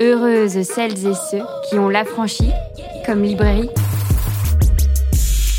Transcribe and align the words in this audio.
Heureuses 0.00 0.62
celles 0.62 1.08
et 1.08 1.14
ceux 1.14 1.42
qui 1.68 1.76
ont 1.76 1.88
l'affranchi 1.88 2.50
comme 3.04 3.24
librairie. 3.24 3.68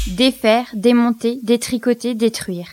Défaire, 0.07 0.65
démonter, 0.73 1.39
détricoter, 1.43 2.13
détruire. 2.13 2.69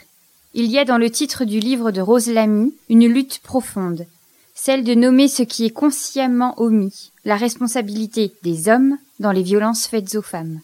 Il 0.55 0.67
y 0.67 0.79
a 0.79 0.85
dans 0.85 0.97
le 0.97 1.11
titre 1.11 1.45
du 1.45 1.59
livre 1.59 1.91
de 1.91 2.01
Rose 2.01 2.29
Lamy 2.29 2.73
une 2.89 3.09
lutte 3.09 3.41
profonde, 3.41 4.07
celle 4.55 4.85
de 4.85 4.95
nommer 4.95 5.27
ce 5.27 5.43
qui 5.43 5.67
est 5.67 5.71
consciemment 5.71 6.55
omis, 6.57 7.11
la 7.25 7.37
responsabilité 7.37 8.33
des 8.45 8.69
hommes 8.69 8.97
dans 9.19 9.33
les 9.33 9.43
violences 9.43 9.89
faites 9.89 10.15
aux 10.15 10.23
femmes. 10.23 10.61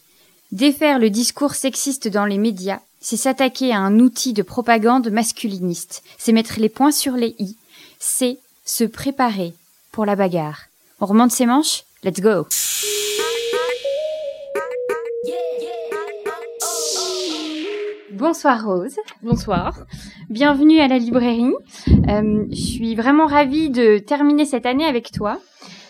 Défaire 0.52 1.00
le 1.00 1.10
discours 1.10 1.56
sexiste 1.56 2.06
dans 2.06 2.26
les 2.26 2.38
médias, 2.38 2.78
c'est 3.00 3.16
s'attaquer 3.16 3.72
à 3.72 3.78
un 3.78 3.98
outil 3.98 4.34
de 4.34 4.42
propagande 4.42 5.10
masculiniste, 5.10 6.04
c'est 6.16 6.32
mettre 6.32 6.60
les 6.60 6.68
points 6.68 6.92
sur 6.92 7.14
les 7.14 7.34
i, 7.40 7.56
c'est 7.98 8.38
se 8.64 8.84
préparer 8.84 9.52
pour 9.90 10.06
la 10.06 10.14
bagarre. 10.14 10.66
On 11.04 11.06
remonte 11.06 11.32
ses 11.32 11.46
manches? 11.46 11.82
Let's 12.04 12.20
go 12.20 12.46
Bonsoir 18.12 18.64
Rose. 18.64 18.94
Bonsoir. 19.20 19.80
Bienvenue 20.30 20.78
à 20.78 20.86
la 20.86 20.98
librairie. 20.98 21.52
Euh, 22.08 22.44
je 22.50 22.54
suis 22.54 22.94
vraiment 22.94 23.26
ravie 23.26 23.70
de 23.70 23.98
terminer 23.98 24.44
cette 24.44 24.64
année 24.64 24.84
avec 24.84 25.10
toi, 25.10 25.40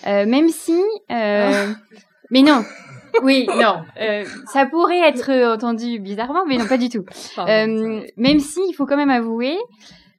euh, 0.07 0.25
même 0.25 0.49
si... 0.49 0.81
Euh... 1.11 1.75
Mais 2.31 2.41
non, 2.41 2.65
oui, 3.23 3.47
non, 3.47 3.83
euh, 4.01 4.25
ça 4.51 4.65
pourrait 4.65 5.07
être 5.07 5.31
entendu 5.53 5.99
bizarrement, 5.99 6.47
mais 6.47 6.57
non, 6.57 6.67
pas 6.67 6.79
du 6.79 6.89
tout. 6.89 7.05
Euh, 7.39 8.01
même 8.17 8.41
si, 8.41 8.61
il 8.71 8.73
faut 8.73 8.87
quand 8.87 8.97
même 8.97 9.11
avouer 9.11 9.59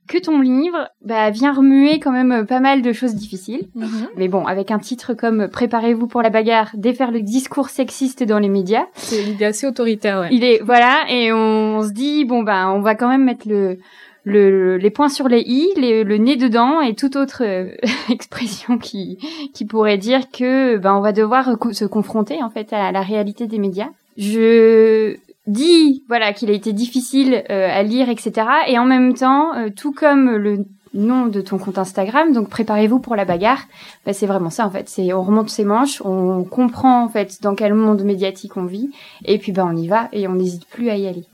que 0.07 0.17
ton 0.17 0.41
livre 0.41 0.89
bah, 1.03 1.29
vient 1.29 1.53
remuer 1.53 1.99
quand 1.99 2.11
même 2.11 2.45
pas 2.45 2.59
mal 2.59 2.81
de 2.81 2.91
choses 2.93 3.15
difficiles. 3.15 3.67
Mhm. 3.75 4.07
Mais 4.17 4.27
bon, 4.27 4.45
avec 4.45 4.69
un 4.71 4.79
titre 4.79 5.13
comme 5.13 5.47
Préparez-vous 5.47 6.07
pour 6.07 6.21
la 6.21 6.29
bagarre, 6.29 6.71
défaire 6.75 7.11
le 7.11 7.21
discours 7.21 7.69
sexiste 7.69 8.23
dans 8.23 8.39
les 8.39 8.49
médias. 8.49 8.85
C'est 8.95 9.21
l'idée 9.23 9.45
assez 9.45 9.65
autoritaire, 9.67 10.19
ouais. 10.21 10.29
Il 10.31 10.43
est 10.43 10.61
voilà, 10.63 11.05
et 11.09 11.31
on, 11.31 11.81
se 11.83 11.91
dit 11.93 12.25
bon 12.25 12.43
bah 12.43 12.69
on 12.69 12.81
va 12.81 12.95
quand 12.95 13.07
même 13.09 13.23
mettre 13.23 13.47
le 13.47 13.77
le, 14.25 14.77
les 14.77 14.89
points 14.89 15.09
sur 15.09 15.27
les 15.27 15.41
i, 15.41 15.67
les- 15.75 16.05
le 16.05 16.17
nez 16.17 16.37
dedans 16.37 16.79
et 16.79 16.95
toute 16.95 17.17
autre 17.17 17.43
euh, 17.45 17.67
expression 18.09 18.77
qui 18.77 19.17
qui 19.53 19.65
pourrait 19.65 19.97
dire 19.97 20.29
que 20.31 20.77
ben 20.77 20.93
on 20.95 21.01
va 21.01 21.11
devoir 21.11 21.57
co- 21.59 21.73
se 21.73 21.83
confronter 21.85 22.41
en 22.41 22.49
fait 22.49 22.71
à 22.71 22.91
la 22.93 23.01
réalité 23.01 23.47
des 23.47 23.57
médias. 23.59 23.89
Je 24.15 25.17
dis 25.47 26.03
voilà 26.07 26.33
qu'il 26.33 26.49
a 26.49 26.53
été 26.53 26.73
difficile 26.73 27.43
euh, 27.49 27.67
à 27.69 27.83
lire 27.83 28.09
etc 28.09 28.47
et 28.67 28.79
en 28.79 28.85
même 28.85 29.13
temps 29.13 29.55
euh, 29.55 29.69
tout 29.75 29.91
comme 29.91 30.31
le 30.31 30.65
nom 30.93 31.25
de 31.25 31.41
ton 31.41 31.57
compte 31.57 31.77
Instagram 31.77 32.33
donc 32.33 32.49
préparez-vous 32.49 32.99
pour 32.99 33.15
la 33.15 33.25
bagarre. 33.25 33.63
Bah, 34.05 34.13
c'est 34.13 34.27
vraiment 34.27 34.51
ça 34.51 34.65
en 34.65 34.69
fait. 34.69 34.87
C'est 34.89 35.11
on 35.13 35.23
remonte 35.23 35.49
ses 35.49 35.65
manches 35.65 36.01
on 36.05 36.43
comprend 36.43 37.03
en 37.03 37.09
fait 37.09 37.41
dans 37.41 37.55
quel 37.55 37.73
monde 37.73 38.03
médiatique 38.03 38.57
on 38.57 38.65
vit. 38.65 38.91
Et 39.25 39.37
puis 39.37 39.51
ben 39.51 39.67
on 39.69 39.75
y 39.75 39.87
va 39.87 40.09
et 40.11 40.27
on 40.27 40.33
n'hésite 40.33 40.65
plus 40.65 40.89
à 40.89 40.95
y 40.95 41.07
aller 41.07 41.25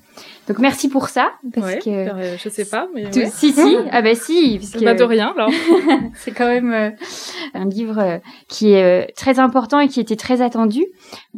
donc 0.48 0.58
merci 0.60 0.90
pour 0.90 1.10
ça 1.10 1.32
parce 1.54 1.66
Ouais, 1.68 1.80
que 1.80 1.90
euh, 1.90 2.38
je 2.38 2.50
sais 2.50 2.66
pas, 2.66 2.88
mais 2.96 3.06
ouais. 3.06 3.30
si 3.32 3.52
si 3.52 3.76
ah 3.92 4.02
bah 4.02 4.16
si 4.16 4.58
parce 4.60 4.72
que 4.72 4.84
Bah, 4.86 4.94
de 4.96 5.04
rien, 5.04 5.32
alors. 5.36 5.52
c'est 6.16 6.32
quand 6.32 6.48
même 6.48 6.74
euh, 6.74 6.90
un 7.54 7.66
livre 7.66 8.00
euh, 8.00 8.18
qui 8.48 8.72
est 8.74 9.14
très 9.16 9.38
important 9.40 9.80
et 9.80 9.88
qui 9.88 10.00
était 10.00 10.16
très 10.16 10.42
attendu 10.42 10.86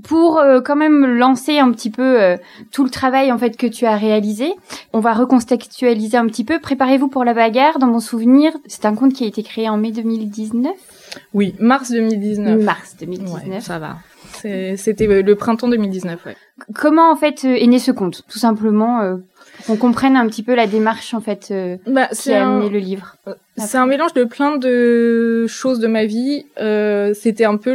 pour 0.04 0.42
quand 0.66 0.76
même 0.76 1.06
lancer 1.18 1.60
un 1.60 1.72
petit 1.72 1.90
peu 1.90 2.38
tout 2.72 2.84
le 2.84 2.90
travail 2.90 3.32
en 3.32 3.38
fait 3.38 3.58
que 3.58 3.68
tu 3.68 3.86
as 3.86 3.96
réalisé. 3.98 4.54
On 4.94 5.00
va 5.00 5.14
recontextualiser 5.14 6.18
un 6.18 6.28
petit 6.28 6.44
peu. 6.44 6.60
Préparez-vous 6.60 7.08
pour 7.10 7.24
la 7.24 7.34
bagarre. 7.34 7.80
Dans 7.80 7.88
mon 7.88 8.00
souvenir, 8.00 8.52
c'est 8.68 8.86
un 8.86 8.96
compte 8.96 9.14
qui 9.14 9.24
a 9.24 9.28
été 9.28 9.44
créé 9.44 9.70
en 9.70 9.78
mai 9.78 9.92
2019, 9.92 10.72
Oui, 11.34 11.56
mars 11.60 11.92
2019. 11.92 12.62
mars 12.64 12.96
Ouais, 13.02 13.06
2019. 13.08 13.64
ça 13.64 13.80
va. 13.80 13.98
C'était 14.42 15.08
euh, 15.08 15.22
le 15.22 15.36
printemps 15.36 15.68
2019, 15.68 16.26
ouais. 16.26 16.36
Comment 16.76 17.12
en 17.12 17.16
fait 17.16 17.44
euh, 17.46 17.56
est 17.56 17.68
né 17.68 17.80
ce 17.80 17.92
compte 17.92 18.24
Tout 18.30 18.40
simplement 18.40 19.02
euh, 19.02 19.18
pour 19.58 19.66
qu'on 19.66 19.78
comprenne 19.78 20.16
un 20.16 20.28
petit 20.28 20.44
peu 20.44 20.56
la 20.56 20.68
démarche 20.68 21.14
en 21.14 21.22
fait 21.22 21.50
euh, 21.52 21.78
Bah, 21.88 22.08
qui 22.08 22.32
a 22.34 22.46
un, 22.46 22.58
amené 22.58 22.70
le 22.70 22.80
livre. 22.80 23.16
c'est 23.58 23.78
un 23.78 23.86
mélange 23.86 24.14
de 24.14 24.24
plein 24.24 24.58
de 24.58 25.46
choses 25.48 25.80
de 25.80 25.88
ma 25.88 26.06
vie. 26.06 26.46
Euh, 26.60 27.14
C'était 27.14 27.46
un 27.46 27.58
peu 27.58 27.74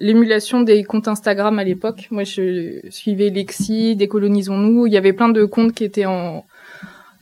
l'émulation 0.00 0.60
des 0.62 0.84
comptes 0.84 1.08
Instagram 1.08 1.58
à 1.58 1.64
l'époque. 1.64 2.08
Moi, 2.10 2.24
je 2.24 2.80
suivais 2.90 3.30
Lexi, 3.30 3.96
Décolonisons-nous. 3.96 4.86
Il 4.86 4.92
y 4.92 4.96
avait 4.96 5.12
plein 5.12 5.28
de 5.28 5.44
comptes 5.44 5.72
qui 5.72 5.84
étaient 5.84 6.06
en 6.06 6.44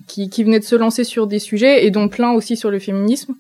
qui, 0.07 0.29
qui 0.29 0.45
venaient 0.45 0.59
de 0.59 0.65
se 0.65 0.77
lancer 0.77 1.05
sur 1.05 1.27
des 1.27 1.39
sujets 1.39 1.87
et 1.87 1.91
dont 1.91 2.09
plein 2.09 2.33
aussi 2.33 2.57
sur 2.57 2.71
le 2.71 2.79
féminisme. 2.79 3.35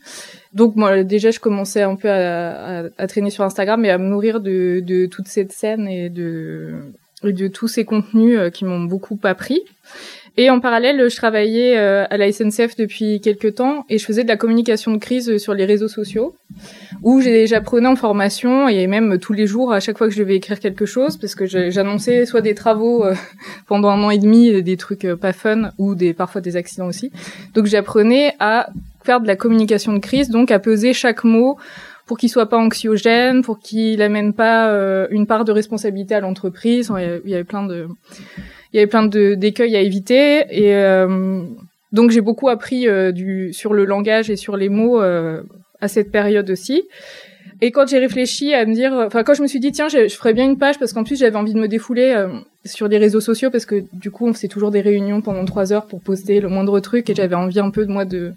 Donc 0.54 0.76
moi 0.76 1.02
déjà 1.02 1.30
je 1.30 1.40
commençais 1.40 1.82
un 1.82 1.96
peu 1.96 2.08
à, 2.10 2.80
à, 2.80 2.84
à 2.98 3.06
traîner 3.06 3.30
sur 3.30 3.44
Instagram 3.44 3.84
et 3.84 3.90
à 3.90 3.98
me 3.98 4.08
nourrir 4.08 4.40
de, 4.40 4.80
de 4.80 5.06
toute 5.06 5.28
cette 5.28 5.52
scène 5.52 5.88
et 5.88 6.10
de, 6.10 6.74
et 7.24 7.32
de 7.32 7.48
tous 7.48 7.68
ces 7.68 7.84
contenus 7.84 8.38
euh, 8.38 8.50
qui 8.50 8.64
m'ont 8.64 8.84
beaucoup 8.84 9.18
appris. 9.22 9.62
Et 10.38 10.48
en 10.48 10.60
parallèle, 10.60 11.10
je 11.10 11.16
travaillais 11.16 11.76
euh, 11.76 12.06
à 12.08 12.16
la 12.16 12.32
SNCF 12.32 12.74
depuis 12.76 13.20
quelques 13.20 13.56
temps 13.56 13.84
et 13.90 13.98
je 13.98 14.04
faisais 14.04 14.22
de 14.22 14.28
la 14.28 14.38
communication 14.38 14.90
de 14.92 14.96
crise 14.96 15.36
sur 15.36 15.52
les 15.52 15.66
réseaux 15.66 15.88
sociaux 15.88 16.34
où 17.02 17.20
j'apprenais 17.20 17.88
en 17.88 17.96
formation 17.96 18.66
et 18.68 18.86
même 18.86 19.18
tous 19.18 19.34
les 19.34 19.46
jours 19.46 19.72
à 19.72 19.80
chaque 19.80 19.98
fois 19.98 20.08
que 20.08 20.14
je 20.14 20.20
devais 20.20 20.36
écrire 20.36 20.58
quelque 20.58 20.86
chose 20.86 21.18
parce 21.18 21.34
que 21.34 21.44
j'annonçais 21.46 22.24
soit 22.24 22.40
des 22.40 22.54
travaux 22.54 23.04
euh, 23.04 23.14
pendant 23.66 23.90
un 23.90 24.02
an 24.02 24.10
et 24.10 24.18
demi, 24.18 24.62
des 24.62 24.76
trucs 24.78 25.04
euh, 25.04 25.16
pas 25.16 25.34
fun 25.34 25.70
ou 25.76 25.94
des 25.94 26.14
parfois 26.14 26.40
des 26.40 26.56
accidents 26.56 26.86
aussi. 26.86 27.12
Donc 27.52 27.66
j'apprenais 27.66 28.34
à 28.40 28.68
faire 29.04 29.20
de 29.20 29.26
la 29.26 29.36
communication 29.36 29.92
de 29.92 29.98
crise, 29.98 30.28
donc 30.30 30.50
à 30.50 30.58
peser 30.58 30.92
chaque 30.92 31.24
mot 31.24 31.56
pour 32.06 32.18
qu'il 32.18 32.28
soit 32.28 32.48
pas 32.48 32.58
anxiogène, 32.58 33.42
pour 33.42 33.58
qu'il 33.60 34.02
amène 34.02 34.32
pas 34.34 34.70
euh, 34.70 35.06
une 35.10 35.26
part 35.26 35.44
de 35.44 35.52
responsabilité 35.52 36.14
à 36.14 36.20
l'entreprise. 36.20 36.90
Il 37.24 37.30
y 37.30 37.34
avait- 37.34 37.44
plein 37.44 37.64
de 37.66 37.86
il 38.72 38.76
y 38.76 38.78
avait 38.78 38.86
plein 38.88 39.04
de 39.06 39.34
d'écueils 39.34 39.76
à 39.76 39.80
éviter 39.80 40.44
et 40.50 40.74
euh, 40.74 41.42
donc 41.92 42.10
j'ai 42.10 42.22
beaucoup 42.22 42.48
appris 42.48 42.88
euh, 42.88 43.12
du 43.12 43.52
sur 43.52 43.74
le 43.74 43.84
langage 43.84 44.30
et 44.30 44.36
sur 44.36 44.56
les 44.56 44.68
mots 44.70 45.00
euh, 45.00 45.42
à 45.80 45.88
cette 45.88 46.10
période 46.10 46.48
aussi. 46.50 46.84
Et 47.60 47.70
quand 47.70 47.86
j'ai 47.88 47.98
réfléchi 47.98 48.54
à 48.54 48.64
me 48.66 48.74
dire, 48.74 48.92
enfin 48.92 49.22
quand 49.22 49.34
je 49.34 49.42
me 49.42 49.46
suis 49.46 49.60
dit 49.60 49.70
tiens 49.72 49.88
je, 49.88 50.08
je 50.08 50.16
ferais 50.16 50.32
bien 50.34 50.44
une 50.44 50.58
page 50.58 50.78
parce 50.80 50.92
qu'en 50.92 51.04
plus 51.04 51.18
j'avais 51.18 51.36
envie 51.36 51.54
de 51.54 51.60
me 51.60 51.68
défouler 51.68 52.26
sur 52.64 52.88
les 52.88 52.98
réseaux 52.98 53.20
sociaux 53.20 53.50
parce 53.50 53.66
que 53.66 53.84
du 53.92 54.10
coup 54.10 54.26
on 54.26 54.32
faisait 54.32 54.48
toujours 54.48 54.70
des 54.72 54.80
réunions 54.80 55.20
pendant 55.20 55.44
trois 55.44 55.72
heures 55.72 55.86
pour 55.86 56.00
poster 56.00 56.40
le 56.40 56.48
moindre 56.48 56.80
truc 56.80 57.08
et 57.10 57.14
j'avais 57.14 57.36
envie 57.36 57.60
un 57.60 57.70
peu 57.70 57.86
de 57.86 57.92
moi 57.92 58.04
de 58.04 58.32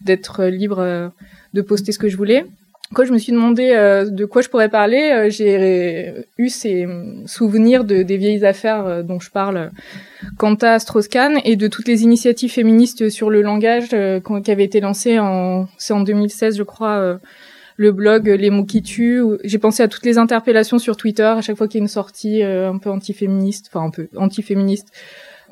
d'être 0.00 0.44
libre 0.44 0.78
euh, 0.80 1.08
de 1.54 1.62
poster 1.62 1.92
ce 1.92 1.98
que 1.98 2.08
je 2.08 2.16
voulais. 2.16 2.44
Quand 2.92 3.04
je 3.04 3.12
me 3.12 3.18
suis 3.18 3.32
demandé 3.32 3.70
euh, 3.70 4.10
de 4.10 4.24
quoi 4.24 4.42
je 4.42 4.48
pourrais 4.48 4.68
parler, 4.68 5.12
euh, 5.12 5.30
j'ai 5.30 6.12
eu 6.38 6.48
ces 6.48 6.88
souvenirs 7.26 7.84
de 7.84 8.02
des 8.02 8.16
vieilles 8.16 8.44
affaires 8.44 9.04
dont 9.04 9.20
je 9.20 9.30
parle, 9.30 9.70
quant 10.38 10.56
à 10.56 10.78
Strauss-Kahn 10.78 11.40
et 11.44 11.54
de 11.54 11.68
toutes 11.68 11.86
les 11.86 12.02
initiatives 12.02 12.50
féministes 12.50 13.08
sur 13.08 13.30
le 13.30 13.42
langage 13.42 13.90
qui 13.90 14.50
avaient 14.50 14.64
été 14.64 14.80
lancées 14.80 15.20
en 15.20 15.68
c'est 15.78 15.92
en 15.92 16.00
2016 16.00 16.58
je 16.58 16.62
crois 16.64 17.18
le 17.76 17.92
blog 17.92 18.26
Les 18.28 18.50
mots 18.50 18.64
qui 18.64 18.82
tuent. 18.82 19.22
J'ai 19.44 19.58
pensé 19.58 19.82
à 19.82 19.88
toutes 19.88 20.04
les 20.04 20.18
interpellations 20.18 20.78
sur 20.78 20.96
Twitter 20.96 21.22
à 21.22 21.40
chaque 21.40 21.56
fois 21.56 21.68
qu'il 21.68 21.78
y 21.78 21.82
a 21.82 21.84
une 21.84 21.88
sortie 21.88 22.42
un 22.42 22.78
peu 22.78 22.90
antiféministe, 22.90 23.70
enfin 23.72 23.86
un 23.86 23.90
peu 23.90 24.08
antiféministe, 24.16 24.88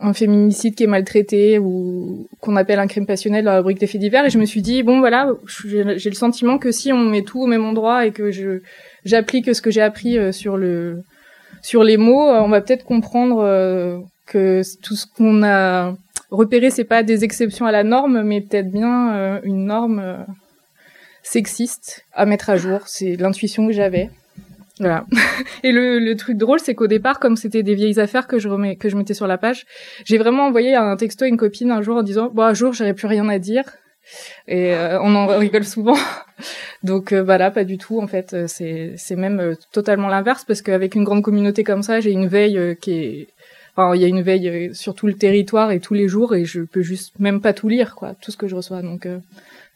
un 0.00 0.12
féminicide 0.12 0.74
qui 0.74 0.84
est 0.84 0.88
maltraité 0.88 1.58
ou 1.58 2.28
qu'on 2.40 2.56
appelle 2.56 2.78
un 2.78 2.86
crime 2.86 3.06
passionnel 3.06 3.44
dans 3.44 3.50
la 3.50 3.58
rubrique 3.58 3.80
des 3.80 3.86
faits 3.86 4.00
divers. 4.00 4.24
Et 4.24 4.30
je 4.30 4.38
me 4.38 4.44
suis 4.44 4.62
dit 4.62 4.82
bon 4.82 5.00
voilà, 5.00 5.32
j'ai 5.66 5.82
le 6.10 6.14
sentiment 6.14 6.58
que 6.58 6.70
si 6.70 6.92
on 6.92 7.04
met 7.04 7.22
tout 7.22 7.42
au 7.42 7.46
même 7.46 7.64
endroit 7.64 8.06
et 8.06 8.12
que 8.12 8.30
j'applique 9.04 9.54
ce 9.54 9.62
que 9.62 9.70
j'ai 9.70 9.80
appris 9.80 10.18
euh, 10.18 10.32
sur 10.32 10.56
le 10.56 11.02
sur 11.62 11.82
les 11.82 11.96
mots, 11.96 12.28
euh, 12.28 12.40
on 12.40 12.48
va 12.48 12.60
peut-être 12.60 12.84
comprendre 12.84 13.40
euh, 13.42 13.98
que 14.26 14.62
tout 14.82 14.94
ce 14.94 15.06
qu'on 15.06 15.42
a 15.42 15.94
repéré 16.30 16.70
c'est 16.70 16.84
pas 16.84 17.02
des 17.02 17.24
exceptions 17.24 17.66
à 17.66 17.72
la 17.72 17.82
norme, 17.82 18.22
mais 18.22 18.40
peut-être 18.40 18.70
bien 18.70 19.40
une 19.42 19.64
norme 19.64 20.26
sexiste 21.22 22.04
à 22.12 22.26
mettre 22.26 22.50
à 22.50 22.56
jour. 22.56 22.80
C'est 22.86 23.16
l'intuition 23.16 23.66
que 23.66 23.72
j'avais. 23.72 24.10
Voilà. 24.80 25.04
Et 25.64 25.72
le, 25.72 25.98
le 25.98 26.16
truc 26.16 26.36
drôle, 26.36 26.60
c'est 26.60 26.74
qu'au 26.74 26.86
départ, 26.86 27.18
comme 27.18 27.36
c'était 27.36 27.62
des 27.62 27.74
vieilles 27.74 28.00
affaires 28.00 28.26
que 28.26 28.38
je 28.38 28.48
remets, 28.48 28.76
que 28.76 28.88
je 28.88 28.96
mettais 28.96 29.14
sur 29.14 29.26
la 29.26 29.38
page, 29.38 29.66
j'ai 30.04 30.18
vraiment 30.18 30.46
envoyé 30.46 30.74
un 30.74 30.96
texto 30.96 31.24
à 31.24 31.28
une 31.28 31.36
copine 31.36 31.70
un 31.70 31.82
jour 31.82 31.96
en 31.96 32.02
disant, 32.02 32.30
bon, 32.32 32.42
un 32.42 32.54
jour, 32.54 32.72
j'aurais 32.72 32.94
plus 32.94 33.06
rien 33.08 33.28
à 33.28 33.38
dire. 33.38 33.64
Et 34.46 34.72
euh, 34.74 34.98
on 35.02 35.14
en 35.14 35.26
rigole 35.26 35.64
souvent. 35.64 35.96
Donc 36.82 37.12
euh, 37.12 37.22
voilà, 37.22 37.50
pas 37.50 37.64
du 37.64 37.76
tout. 37.76 38.00
En 38.00 38.06
fait, 38.06 38.32
Euh, 38.32 38.46
c'est 38.46 38.94
c'est 38.96 39.16
même 39.16 39.38
euh, 39.40 39.54
totalement 39.72 40.08
l'inverse 40.08 40.44
parce 40.46 40.62
qu'avec 40.62 40.94
une 40.94 41.04
grande 41.04 41.22
communauté 41.22 41.62
comme 41.64 41.82
ça, 41.82 42.00
j'ai 42.00 42.12
une 42.12 42.26
veille 42.26 42.56
euh, 42.56 42.74
qui 42.74 42.92
est, 42.92 43.28
enfin, 43.76 43.94
il 43.94 44.00
y 44.00 44.04
a 44.04 44.08
une 44.08 44.22
veille 44.22 44.74
sur 44.74 44.94
tout 44.94 45.06
le 45.06 45.14
territoire 45.14 45.72
et 45.72 45.80
tous 45.80 45.92
les 45.94 46.08
jours 46.08 46.34
et 46.34 46.46
je 46.46 46.62
peux 46.62 46.80
juste 46.80 47.18
même 47.18 47.40
pas 47.42 47.52
tout 47.52 47.68
lire, 47.68 47.94
quoi, 47.96 48.14
tout 48.22 48.30
ce 48.30 48.36
que 48.38 48.48
je 48.48 48.54
reçois. 48.56 48.80
Donc 48.80 49.04
euh, 49.04 49.18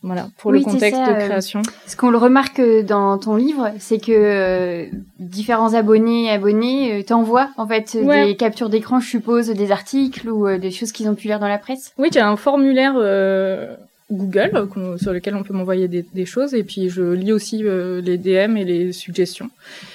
voilà, 0.02 0.28
pour 0.38 0.50
Oui, 0.50 0.58
le 0.58 0.64
contexte 0.64 0.96
ça, 1.00 1.12
de 1.12 1.12
euh, 1.12 1.26
création. 1.28 1.62
Ce 1.86 1.94
qu'on 1.96 2.10
le 2.10 2.18
remarque 2.18 2.58
euh, 2.58 2.82
dans 2.82 3.18
ton 3.18 3.36
livre, 3.36 3.70
c'est 3.78 3.98
que 3.98 4.10
euh, 4.12 4.86
différents 5.20 5.74
abonnés 5.74 6.24
et 6.24 6.30
abonnés 6.30 7.00
euh, 7.00 7.02
t'envoient 7.04 7.50
en 7.56 7.68
fait 7.68 7.96
Ouais. 8.02 8.26
des 8.26 8.36
captures 8.36 8.68
d'écran, 8.68 8.98
je 8.98 9.08
suppose, 9.08 9.48
des 9.50 9.70
articles 9.70 10.28
ou 10.28 10.48
euh, 10.48 10.58
des 10.58 10.72
choses 10.72 10.90
qu'ils 10.90 11.08
ont 11.08 11.14
pu 11.14 11.28
lire 11.28 11.38
dans 11.38 11.46
la 11.48 11.58
presse. 11.58 11.92
Oui, 11.98 12.08
il 12.10 12.16
y 12.16 12.18
a 12.18 12.28
un 12.28 12.36
formulaire 12.36 12.94
euh, 12.96 13.76
Google 14.10 14.68
sur 15.00 15.12
lequel 15.12 15.36
on 15.36 15.44
peut 15.44 15.54
m'envoyer 15.54 15.86
des, 15.88 16.26
choses 16.26 16.52
et 16.52 16.64
puis 16.64 16.90
je 16.90 17.12
lis 17.12 17.32
aussi 17.32 17.62
les 17.62 18.18
DM 18.18 18.56
et 18.58 18.64
les 18.64 18.92
suggestions. 18.92 19.48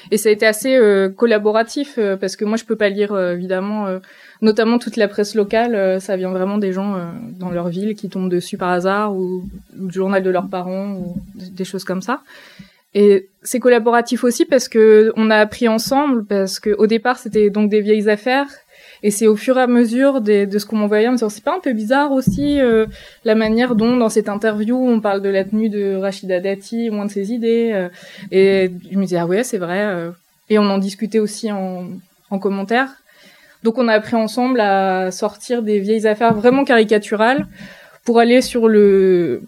Et 0.09 0.17
ça 0.17 0.29
a 0.29 0.31
été 0.31 0.47
assez 0.47 0.75
collaboratif 1.15 1.99
parce 2.19 2.35
que 2.35 2.43
moi 2.43 2.57
je 2.57 2.63
peux 2.63 2.75
pas 2.75 2.89
lire 2.89 3.15
évidemment 3.15 3.85
notamment 4.41 4.79
toute 4.79 4.95
la 4.97 5.07
presse 5.07 5.35
locale, 5.35 5.99
ça 6.01 6.17
vient 6.17 6.31
vraiment 6.31 6.57
des 6.57 6.73
gens 6.73 6.95
dans 7.39 7.49
leur 7.49 7.69
ville 7.69 7.95
qui 7.95 8.09
tombent 8.09 8.29
dessus 8.29 8.57
par 8.57 8.69
hasard 8.69 9.15
ou, 9.15 9.43
du 9.73 9.93
journal 9.93 10.23
de 10.23 10.29
leurs 10.29 10.47
parents 10.47 10.93
ou 10.93 11.15
des 11.35 11.65
choses 11.65 11.83
comme 11.83 12.01
ça. 12.01 12.21
Et 12.93 13.29
c'est 13.43 13.59
collaboratif 13.59 14.23
aussi 14.23 14.45
parce 14.45 14.67
que 14.67 15.11
on 15.15 15.29
a 15.29 15.37
appris 15.37 15.67
ensemble, 15.67 16.25
parce 16.25 16.59
que 16.59 16.71
au 16.77 16.87
départ 16.87 17.19
c'était 17.19 17.49
donc 17.49 17.69
des 17.69 17.81
vieilles 17.81 18.09
affaires, 18.09 18.47
et 19.03 19.11
c'est 19.11 19.27
au 19.27 19.35
fur 19.35 19.57
et 19.59 19.61
à 19.61 19.67
mesure 19.67 20.21
de, 20.21 20.45
de 20.45 20.57
ce 20.59 20.65
qu'on 20.65 20.77
m'envoyait 20.77 21.07
en 21.07 21.11
disant 21.11 21.29
c'est 21.29 21.43
pas 21.43 21.55
un 21.55 21.59
peu 21.59 21.73
bizarre 21.73 22.11
aussi 22.11 22.59
euh, 22.59 22.87
la 23.23 23.35
manière 23.35 23.75
dont 23.75 23.97
dans 23.97 24.09
cette 24.09 24.29
interview 24.29 24.77
on 24.77 24.99
parle 24.99 25.21
de 25.21 25.29
la 25.29 25.43
tenue 25.43 25.69
de 25.69 25.95
Rachida 25.95 26.39
Dati, 26.39 26.89
moins 26.89 27.05
de 27.05 27.11
ses 27.11 27.31
idées, 27.31 27.71
euh, 27.73 27.89
et 28.31 28.71
je 28.91 28.97
me 28.97 29.03
disais 29.03 29.17
ah 29.17 29.27
ouais 29.27 29.43
c'est 29.43 29.59
vrai, 29.59 29.85
euh. 29.85 30.09
et 30.49 30.57
on 30.57 30.65
en 30.65 30.77
discutait 30.77 31.19
aussi 31.19 31.51
en, 31.51 31.89
en 32.31 32.39
commentaire. 32.39 32.89
Donc 33.63 33.77
on 33.77 33.87
a 33.87 33.93
appris 33.93 34.15
ensemble 34.15 34.59
à 34.59 35.11
sortir 35.11 35.61
des 35.61 35.79
vieilles 35.79 36.07
affaires 36.07 36.33
vraiment 36.33 36.63
caricaturales 36.63 37.47
pour 38.05 38.19
aller 38.19 38.41
sur 38.41 38.67
le 38.67 39.41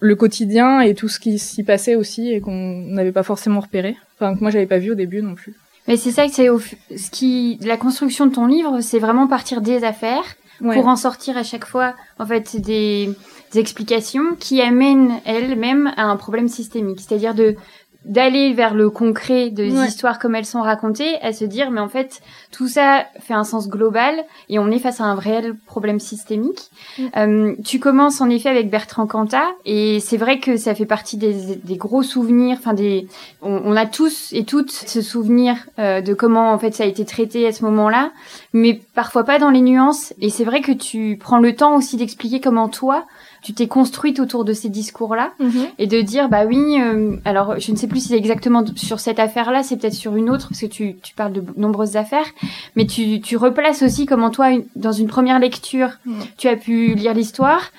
le 0.00 0.16
quotidien 0.16 0.80
et 0.80 0.94
tout 0.94 1.08
ce 1.08 1.18
qui 1.18 1.38
s'y 1.38 1.62
passait 1.62 1.94
aussi 1.94 2.30
et 2.30 2.40
qu'on 2.40 2.82
n'avait 2.88 3.12
pas 3.12 3.22
forcément 3.22 3.60
repéré. 3.60 3.96
Enfin, 4.16 4.34
que 4.34 4.40
moi 4.40 4.50
j'avais 4.50 4.66
pas 4.66 4.78
vu 4.78 4.92
au 4.92 4.94
début 4.94 5.22
non 5.22 5.34
plus. 5.34 5.54
Mais 5.88 5.96
c'est 5.96 6.10
ça 6.10 6.26
que 6.26 6.32
c'est 6.32 6.48
ce 6.96 7.10
qui 7.10 7.58
la 7.62 7.76
construction 7.76 8.26
de 8.26 8.34
ton 8.34 8.46
livre, 8.46 8.80
c'est 8.80 8.98
vraiment 8.98 9.26
partir 9.26 9.60
des 9.60 9.84
affaires 9.84 10.36
pour 10.58 10.86
en 10.86 10.96
sortir 10.96 11.36
à 11.36 11.42
chaque 11.42 11.66
fois 11.66 11.94
en 12.18 12.26
fait 12.26 12.56
des, 12.56 13.10
des 13.52 13.58
explications 13.58 14.34
qui 14.38 14.60
amènent 14.60 15.20
elles-mêmes 15.24 15.92
à 15.96 16.04
un 16.04 16.16
problème 16.16 16.48
systémique, 16.48 17.00
c'est-à-dire 17.00 17.34
de 17.34 17.56
d'aller 18.04 18.52
vers 18.52 18.74
le 18.74 18.90
concret 18.90 19.50
de 19.50 19.64
des 19.64 19.86
histoires 19.86 20.18
comme 20.18 20.34
elles 20.34 20.44
sont 20.44 20.62
racontées, 20.62 21.20
à 21.22 21.32
se 21.32 21.44
dire 21.44 21.70
mais 21.70 21.80
en 21.80 21.88
fait 21.88 22.20
tout 22.50 22.68
ça 22.68 23.04
fait 23.20 23.34
un 23.34 23.44
sens 23.44 23.68
global 23.68 24.14
et 24.48 24.58
on 24.58 24.70
est 24.70 24.78
face 24.78 25.00
à 25.00 25.04
un 25.04 25.14
réel 25.14 25.56
problème 25.66 26.00
systémique. 26.00 26.70
Euh, 27.16 27.54
tu 27.64 27.80
commences 27.80 28.20
en 28.20 28.28
effet 28.30 28.48
avec 28.48 28.70
Bertrand 28.70 29.06
Cantat 29.06 29.48
et 29.64 30.00
c'est 30.00 30.16
vrai 30.16 30.38
que 30.38 30.56
ça 30.56 30.74
fait 30.74 30.86
partie 30.86 31.16
des, 31.16 31.56
des 31.56 31.76
gros 31.76 32.02
souvenirs. 32.02 32.56
Enfin 32.58 32.74
des, 32.74 33.08
on, 33.42 33.74
a 33.74 33.86
tous 33.86 34.32
et 34.32 34.44
toutes 34.44 34.70
ce 34.70 35.02
souvenir 35.02 35.56
euh, 35.78 36.00
de 36.00 36.14
comment 36.14 36.52
en 36.52 36.58
fait 36.58 36.74
ça 36.74 36.84
a 36.84 36.86
été 36.86 37.04
traité 37.04 37.46
à 37.46 37.52
ce 37.52 37.64
moment-là, 37.64 38.12
mais 38.52 38.80
parfois 38.94 39.24
pas 39.24 39.38
dans 39.38 39.50
les 39.50 39.60
nuances. 39.60 40.12
Et 40.20 40.30
c'est 40.30 40.44
vrai 40.44 40.60
que 40.60 40.72
tu 40.72 41.18
prends 41.20 41.38
le 41.38 41.54
temps 41.54 41.76
aussi 41.76 41.96
d'expliquer 41.96 42.40
comment 42.40 42.68
toi 42.68 43.04
tu 43.44 43.52
t'es 43.52 43.68
construite 43.68 44.20
autour 44.20 44.44
de 44.44 44.54
ces 44.54 44.70
discours-là 44.70 45.32
mhm. 45.38 45.66
et 45.78 45.86
de 45.86 46.00
dire 46.00 46.30
bah 46.30 46.46
oui, 46.46 46.80
euh, 46.80 47.16
alors 47.26 47.60
je 47.60 47.70
ne 47.72 47.76
sais 47.76 47.86
plus 47.86 48.00
si 48.00 48.08
c'est 48.08 48.16
exactement 48.16 48.64
sur 48.74 49.00
cette 49.00 49.18
affaire-là, 49.18 49.62
c'est 49.62 49.76
peut-être 49.76 49.92
sur 49.94 50.16
une 50.16 50.30
autre 50.30 50.48
parce 50.48 50.62
que 50.62 50.66
tu, 50.66 50.96
tu 51.02 51.14
parles 51.14 51.34
de 51.34 51.44
nombreuses 51.58 51.96
affaires, 51.96 52.26
mais 52.74 52.86
tu, 52.86 53.20
tu 53.20 53.36
replaces 53.36 53.82
aussi 53.82 54.06
comment 54.06 54.30
toi 54.30 54.46
dans 54.76 54.92
une 54.92 55.08
première 55.08 55.38
lecture 55.38 55.90
tu 56.38 56.48
as 56.48 56.56
pu 56.56 56.94
lire 56.94 57.12
l'histoire 57.12 57.70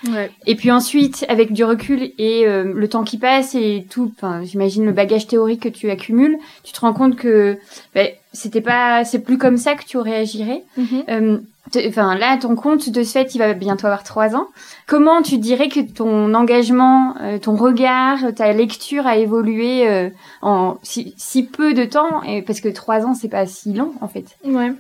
et 0.46 0.56
puis 0.56 0.72
ensuite 0.72 1.26
avec 1.30 1.52
du 1.52 1.64
recul 1.64 2.12
et 2.20 2.46
euh, 2.46 2.72
le 2.74 2.88
temps 2.88 3.04
qui 3.04 3.18
passe 3.18 3.56
et 3.56 3.88
tout, 3.90 4.12
enfin 4.16 4.44
j'imagine 4.44 4.86
le 4.86 4.92
bagage 4.92 5.26
théorique 5.26 5.64
que 5.64 5.70
tu 5.70 5.90
accumules, 5.90 6.38
tu 6.64 6.74
te 6.74 6.80
rends 6.80 6.94
compte 6.94 7.16
que 7.16 7.58
bah, 7.96 8.04
c'était 8.36 8.62
pas, 8.62 9.04
c'est 9.06 9.20
plus 9.20 9.38
comme 9.38 9.58
ça 9.58 9.76
que 9.76 9.86
tu 9.86 9.98
réagirais. 9.98 10.64
Euh, 11.10 11.38
enfin 11.88 12.16
là, 12.16 12.38
ton 12.38 12.56
compte 12.56 12.90
de 12.90 13.04
ce 13.04 13.14
fait, 13.14 13.34
il 13.34 13.40
va 13.40 13.54
bientôt 13.54 13.88
avoir 13.88 14.04
trois 14.04 14.36
ans. 14.36 14.48
Comment 14.88 15.22
tu 15.22 15.38
dirais 15.38 15.70
que 15.70 15.80
ton 15.80 16.34
engagement, 16.34 17.16
euh, 17.22 17.40
ton 17.40 17.56
regard, 17.56 18.20
ta 18.36 18.52
lecture 18.52 19.08
a 19.08 19.18
évolué 19.18 19.88
euh, 19.88 20.10
en 20.42 20.78
si, 20.84 21.14
si, 21.18 21.44
peu 21.44 21.74
de 21.74 21.86
temps? 21.86 22.22
Et 22.24 22.42
parce 22.42 22.62
que 22.62 22.70
trois 22.70 23.06
ans, 23.06 23.14
c'est 23.14 23.30
pas 23.30 23.46
si 23.46 23.74
long 23.74 23.94
en 24.02 24.08
fait. 24.08 24.26
Ouais. 24.44 24.74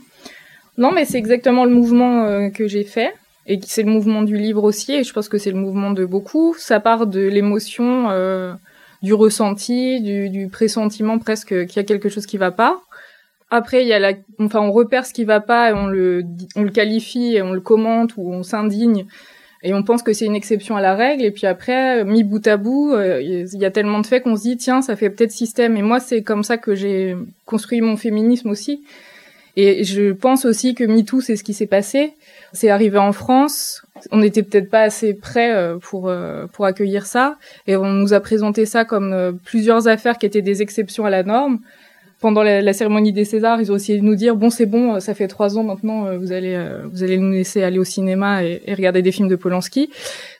Non, 0.77 0.91
mais 0.91 1.05
c'est 1.05 1.17
exactement 1.17 1.65
le 1.65 1.71
mouvement 1.71 2.49
que 2.51 2.67
j'ai 2.67 2.83
fait 2.83 3.13
et 3.47 3.59
c'est 3.65 3.83
le 3.83 3.91
mouvement 3.91 4.23
du 4.23 4.35
livre 4.35 4.63
aussi. 4.63 4.93
Et 4.93 5.03
je 5.05 5.13
pense 5.13 5.29
que 5.29 5.37
c'est 5.37 5.51
le 5.51 5.57
mouvement 5.57 5.91
de 5.91 6.05
beaucoup. 6.05 6.53
Ça 6.57 6.81
part 6.81 7.07
de 7.07 7.21
l'émotion, 7.21 8.09
du 9.01 9.13
ressenti, 9.13 10.01
du, 10.01 10.29
du 10.29 10.49
pressentiment 10.49 11.17
presque 11.17 11.65
qu'il 11.67 11.77
y 11.77 11.79
a 11.79 11.83
quelque 11.83 12.09
chose 12.09 12.25
qui 12.25 12.37
va 12.37 12.51
pas 12.51 12.81
après, 13.51 13.83
il 13.83 13.87
y 13.87 13.93
a 13.93 13.99
la, 13.99 14.13
enfin, 14.39 14.59
on 14.59 14.71
repère 14.71 15.05
ce 15.05 15.13
qui 15.13 15.23
va 15.23 15.39
pas 15.39 15.73
on 15.75 15.87
le, 15.87 16.23
on 16.55 16.63
le 16.63 16.71
qualifie 16.71 17.37
on 17.41 17.53
le 17.53 17.61
commente 17.61 18.17
ou 18.17 18.31
on 18.31 18.43
s'indigne 18.43 19.05
et 19.65 19.73
on 19.73 19.81
pense 19.81 20.03
que 20.03 20.13
c'est 20.13 20.25
une 20.25 20.35
exception 20.35 20.77
à 20.77 20.81
la 20.81 20.93
règle. 20.93 21.25
Et 21.25 21.31
puis 21.31 21.47
après, 21.47 22.05
mis 22.05 22.23
bout 22.23 22.45
à 22.45 22.55
bout, 22.55 22.93
euh, 22.93 23.19
il 23.19 23.59
y 23.59 23.65
a 23.65 23.71
tellement 23.71 23.99
de 23.99 24.05
faits 24.05 24.23
qu'on 24.23 24.35
se 24.35 24.43
dit 24.43 24.57
tiens, 24.57 24.83
ça 24.83 24.95
fait 24.95 25.09
peut-être 25.09 25.31
système. 25.31 25.75
Et 25.75 25.81
moi, 25.81 25.99
c'est 25.99 26.21
comme 26.21 26.43
ça 26.43 26.57
que 26.57 26.75
j'ai 26.75 27.17
construit 27.47 27.81
mon 27.81 27.97
féminisme 27.97 28.51
aussi. 28.51 28.83
Et 29.55 29.83
je 29.83 30.11
pense 30.11 30.45
aussi 30.45 30.75
que 30.75 30.83
MeToo, 30.83 31.19
c'est 31.19 31.35
ce 31.35 31.43
qui 31.43 31.55
s'est 31.55 31.65
passé. 31.65 32.13
C'est 32.53 32.69
arrivé 32.69 32.99
en 32.99 33.11
France. 33.11 33.81
On 34.11 34.17
n'était 34.17 34.43
peut-être 34.43 34.69
pas 34.69 34.81
assez 34.81 35.15
prêts 35.15 35.55
euh, 35.55 35.77
pour 35.81 36.09
euh, 36.09 36.45
pour 36.53 36.65
accueillir 36.65 37.07
ça, 37.07 37.37
et 37.65 37.75
on 37.75 37.85
nous 37.85 38.13
a 38.13 38.19
présenté 38.19 38.67
ça 38.67 38.85
comme 38.85 39.39
plusieurs 39.45 39.87
affaires 39.87 40.19
qui 40.19 40.27
étaient 40.27 40.43
des 40.43 40.61
exceptions 40.61 41.05
à 41.05 41.09
la 41.09 41.23
norme 41.23 41.59
pendant 42.19 42.43
la, 42.43 42.73
cérémonie 42.73 43.11
des 43.11 43.25
Césars, 43.25 43.59
ils 43.61 43.71
ont 43.71 43.75
essayé 43.75 43.99
de 43.99 44.03
nous 44.03 44.15
dire 44.15 44.35
bon 44.35 44.49
c'est 44.49 44.65
bon, 44.65 44.99
ça 44.99 45.13
fait 45.13 45.27
trois 45.27 45.57
ans 45.57 45.63
maintenant, 45.63 46.07
euh, 46.07 46.17
vous 46.17 46.31
allez 46.31 46.55
euh, 46.55 46.87
vous 46.91 47.03
allez 47.03 47.17
nous 47.17 47.31
laisser 47.31 47.61
aller 47.61 47.77
au 47.77 47.83
cinéma 47.83 48.43
et, 48.43 48.61
regarder 48.73 49.01
des 49.01 49.11
films 49.11 49.27
de 49.27 49.35
Polanski. 49.35 49.89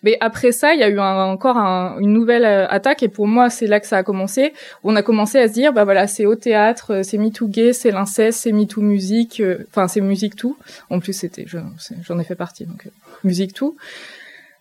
Mais 0.01 0.18
après 0.22 0.51
ça, 0.51 0.74
il 0.74 0.80
y 0.80 0.83
a 0.83 0.89
eu 0.89 1.00
encore 1.00 1.57
une 1.57 2.13
nouvelle 2.13 2.45
euh, 2.45 2.68
attaque 2.69 3.04
et 3.04 3.10
pour 3.10 3.27
moi 3.27 3.50
c'est 3.50 3.68
là 3.68 3.80
que 3.80 3.88
ça 3.88 3.98
a 3.98 4.04
commencé. 4.04 4.54
On 4.83 4.95
a 4.95 5.01
commencé 5.01 5.38
à 5.38 5.48
se 5.48 5.54
dire 5.54 5.74
bah 5.74 5.83
voilà 5.83 6.07
c'est 6.07 6.25
au 6.25 6.36
théâtre, 6.36 7.01
c'est 7.04 7.18
MeToo 7.18 7.48
gay, 7.48 7.74
c'est 7.74 7.92
l'inceste, 7.92 8.39
c'est 8.42 8.51
MeToo 8.51 8.81
musique, 8.81 9.42
enfin 9.69 9.88
c'est 9.88 10.01
musique 10.01 10.36
tout. 10.36 10.57
En 10.89 11.00
plus 11.00 11.13
c'était 11.13 11.45
j'en 11.45 12.19
ai 12.19 12.24
fait 12.24 12.36
partie 12.36 12.66
donc 12.66 12.88
musique 13.24 13.54
tout. 13.54 13.75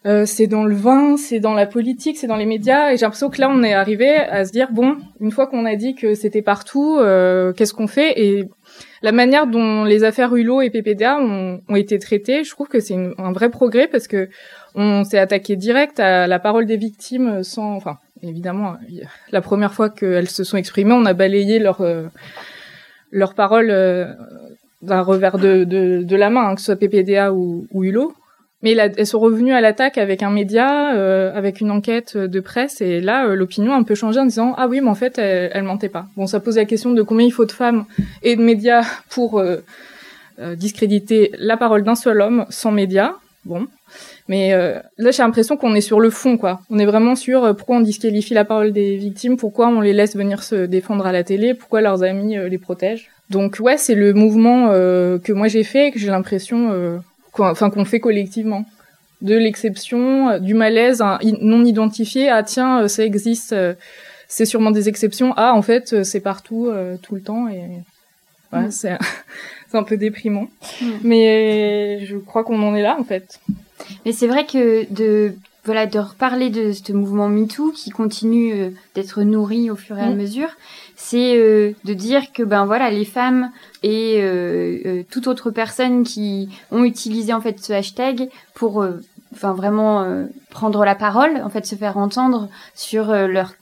Euh, 0.07 0.27
c'est 0.27 0.47
dans 0.47 0.65
le 0.65 0.75
vin, 0.75 1.17
c'est 1.17 1.41
dans 1.41 1.55
la 1.55 1.65
politique, 1.65 2.19
c'est 2.19 2.27
dans 2.27 2.37
les 2.37 2.45
médias. 2.45 2.93
Et 2.93 2.97
j'ai 2.97 3.07
l'impression 3.07 3.31
que 3.31 3.41
là, 3.41 3.49
on 3.49 3.63
est 3.63 3.73
arrivé 3.73 4.15
à 4.17 4.45
se 4.45 4.53
dire 4.53 4.69
bon, 4.71 4.99
une 5.21 5.31
fois 5.31 5.47
qu'on 5.47 5.65
a 5.65 5.77
dit 5.77 5.95
que 5.95 6.15
c'était 6.15 6.43
partout, 6.43 6.99
euh, 6.99 7.55
qu'est-ce 7.55 7.73
qu'on 7.73 7.87
fait? 7.87 8.21
Et 8.21 8.45
la 9.01 9.13
manière 9.13 9.47
dont 9.47 9.85
les 9.85 10.05
affaires 10.05 10.35
Hulot 10.35 10.61
et 10.61 10.69
PPDA 10.69 11.19
ont, 11.19 11.61
été 11.75 11.99
traitées, 11.99 12.45
je 12.45 12.51
trouve 12.51 12.69
que 12.69 12.81
c'est 12.81 12.97
un 13.17 13.33
vrai 13.33 13.49
progrès 13.49 13.87
parce 13.87 14.07
que 14.07 14.29
on 14.75 15.05
s'est 15.05 15.19
attaqué 15.19 15.57
direct 15.57 15.99
à 16.01 16.27
la 16.27 16.39
parole 16.39 16.67
des 16.67 16.77
victimes 16.77 17.43
sans, 17.43 17.75
enfin, 17.75 17.99
évidemment, 18.23 18.75
la 19.31 19.41
première 19.41 19.73
fois 19.73 19.89
qu'elles 19.89 20.29
se 20.29 20.45
sont 20.45 20.59
exprimées, 20.59 20.93
on 20.93 21.07
a 21.07 21.15
balayé 21.15 21.59
leur 21.59 21.81
euh, 21.81 22.09
leur 23.11 23.35
parole 23.35 23.69
d'un 24.83 25.01
revers 25.01 25.39
de, 25.39 25.65
de, 25.65 26.03
de, 26.03 26.17
la 26.17 26.29
main, 26.29 26.49
hein, 26.49 26.55
que 26.57 26.61
ce 26.61 26.67
soit 26.67 26.77
PPDA 26.77 27.33
ou, 27.33 27.67
ou 27.73 27.85
Hulot. 27.85 28.13
Mais 28.65 28.73
elles 28.73 29.07
sont 29.07 29.21
revenues 29.21 29.53
à 29.53 29.61
l'attaque 29.61 29.99
avec 29.99 30.23
un 30.23 30.31
média, 30.31 30.95
euh, 30.95 31.31
avec 31.37 31.61
une 31.61 31.71
enquête 31.71 32.17
de 32.17 32.41
presse, 32.41 32.81
et 32.81 33.03
là, 33.03 33.27
euh, 33.27 33.35
l'opinion 33.35 33.75
a 33.75 33.77
un 33.77 33.83
peu 33.83 33.95
changé 33.95 34.19
en 34.19 34.25
disant 34.25 34.55
ah 34.57 34.69
oui, 34.69 34.81
mais 34.81 34.89
en 34.89 34.95
fait, 34.95 35.19
elle, 35.19 35.51
elle 35.53 35.65
mentait 35.65 35.91
pas. 35.91 36.07
Bon, 36.17 36.27
ça 36.27 36.41
pose 36.41 36.57
la 36.57 36.65
question 36.65 36.93
de 36.93 37.03
combien 37.03 37.27
il 37.27 37.31
faut 37.31 37.45
de 37.45 37.53
femmes 37.53 37.85
et 38.23 38.37
de 38.37 38.41
médias 38.41 38.83
pour 39.11 39.39
euh, 39.39 39.59
discréditer 40.57 41.31
la 41.39 41.59
parole 41.59 41.85
d'un 41.85 41.95
seul 41.95 42.23
homme 42.23 42.47
sans 42.49 42.73
médias. 42.73 43.13
Bon, 43.45 43.67
mais 44.29 44.53
là, 44.97 45.11
j'ai 45.11 45.23
l'impression 45.23 45.59
qu'on 45.59 45.75
est 45.75 45.83
sur 45.83 46.01
le 46.01 46.09
fond, 46.09 46.39
quoi. 46.39 46.61
On 46.71 46.79
est 46.79 46.87
vraiment 46.87 47.15
sur 47.15 47.55
pourquoi 47.55 47.77
on 47.77 47.81
disqualifie 47.81 48.33
la 48.33 48.47
parole 48.47 48.73
des 48.73 48.97
victimes, 48.97 49.37
pourquoi 49.37 49.69
on 49.69 49.83
les 49.83 49.93
laisse 49.93 50.17
venir 50.17 50.43
se 50.43 50.65
défendre 50.65 51.05
à 51.05 51.13
la 51.13 51.25
télé, 51.25 51.53
pourquoi 51.53 51.83
leurs 51.83 52.03
amis 52.03 52.39
les 52.49 52.57
protègent. 52.57 53.11
Donc 53.29 53.59
ouais, 53.61 53.77
c'est 53.77 53.95
le 53.95 54.15
mouvement 54.15 54.71
que 54.71 55.33
moi 55.33 55.49
j'ai 55.49 55.63
fait 55.63 55.89
et 55.89 55.93
que 55.93 55.99
j'ai 55.99 56.09
l'impression 56.09 57.03
enfin 57.39 57.71
qu'on 57.71 57.85
fait 57.85 58.01
collectivement 58.01 58.65
de 59.25 59.35
l'exception, 59.37 60.29
euh, 60.29 60.39
du 60.39 60.55
malaise 60.55 61.03
non 61.41 61.65
identifié, 61.65 62.29
ah 62.29 62.43
tiens, 62.43 62.83
euh, 62.83 62.89
ça 62.89 63.05
existe, 63.05 63.53
euh, 63.53 63.75
c'est 64.29 64.45
sûrement 64.45 64.71
des 64.71 64.89
exceptions, 64.89 65.33
ah 65.37 65.55
en 65.55 65.63
fait 65.63 66.05
c'est 66.05 66.21
partout, 66.21 66.71
tout 67.03 67.15
le 67.15 67.21
temps, 67.23 67.49
et 67.49 67.63
ouais, 68.53 68.67
mm. 68.67 68.71
c'est 68.71 68.99
un 69.73 69.83
peu 69.83 69.97
déprimant. 69.97 70.49
Mm. 70.81 70.87
Mais 71.03 72.05
je 72.05 72.17
crois 72.17 72.45
qu'on 72.45 72.63
en 72.63 72.75
est 72.75 72.83
là 72.83 72.97
en 72.99 73.05
fait. 73.05 73.41
Mais 74.05 74.13
c'est 74.13 74.29
vrai 74.29 74.47
que 74.47 74.91
de 74.93 75.35
voilà 75.65 75.87
de 75.87 75.99
reparler 75.99 76.51
de 76.51 76.73
ce 76.73 76.93
mouvement 76.93 77.29
MeToo 77.29 77.73
qui 77.73 77.91
continue 77.91 78.75
d'être 78.95 79.23
nourri 79.23 79.71
au 79.71 79.77
fur 79.77 79.99
et 79.99 80.03
à 80.03 80.11
mm. 80.11 80.17
mesure, 80.17 80.51
c'est 81.05 81.37
euh, 81.37 81.73
de 81.85 81.93
dire 81.93 82.33
que 82.33 82.43
ben 82.43 82.65
voilà 82.65 82.91
les 82.91 83.05
femmes 83.05 83.51
et 83.83 84.23
euh, 84.23 84.79
euh, 84.87 85.03
toute 85.11 85.27
autre 85.27 85.51
personne 85.51 86.03
qui 86.03 86.49
ont 86.71 86.83
utilisé 86.83 87.35
en 87.35 87.43
fait 87.43 87.63
ce 87.63 87.75
hashtag 87.75 88.31
pour 88.55 88.87
enfin 89.35 89.53
vraiment 89.53 90.27
prendre 90.49 90.83
la 90.85 90.95
parole 90.95 91.43
en 91.45 91.51
fait 91.51 91.67
se 91.67 91.75
faire 91.75 91.99
entendre 91.99 92.49
sur 92.75 93.13
leur 93.13 93.53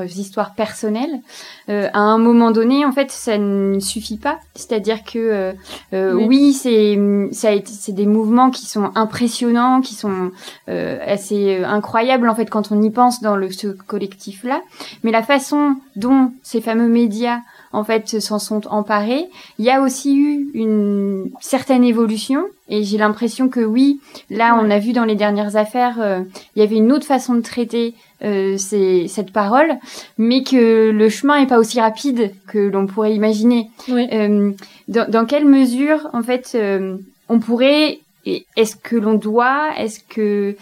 histoires 0.00 0.54
personnelles, 0.54 1.20
euh, 1.68 1.88
à 1.92 2.00
un 2.00 2.18
moment 2.18 2.50
donné, 2.50 2.84
en 2.84 2.92
fait, 2.92 3.10
ça 3.10 3.38
ne 3.38 3.78
suffit 3.80 4.16
pas. 4.16 4.38
C'est-à-dire 4.54 5.04
que 5.04 5.18
euh, 5.18 5.52
euh 5.92 6.14
oui, 6.14 6.52
c'est 6.52 6.98
ça 7.32 7.50
c'est 7.64 7.92
des 7.92 8.06
mouvements 8.06 8.50
qui 8.50 8.66
sont 8.66 8.90
impressionnants, 8.94 9.80
qui 9.80 9.94
sont 9.94 10.30
euh, 10.68 10.98
assez 11.06 11.62
incroyables 11.64 12.28
en 12.28 12.34
fait 12.34 12.46
quand 12.46 12.72
on 12.72 12.82
y 12.82 12.90
pense 12.90 13.20
dans 13.22 13.36
le 13.36 13.50
ce 13.50 13.68
collectif-là. 13.68 14.60
Mais 15.02 15.10
la 15.10 15.22
façon 15.22 15.76
dont 15.96 16.32
ces 16.42 16.60
fameux 16.60 16.88
médias 16.88 17.40
en 17.72 17.84
fait 17.84 18.20
s'en 18.20 18.38
sont 18.38 18.66
emparés. 18.68 19.26
Il 19.58 19.64
y 19.64 19.70
a 19.70 19.80
aussi 19.80 20.16
eu 20.16 20.50
une 20.54 21.30
certaine 21.40 21.84
évolution 21.84 22.44
et 22.68 22.84
j'ai 22.84 22.98
l'impression 22.98 23.48
que 23.48 23.60
oui, 23.60 24.00
là 24.30 24.58
on 24.60 24.70
a 24.70 24.78
vu 24.78 24.92
dans 24.92 25.04
les 25.04 25.14
dernières 25.14 25.56
affaires, 25.56 26.00
euh, 26.00 26.20
il 26.56 26.60
y 26.60 26.62
avait 26.62 26.76
une 26.76 26.92
autre 26.92 27.06
façon 27.06 27.34
de 27.34 27.40
traiter 27.40 27.94
euh, 28.24 28.56
cette 28.56 29.32
parole, 29.32 29.78
mais 30.16 30.44
que 30.44 30.90
le 30.90 31.08
chemin 31.08 31.38
est 31.38 31.46
pas 31.46 31.58
aussi 31.58 31.80
rapide 31.80 32.32
que 32.46 32.58
l'on 32.58 32.86
pourrait 32.86 33.14
imaginer. 33.14 33.68
Euh, 33.90 34.52
dans, 34.86 35.10
dans, 35.10 35.26
quelle 35.26 35.44
mesure 35.44 36.08
en 36.12 36.22
fait 36.22 36.52
euh, 36.54 36.96
on 37.28 37.40
pourrait 37.40 37.98
est-ce 38.24 38.76
que 38.76 38.96
l'on 38.96 39.14
doit 39.14 39.70
Est-ce 39.78 40.00
que 40.00 40.56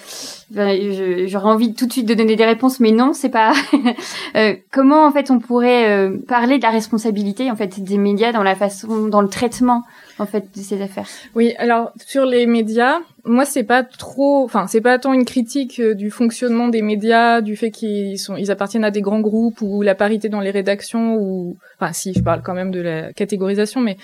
j'aurais 1.26 1.50
envie 1.50 1.74
tout 1.74 1.86
de 1.86 1.92
suite 1.92 2.06
de 2.06 2.14
donner 2.14 2.36
des 2.36 2.44
réponses, 2.44 2.80
mais 2.80 2.92
non, 2.92 3.12
c'est 3.12 3.28
pas. 3.28 3.52
euh, 4.36 4.54
comment 4.70 5.06
en 5.06 5.10
fait 5.10 5.30
on 5.30 5.38
pourrait 5.38 5.90
euh, 5.90 6.16
parler 6.26 6.58
de 6.58 6.62
la 6.62 6.70
responsabilité 6.70 7.50
en 7.50 7.56
fait 7.56 7.80
des 7.80 7.98
médias 7.98 8.32
dans 8.32 8.42
la 8.42 8.54
façon, 8.54 9.08
dans 9.08 9.20
le 9.20 9.28
traitement 9.28 9.84
en 10.20 10.26
fait 10.26 10.44
de 10.54 10.60
ces 10.60 10.82
affaires. 10.82 11.06
Oui, 11.34 11.54
alors 11.56 11.92
sur 11.96 12.26
les 12.26 12.44
médias, 12.44 12.98
moi 13.24 13.46
c'est 13.46 13.64
pas 13.64 13.82
trop, 13.82 14.44
enfin 14.44 14.66
c'est 14.66 14.82
pas 14.82 14.98
tant 14.98 15.14
une 15.14 15.24
critique 15.24 15.80
euh, 15.80 15.94
du 15.94 16.10
fonctionnement 16.10 16.68
des 16.68 16.82
médias, 16.82 17.40
du 17.40 17.56
fait 17.56 17.70
qu'ils 17.70 18.18
sont, 18.18 18.36
ils 18.36 18.50
appartiennent 18.50 18.84
à 18.84 18.90
des 18.90 19.00
grands 19.00 19.20
groupes 19.20 19.62
ou 19.62 19.80
la 19.80 19.94
parité 19.94 20.28
dans 20.28 20.40
les 20.40 20.50
rédactions 20.50 21.16
ou, 21.16 21.56
enfin 21.78 21.94
si 21.94 22.12
je 22.12 22.20
parle 22.20 22.42
quand 22.42 22.52
même 22.52 22.70
de 22.70 22.80
la 22.82 23.14
catégorisation, 23.14 23.80
mais 23.80 23.96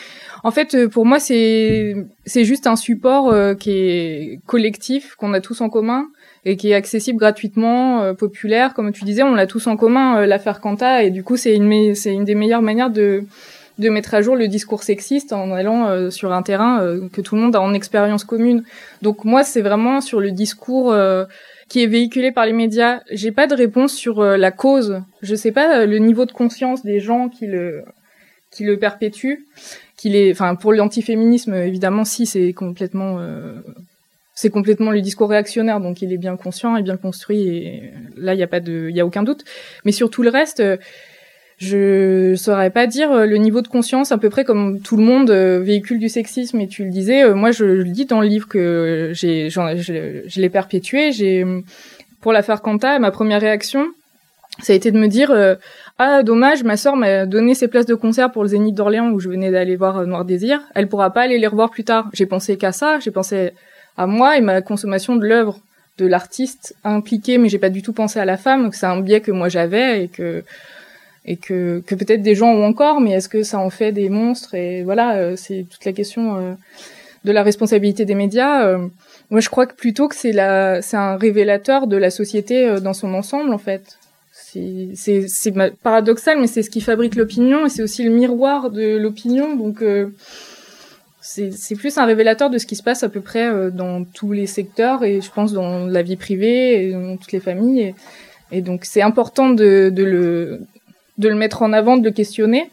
en 0.43 0.51
fait 0.51 0.75
euh, 0.75 0.89
pour 0.89 1.05
moi 1.05 1.21
c'est 1.21 1.95
c'est 2.25 2.45
juste 2.45 2.67
un 2.67 2.77
support 2.77 3.29
euh, 3.29 3.55
qui 3.55 3.73
est 3.73 4.41
collectif 4.47 5.17
qu'on 5.17 5.35
a 5.35 5.41
tous 5.43 5.61
en 5.61 5.69
commun 5.69 6.07
et 6.47 6.57
qui 6.57 6.71
est 6.71 6.75
accessible 6.75 7.19
gratuitement, 7.19 8.15
populaire, 8.15 8.73
comme 8.73 8.93
tu 8.93 9.05
disais, 9.05 9.25
on 9.25 9.35
l'a 9.35 9.49
tous 9.49 9.67
en 9.67 9.77
commun 9.77 10.25
l'affaire 10.27 10.61
Quanta 10.61 11.03
et 11.03 11.11
du 11.11 11.25
coup 11.25 11.37
c'est 11.37 11.57
une 11.57 11.97
c'est 11.97 12.13
une 12.13 12.25
des 12.25 12.37
meilleures 12.37 12.63
manières 12.63 12.91
de 12.91 13.25
de 13.79 13.91
mettre 13.91 14.15
à 14.15 14.23
jour 14.23 14.37
le 14.37 14.49
discours 14.49 14.83
sexiste 14.83 15.33
en 15.33 15.53
allant 15.53 15.89
euh, 15.89 16.11
sur 16.11 16.33
un 16.33 16.43
terrain 16.43 16.81
euh, 16.81 17.09
que 17.13 17.21
tout 17.21 17.37
le 17.37 17.43
monde 17.43 17.57
a 17.57 17.61
en 17.61 17.75
expérience 17.75 18.25
commune. 18.25 18.65
Donc 19.03 19.25
moi, 19.25 19.45
c'est 19.45 19.61
vraiment 19.61 20.01
sur 20.01 20.21
le 20.21 20.31
discours 20.31 20.93
euh, 20.93 21.25
qui 21.69 21.83
est 21.83 21.87
véhiculé 21.87 22.33
par 22.33 22.47
les 22.47 22.53
médias. 22.53 23.01
J'ai 23.11 23.33
pas 23.33 23.47
de 23.47 23.55
réponse 23.55 23.93
sur 23.93 24.23
la 24.23 24.51
cause. 24.51 25.03
Je 25.21 25.35
sais 25.35 25.53
pas 25.53 25.85
le 25.85 25.99
niveau 25.99 26.25
de 26.25 26.33
conscience 26.33 26.85
des 26.85 27.01
gens 27.01 27.29
qui 27.29 27.47
le 27.47 27.85
qui 28.51 28.65
le 28.65 28.79
perpétuent. 28.79 29.45
Qu'il 29.97 30.15
est, 30.15 30.31
enfin 30.31 30.55
pour 30.55 30.73
l'antiféminisme 30.73 31.55
évidemment 31.55 32.05
si 32.05 32.27
c'est 32.27 32.53
complètement 32.53 33.19
c'est 34.35 34.51
complètement 34.51 34.91
le 34.91 35.01
discours 35.01 35.31
réactionnaire, 35.31 35.81
donc 35.81 36.03
il 36.03 36.13
est 36.13 36.19
bien 36.19 36.37
conscient 36.37 36.77
et 36.77 36.83
bien 36.83 36.99
construit, 36.99 37.49
et 37.49 37.93
là 38.17 38.35
il 38.35 38.39
y 38.39 38.43
a 38.43 38.47
pas 38.47 38.61
de, 38.61 38.89
il 38.91 38.95
y 38.95 39.01
a 39.01 39.07
aucun 39.07 39.23
doute. 39.23 39.45
Mais 39.85 39.93
sur 39.93 40.11
tout 40.11 40.23
le 40.23 40.29
reste, 40.29 40.63
je 41.59 42.35
saurais 42.37 42.71
pas 42.71 42.87
dire 42.87 43.11
euh, 43.13 43.27
le 43.27 43.37
niveau 43.39 43.63
de 43.63 43.69
conscience 43.69 44.13
à 44.13 44.19
peu 44.19 44.29
près 44.29 44.45
comme 44.45 44.81
tout 44.81 44.99
le 44.99 45.03
monde 45.03 45.31
euh, 45.31 45.59
véhicule 45.61 45.99
du 45.99 46.11
sexisme 46.11 46.61
et 46.61 46.69
tu 46.69 46.85
le 46.85 46.91
disais 46.91 47.25
euh, 47.25 47.35
moi 47.35 47.51
je, 47.51 47.65
le 47.65 47.85
dis 47.85 48.05
dans 48.05 48.21
le 48.21 48.27
livre 48.27 48.47
que 48.47 49.13
j'ai 49.15 49.49
je, 49.49 50.23
je 50.27 50.41
l'ai 50.41 50.51
perpétué. 50.51 51.13
J'ai 51.13 51.47
pour 52.21 52.33
l'affaire 52.33 52.61
Quanta 52.61 52.99
ma 52.99 53.11
première 53.11 53.41
réaction 53.41 53.87
ça 54.61 54.75
a 54.75 54.77
été 54.77 54.91
de 54.91 54.99
me 54.99 55.07
dire 55.07 55.35
ah 55.99 56.23
dommage 56.23 56.63
ma 56.63 56.77
sœur 56.77 56.97
m'a 56.97 57.27
donné 57.27 57.55
ses 57.55 57.69
places 57.69 57.87
de 57.87 57.95
concert 57.95 58.33
pour 58.33 58.43
le 58.43 58.49
Zénith 58.49 58.75
d'Orléans 58.75 59.11
où 59.11 59.21
je 59.21 59.29
venais 59.29 59.51
d'aller 59.51 59.77
voir 59.77 60.07
Noir 60.07 60.25
Désir. 60.25 60.61
Elle 60.75 60.89
pourra 60.89 61.11
pas 61.11 61.23
aller 61.23 61.39
les 61.39 61.47
revoir 61.47 61.71
plus 61.71 61.85
tard. 61.85 62.09
J'ai 62.13 62.27
pensé 62.27 62.57
qu'à 62.57 62.73
ça 62.73 62.99
j'ai 63.01 63.11
pensé 63.11 63.53
à 63.97 64.07
moi 64.07 64.37
et 64.37 64.43
ma 64.43 64.61
consommation 64.61 65.17
de 65.17 65.27
l'œuvre 65.27 65.59
de 65.97 66.07
l'artiste 66.07 66.75
impliqué 66.85 67.39
mais 67.39 67.49
j'ai 67.49 67.59
pas 67.59 67.71
du 67.71 67.81
tout 67.83 67.95
pensé 67.95 68.19
à 68.19 68.27
la 68.27 68.37
femme 68.37 68.71
c'est 68.73 68.85
un 68.85 69.01
biais 69.01 69.23
que 69.23 69.31
moi 69.31 69.49
j'avais 69.49 70.05
et 70.05 70.09
que 70.09 70.43
et 71.27 71.37
que, 71.37 71.83
que 71.87 71.95
peut-être 71.95 72.23
des 72.23 72.35
gens 72.35 72.53
ont 72.53 72.65
encore, 72.65 73.01
mais 73.01 73.13
est-ce 73.13 73.29
que 73.29 73.43
ça 73.43 73.59
en 73.59 73.71
fait 73.71 73.93
des 73.93 74.09
monstres 74.09 74.55
Et 74.55 74.85
voilà, 74.85 75.17
euh, 75.17 75.35
c'est 75.37 75.67
toute 75.69 75.85
la 75.85 75.93
question 75.93 76.37
euh, 76.37 76.53
de 77.25 77.33
la 77.33 77.43
responsabilité 77.43 78.05
des 78.05 78.15
médias. 78.15 78.65
Euh, 78.65 78.87
moi, 79.31 79.41
je 79.41 79.49
crois 79.49 79.67
que 79.67 79.75
plutôt 79.75 80.07
que 80.07 80.15
c'est 80.15 80.33
la, 80.33 80.81
c'est 80.83 80.97
un 80.97 81.17
révélateur 81.17 81.89
de 81.89 81.97
la 81.97 82.11
société 82.11 82.81
dans 82.81 82.93
son 82.93 83.13
ensemble, 83.13 83.53
en 83.53 83.59
fait. 83.59 83.99
C'est, 84.31 85.27
c'est, 85.27 85.53
paradoxal, 85.83 86.41
mais 86.41 86.47
c'est 86.47 86.63
ce 86.63 86.71
qui 86.71 86.81
fabrique 86.81 87.17
l'opinion 87.17 87.67
et 87.67 87.69
c'est 87.69 87.83
aussi 87.83 88.05
le 88.05 88.11
miroir 88.11 88.71
de 88.71 88.97
l'opinion. 88.97 89.57
Donc, 89.57 89.83
c'est, 91.21 91.51
c'est 91.53 91.75
plus 91.75 91.99
un 91.99 92.05
révélateur 92.05 92.49
de 92.49 92.59
ce 92.59 92.67
qui 92.67 92.77
se 92.77 92.85
passe 92.85 93.03
à 93.03 93.09
peu 93.09 93.21
près 93.21 93.51
dans 93.73 94.05
tous 94.05 94.31
les 94.31 94.47
secteurs 94.47 95.03
et 95.03 95.21
je 95.21 95.31
pense 95.33 95.53
dans 95.53 95.87
la 95.87 96.03
vie 96.03 96.17
privée 96.17 96.85
et 96.85 96.93
dans 96.93 97.17
toutes 97.17 97.33
les 97.33 97.41
familles. 97.41 97.81
Et, 97.81 97.95
et 98.59 98.61
donc, 98.61 98.85
c'est 98.85 99.03
important 99.03 99.51
de, 99.51 99.91
de 99.93 100.05
le 100.05 100.61
de 101.19 101.29
le 101.29 101.35
mettre 101.35 101.63
en 101.63 101.73
avant, 101.73 101.97
de 101.97 102.05
le 102.05 102.11
questionner. 102.11 102.71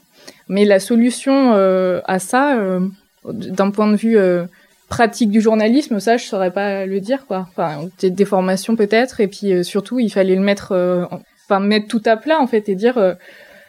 Mais 0.50 0.65
la 0.65 0.79
solution 0.79 1.53
euh, 1.53 2.01
à 2.05 2.19
ça, 2.19 2.57
euh, 2.57 2.79
d'un 3.25 3.71
point 3.71 3.88
de 3.88 3.95
vue 3.95 4.17
euh, 4.17 4.45
pratique 4.89 5.29
du 5.31 5.41
journalisme, 5.41 6.00
ça, 6.00 6.17
je 6.17 6.25
saurais 6.25 6.51
pas 6.51 6.85
le 6.85 7.00
dire, 7.00 7.25
quoi. 7.25 7.47
Enfin, 7.50 7.89
des 8.01 8.25
formations 8.25 8.75
peut-être, 8.75 9.21
et 9.21 9.27
puis 9.27 9.63
surtout, 9.63 10.00
il 10.00 10.09
fallait 10.09 10.35
le 10.35 10.41
mettre, 10.41 11.07
enfin, 11.45 11.59
mettre 11.59 11.88
tout 11.88 12.01
à 12.05 12.17
plat, 12.17 12.39
en 12.39 12.47
fait, 12.47 12.69
et 12.69 12.75
dire, 12.75 13.15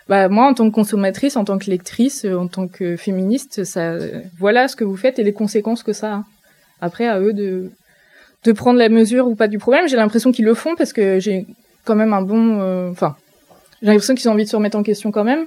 bah, 0.08 0.28
moi, 0.28 0.46
en 0.46 0.54
tant 0.54 0.68
que 0.68 0.74
consommatrice, 0.74 1.36
en 1.36 1.44
tant 1.44 1.56
que 1.56 1.70
lectrice, 1.70 2.26
en 2.26 2.48
tant 2.48 2.68
que 2.68 2.96
féministe, 2.96 3.64
ça, 3.64 3.94
voilà 4.38 4.68
ce 4.68 4.76
que 4.76 4.84
vous 4.84 4.96
faites 4.96 5.18
et 5.18 5.24
les 5.24 5.32
conséquences 5.32 5.82
que 5.82 5.94
ça 5.94 6.12
a. 6.12 6.24
Après, 6.82 7.06
à 7.06 7.20
eux 7.20 7.32
de, 7.32 7.70
de 8.44 8.52
prendre 8.52 8.78
la 8.78 8.90
mesure 8.90 9.26
ou 9.26 9.34
pas 9.34 9.48
du 9.48 9.58
problème. 9.58 9.88
J'ai 9.88 9.96
l'impression 9.96 10.30
qu'ils 10.30 10.44
le 10.44 10.54
font 10.54 10.74
parce 10.76 10.92
que 10.92 11.20
j'ai 11.20 11.46
quand 11.86 11.94
même 11.94 12.12
un 12.12 12.22
bon, 12.22 12.90
enfin, 12.90 13.16
j'ai 13.84 13.90
l'impression 13.90 14.14
qu'ils 14.14 14.30
ont 14.30 14.32
envie 14.32 14.44
de 14.44 14.48
se 14.48 14.56
remettre 14.56 14.78
en 14.78 14.82
question 14.82 15.12
quand 15.12 15.24
même, 15.24 15.44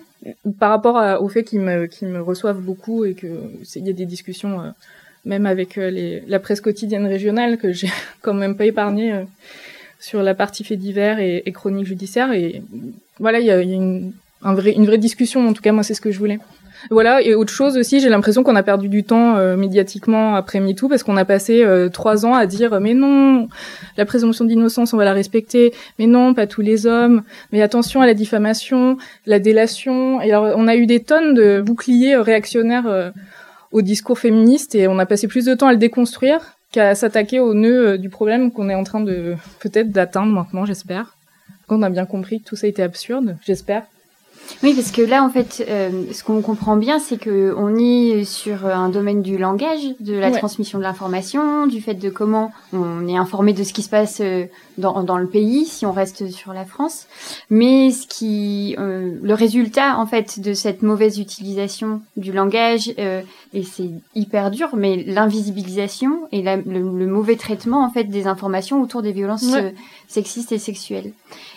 par 0.59 0.69
rapport 0.69 1.23
au 1.23 1.27
fait 1.27 1.43
qu'ils 1.43 1.59
me, 1.59 2.21
reçoivent 2.21 2.61
beaucoup 2.61 3.03
et 3.03 3.15
que 3.15 3.27
il 3.75 3.87
y 3.87 3.89
a 3.89 3.93
des 3.93 4.05
discussions, 4.05 4.61
euh, 4.61 4.69
même 5.25 5.47
avec 5.47 5.79
euh, 5.79 6.19
la 6.27 6.37
presse 6.37 6.61
quotidienne 6.61 7.07
régionale, 7.07 7.57
que 7.57 7.73
j'ai 7.73 7.89
quand 8.21 8.35
même 8.35 8.55
pas 8.55 8.65
épargné 8.65 9.11
euh, 9.11 9.23
sur 9.99 10.21
la 10.21 10.35
partie 10.35 10.63
fait 10.63 10.75
divers 10.75 11.19
et, 11.19 11.41
et 11.47 11.51
chronique 11.51 11.87
judiciaire. 11.87 12.31
Et 12.31 12.61
voilà, 13.17 13.39
il 13.39 13.47
y 13.47 13.51
a, 13.51 13.59
une 13.59 14.13
vraie 14.43 14.99
discussion. 14.99 15.47
En 15.47 15.53
tout 15.53 15.63
cas, 15.63 15.71
moi, 15.71 15.81
c'est 15.81 15.95
ce 15.95 16.01
que 16.01 16.11
je 16.11 16.19
voulais. 16.19 16.37
Voilà, 16.89 17.21
et 17.21 17.35
autre 17.35 17.51
chose 17.51 17.77
aussi, 17.77 17.99
j'ai 17.99 18.09
l'impression 18.09 18.43
qu'on 18.43 18.55
a 18.55 18.63
perdu 18.63 18.87
du 18.87 19.03
temps 19.03 19.35
euh, 19.35 19.57
médiatiquement 19.57 20.35
après 20.35 20.59
MeToo 20.59 20.87
parce 20.87 21.03
qu'on 21.03 21.17
a 21.17 21.25
passé 21.25 21.63
euh, 21.63 21.89
trois 21.89 22.25
ans 22.25 22.33
à 22.33 22.45
dire 22.45 22.79
mais 22.79 22.93
non, 22.93 23.49
la 23.97 24.05
présomption 24.05 24.45
d'innocence, 24.45 24.93
on 24.93 24.97
va 24.97 25.05
la 25.05 25.13
respecter, 25.13 25.73
mais 25.99 26.07
non, 26.07 26.33
pas 26.33 26.47
tous 26.47 26.61
les 26.61 26.85
hommes, 26.85 27.23
mais 27.51 27.61
attention 27.61 28.01
à 28.01 28.05
la 28.05 28.13
diffamation, 28.13 28.97
la 29.25 29.39
délation. 29.39 30.21
Et 30.21 30.31
alors, 30.31 30.55
on 30.57 30.67
a 30.67 30.75
eu 30.75 30.85
des 30.85 31.01
tonnes 31.01 31.33
de 31.33 31.61
boucliers 31.61 32.15
euh, 32.15 32.21
réactionnaires 32.21 33.11
au 33.71 33.81
discours 33.81 34.19
féministe 34.19 34.75
et 34.75 34.87
on 34.87 34.99
a 34.99 35.05
passé 35.05 35.27
plus 35.27 35.45
de 35.45 35.53
temps 35.53 35.67
à 35.67 35.71
le 35.71 35.77
déconstruire 35.77 36.39
qu'à 36.71 36.95
s'attaquer 36.95 37.39
au 37.39 37.53
nœud 37.53 37.97
du 37.97 38.09
problème 38.09 38.51
qu'on 38.51 38.69
est 38.69 38.75
en 38.75 38.83
train 38.83 38.99
de 38.99 39.35
peut-être 39.59 39.91
d'atteindre 39.91 40.31
maintenant, 40.31 40.65
j'espère. 40.65 41.15
Qu'on 41.67 41.81
a 41.81 41.89
bien 41.89 42.05
compris 42.05 42.39
que 42.39 42.47
tout 42.47 42.55
ça 42.55 42.67
était 42.67 42.83
absurde, 42.83 43.37
j'espère. 43.45 43.83
Oui, 44.63 44.73
parce 44.73 44.91
que 44.91 45.01
là, 45.01 45.23
en 45.23 45.29
fait, 45.29 45.65
euh, 45.67 46.05
ce 46.11 46.23
qu'on 46.23 46.41
comprend 46.41 46.77
bien, 46.77 46.99
c'est 46.99 47.17
que 47.17 47.53
on 47.57 47.75
est 47.75 48.23
sur 48.23 48.65
un 48.65 48.89
domaine 48.89 49.21
du 49.21 49.37
langage, 49.37 49.81
de 49.99 50.13
la 50.13 50.31
transmission 50.31 50.77
de 50.77 50.83
l'information, 50.83 51.67
du 51.67 51.81
fait 51.81 51.93
de 51.93 52.09
comment 52.09 52.51
on 52.73 53.07
est 53.07 53.17
informé 53.17 53.53
de 53.53 53.63
ce 53.63 53.73
qui 53.73 53.83
se 53.83 53.89
passe 53.89 54.19
euh, 54.21 54.45
dans, 54.77 55.03
dans 55.03 55.17
le 55.17 55.27
pays, 55.27 55.65
si 55.65 55.85
on 55.85 55.91
reste 55.91 56.29
sur 56.29 56.53
la 56.53 56.65
France. 56.65 57.07
Mais 57.49 57.91
ce 57.91 58.07
qui, 58.07 58.75
euh, 58.79 59.15
le 59.21 59.33
résultat, 59.33 59.97
en 59.97 60.07
fait, 60.07 60.39
de 60.39 60.53
cette 60.53 60.81
mauvaise 60.81 61.19
utilisation 61.19 62.01
du 62.15 62.31
langage, 62.31 62.89
et 62.89 63.63
c'est 63.63 63.89
hyper 64.15 64.51
dur, 64.51 64.69
mais 64.75 65.03
l'invisibilisation 65.05 66.27
et 66.31 66.41
la, 66.41 66.57
le, 66.57 66.81
mauvais 67.07 67.35
traitement, 67.35 67.83
en 67.83 67.89
fait, 67.89 68.05
des 68.05 68.27
informations 68.27 68.81
autour 68.81 69.01
des 69.01 69.11
violences 69.11 69.55
sexistes 70.07 70.51
et 70.51 70.59
sexuelles. 70.59 71.11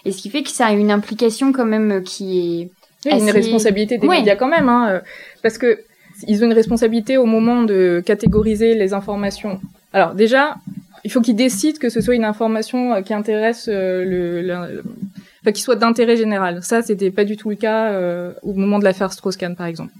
Et 0.04 0.12
ce 0.12 0.18
qui 0.18 0.30
fait 0.30 0.42
que 0.42 0.50
ça 0.50 0.66
a 0.66 0.72
une 0.72 0.90
implication 0.90 1.52
quand 1.52 1.64
même 1.64 2.02
qui 2.02 2.60
est 2.60 2.70
il 3.04 3.10
y 3.10 3.14
a 3.14 3.18
une 3.18 3.30
responsabilité 3.30 3.98
des 3.98 4.08
médias 4.08 4.36
quand 4.36 4.48
même, 4.48 4.68
hein, 4.68 4.88
euh, 4.90 5.00
parce 5.42 5.58
que 5.58 5.80
ils 6.26 6.42
ont 6.42 6.46
une 6.46 6.52
responsabilité 6.52 7.16
au 7.16 7.24
moment 7.24 7.62
de 7.62 8.02
catégoriser 8.04 8.74
les 8.74 8.92
informations. 8.92 9.60
Alors 9.92 10.14
déjà, 10.14 10.56
il 11.02 11.10
faut 11.10 11.22
qu'ils 11.22 11.36
décident 11.36 11.78
que 11.78 11.88
ce 11.88 12.00
soit 12.02 12.14
une 12.14 12.24
information 12.24 12.94
euh, 12.94 13.00
qui 13.00 13.14
intéresse 13.14 13.68
euh, 13.72 14.04
le, 14.04 14.82
enfin 15.40 15.52
qui 15.52 15.62
soit 15.62 15.76
d'intérêt 15.76 16.16
général. 16.16 16.62
Ça, 16.62 16.82
c'était 16.82 17.10
pas 17.10 17.24
du 17.24 17.36
tout 17.38 17.48
le 17.48 17.56
cas 17.56 17.94
au 18.42 18.52
moment 18.52 18.78
de 18.78 18.84
l'affaire 18.84 19.12
Strauss-Kahn, 19.12 19.56
par 19.56 19.66
exemple. 19.66 19.92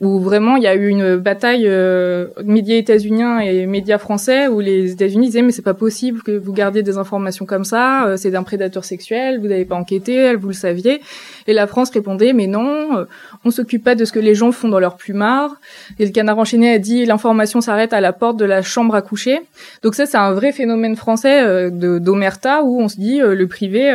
Où 0.00 0.18
vraiment 0.18 0.56
il 0.56 0.62
y 0.62 0.66
a 0.66 0.74
eu 0.74 0.88
une 0.88 1.16
bataille 1.16 1.66
euh, 1.66 2.26
médias 2.44 2.76
états-uniens 2.76 3.38
et 3.38 3.66
médias 3.66 3.98
français 3.98 4.48
où 4.48 4.60
les 4.60 4.92
États-Unis 4.92 5.26
disaient 5.26 5.42
mais 5.42 5.52
c'est 5.52 5.62
pas 5.62 5.74
possible 5.74 6.22
que 6.22 6.32
vous 6.36 6.52
gardiez 6.52 6.82
des 6.82 6.98
informations 6.98 7.46
comme 7.46 7.64
ça, 7.64 8.06
euh, 8.06 8.16
c'est 8.16 8.30
d'un 8.30 8.42
prédateur 8.42 8.84
sexuel, 8.84 9.40
vous 9.40 9.46
n'avez 9.46 9.64
pas 9.64 9.76
enquêté, 9.76 10.34
vous 10.34 10.48
le 10.48 10.54
saviez. 10.54 11.00
Et 11.46 11.52
la 11.52 11.66
France 11.66 11.90
répondait 11.90 12.32
mais 12.32 12.46
non, 12.46 12.98
euh, 12.98 13.04
on 13.44 13.50
s'occupe 13.50 13.84
pas 13.84 13.94
de 13.94 14.04
ce 14.04 14.12
que 14.12 14.18
les 14.18 14.34
gens 14.34 14.52
font 14.52 14.68
dans 14.68 14.80
leur 14.80 14.96
plumard. 14.96 15.56
Et 15.98 16.06
le 16.06 16.12
canard 16.12 16.38
enchaîné 16.38 16.72
a 16.72 16.78
dit 16.78 17.06
l'information 17.06 17.60
s'arrête 17.60 17.92
à 17.92 18.00
la 18.00 18.12
porte 18.12 18.36
de 18.36 18.44
la 18.44 18.62
chambre 18.62 18.94
à 18.94 19.02
coucher. 19.02 19.40
Donc 19.82 19.94
ça 19.94 20.06
c'est 20.06 20.16
un 20.16 20.32
vrai 20.32 20.52
phénomène 20.52 20.96
français 20.96 21.42
euh, 21.42 21.70
de 21.70 21.98
d'omerta 21.98 22.62
où 22.64 22.80
on 22.80 22.88
se 22.88 22.96
dit 22.96 23.20
euh, 23.20 23.34
le 23.34 23.46
privé, 23.46 23.92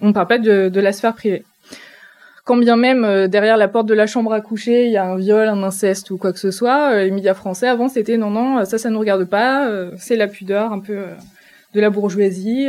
on 0.00 0.12
parle 0.12 0.26
pas 0.26 0.38
de, 0.38 0.68
de 0.68 0.80
la 0.80 0.92
sphère 0.92 1.14
privée 1.14 1.44
quand 2.44 2.56
bien 2.56 2.76
même 2.76 3.04
euh, 3.04 3.28
derrière 3.28 3.56
la 3.56 3.68
porte 3.68 3.86
de 3.86 3.94
la 3.94 4.06
chambre 4.06 4.32
à 4.32 4.40
coucher, 4.40 4.86
il 4.86 4.92
y 4.92 4.96
a 4.96 5.04
un 5.04 5.16
viol, 5.16 5.48
un 5.48 5.62
inceste 5.62 6.10
ou 6.10 6.18
quoi 6.18 6.32
que 6.32 6.38
ce 6.38 6.50
soit, 6.50 6.92
euh, 6.92 7.04
les 7.04 7.10
médias 7.10 7.34
français 7.34 7.68
avant 7.68 7.88
c'était 7.88 8.16
non 8.16 8.30
non, 8.30 8.64
ça 8.64 8.78
ça 8.78 8.90
nous 8.90 8.98
regarde 8.98 9.24
pas, 9.24 9.68
euh, 9.68 9.92
c'est 9.96 10.16
la 10.16 10.26
pudeur 10.26 10.72
un 10.72 10.80
peu 10.80 11.04
de 11.74 11.80
la 11.80 11.90
bourgeoisie. 11.90 12.68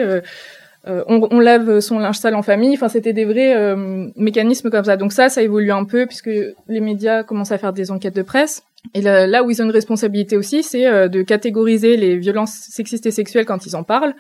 On, 0.86 1.27
on, 1.32 1.39
lave 1.39 1.80
son 1.80 1.98
linge 1.98 2.18
sale 2.18 2.36
en 2.36 2.42
famille. 2.42 2.74
Enfin, 2.74 2.89
c'était 2.89 3.13
des 3.13 3.24
vrais 3.24 3.75
mécanismes 4.18 4.70
comme 4.70 4.84
ça. 4.84 4.98
Donc 4.98 5.13
ça, 5.13 5.30
ça 5.30 5.42
évolue 5.42 5.72
un 5.72 5.86
peu 5.86 6.06
puisque 6.06 6.30
les 6.68 6.80
médias 6.82 7.24
commencent 7.24 7.53
à 7.53 7.58
faire 7.58 7.72
des 7.72 7.89
enquêtes 7.89 8.15
de 8.15 8.22
presse. 8.22 8.63
Et 8.94 9.01
là, 9.01 9.25
là 9.25 9.44
où 9.44 9.50
ils 9.50 9.62
ont 9.62 9.65
une 9.65 9.72
responsabilité 9.72 10.36
aussi, 10.36 10.62
c'est 10.62 11.10
de 11.10 11.22
catégoriser 11.22 11.96
les 11.96 12.18
violences 12.18 12.53
sexistes 12.70 13.06
et 13.06 13.12
sexuelles 13.12 13.46
quand 13.46 13.65
ils 13.65 13.77
en 13.77 13.84
parlent 13.84 14.13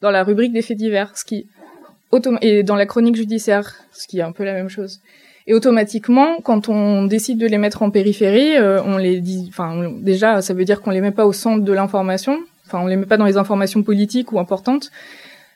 dans 0.00 0.10
la 0.10 0.24
rubrique 0.24 0.52
des 0.52 0.62
faits 0.62 0.76
divers, 0.76 1.16
ce 1.16 1.24
qui 1.24 1.48
et 2.40 2.62
dans 2.62 2.76
la 2.76 2.86
chronique 2.86 3.16
judiciaire, 3.16 3.74
ce 3.92 4.06
qui 4.06 4.18
est 4.18 4.22
un 4.22 4.32
peu 4.32 4.44
la 4.44 4.52
même 4.52 4.68
chose. 4.68 5.00
Et 5.46 5.54
automatiquement, 5.54 6.40
quand 6.42 6.68
on 6.68 7.04
décide 7.04 7.38
de 7.38 7.46
les 7.46 7.58
mettre 7.58 7.82
en 7.82 7.90
périphérie, 7.90 8.56
euh, 8.56 8.82
on 8.84 8.96
les 8.96 9.20
dit, 9.20 9.46
enfin, 9.48 9.92
déjà, 10.00 10.42
ça 10.42 10.54
veut 10.54 10.64
dire 10.64 10.82
qu'on 10.82 10.90
les 10.90 11.00
met 11.00 11.12
pas 11.12 11.24
au 11.24 11.32
centre 11.32 11.64
de 11.64 11.72
l'information. 11.72 12.40
Enfin, 12.66 12.80
on 12.82 12.86
les 12.86 12.96
met 12.96 13.06
pas 13.06 13.16
dans 13.16 13.26
les 13.26 13.36
informations 13.36 13.82
politiques 13.84 14.32
ou 14.32 14.40
importantes. 14.40 14.90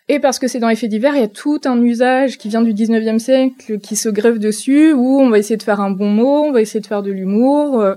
Et 0.08 0.18
parce 0.18 0.38
que 0.38 0.48
c'est 0.48 0.58
dans 0.58 0.68
les 0.68 0.76
faits 0.76 0.90
divers, 0.90 1.14
il 1.14 1.20
y 1.20 1.24
a 1.24 1.28
tout 1.28 1.60
un 1.64 1.80
usage 1.82 2.38
qui 2.38 2.48
vient 2.48 2.62
du 2.62 2.72
19e 2.72 3.18
siècle 3.18 3.78
qui 3.78 3.96
se 3.96 4.08
grève 4.08 4.38
dessus, 4.38 4.92
où 4.92 5.20
on 5.20 5.28
va 5.28 5.38
essayer 5.38 5.56
de 5.56 5.62
faire 5.62 5.80
un 5.80 5.90
bon 5.90 6.08
mot, 6.08 6.44
on 6.44 6.52
va 6.52 6.60
essayer 6.60 6.80
de 6.80 6.86
faire 6.86 7.02
de 7.02 7.12
l'humour, 7.12 7.80
euh, 7.80 7.94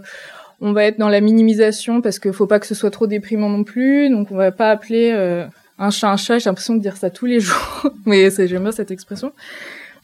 on 0.61 0.73
va 0.73 0.85
être 0.85 0.99
dans 0.99 1.09
la 1.09 1.21
minimisation 1.21 2.01
parce 2.01 2.19
qu'il 2.19 2.33
faut 2.33 2.45
pas 2.45 2.59
que 2.59 2.67
ce 2.67 2.75
soit 2.75 2.91
trop 2.91 3.07
déprimant 3.07 3.49
non 3.49 3.63
plus, 3.63 4.09
donc 4.09 4.27
on 4.31 4.35
va 4.35 4.51
pas 4.51 4.69
appeler 4.69 5.11
euh, 5.11 5.45
un 5.83 5.89
chat, 5.89 6.09
un 6.09 6.17
chat, 6.17 6.39
j'ai 6.39 6.49
l'impression 6.49 6.75
de 6.75 6.81
dire 6.81 6.97
ça 6.97 7.09
tous 7.09 7.25
les 7.25 7.39
jours, 7.39 7.91
mais 8.05 8.29
j'aime 8.31 8.63
bien 8.63 8.71
cette 8.71 8.91
expression. 8.91 9.33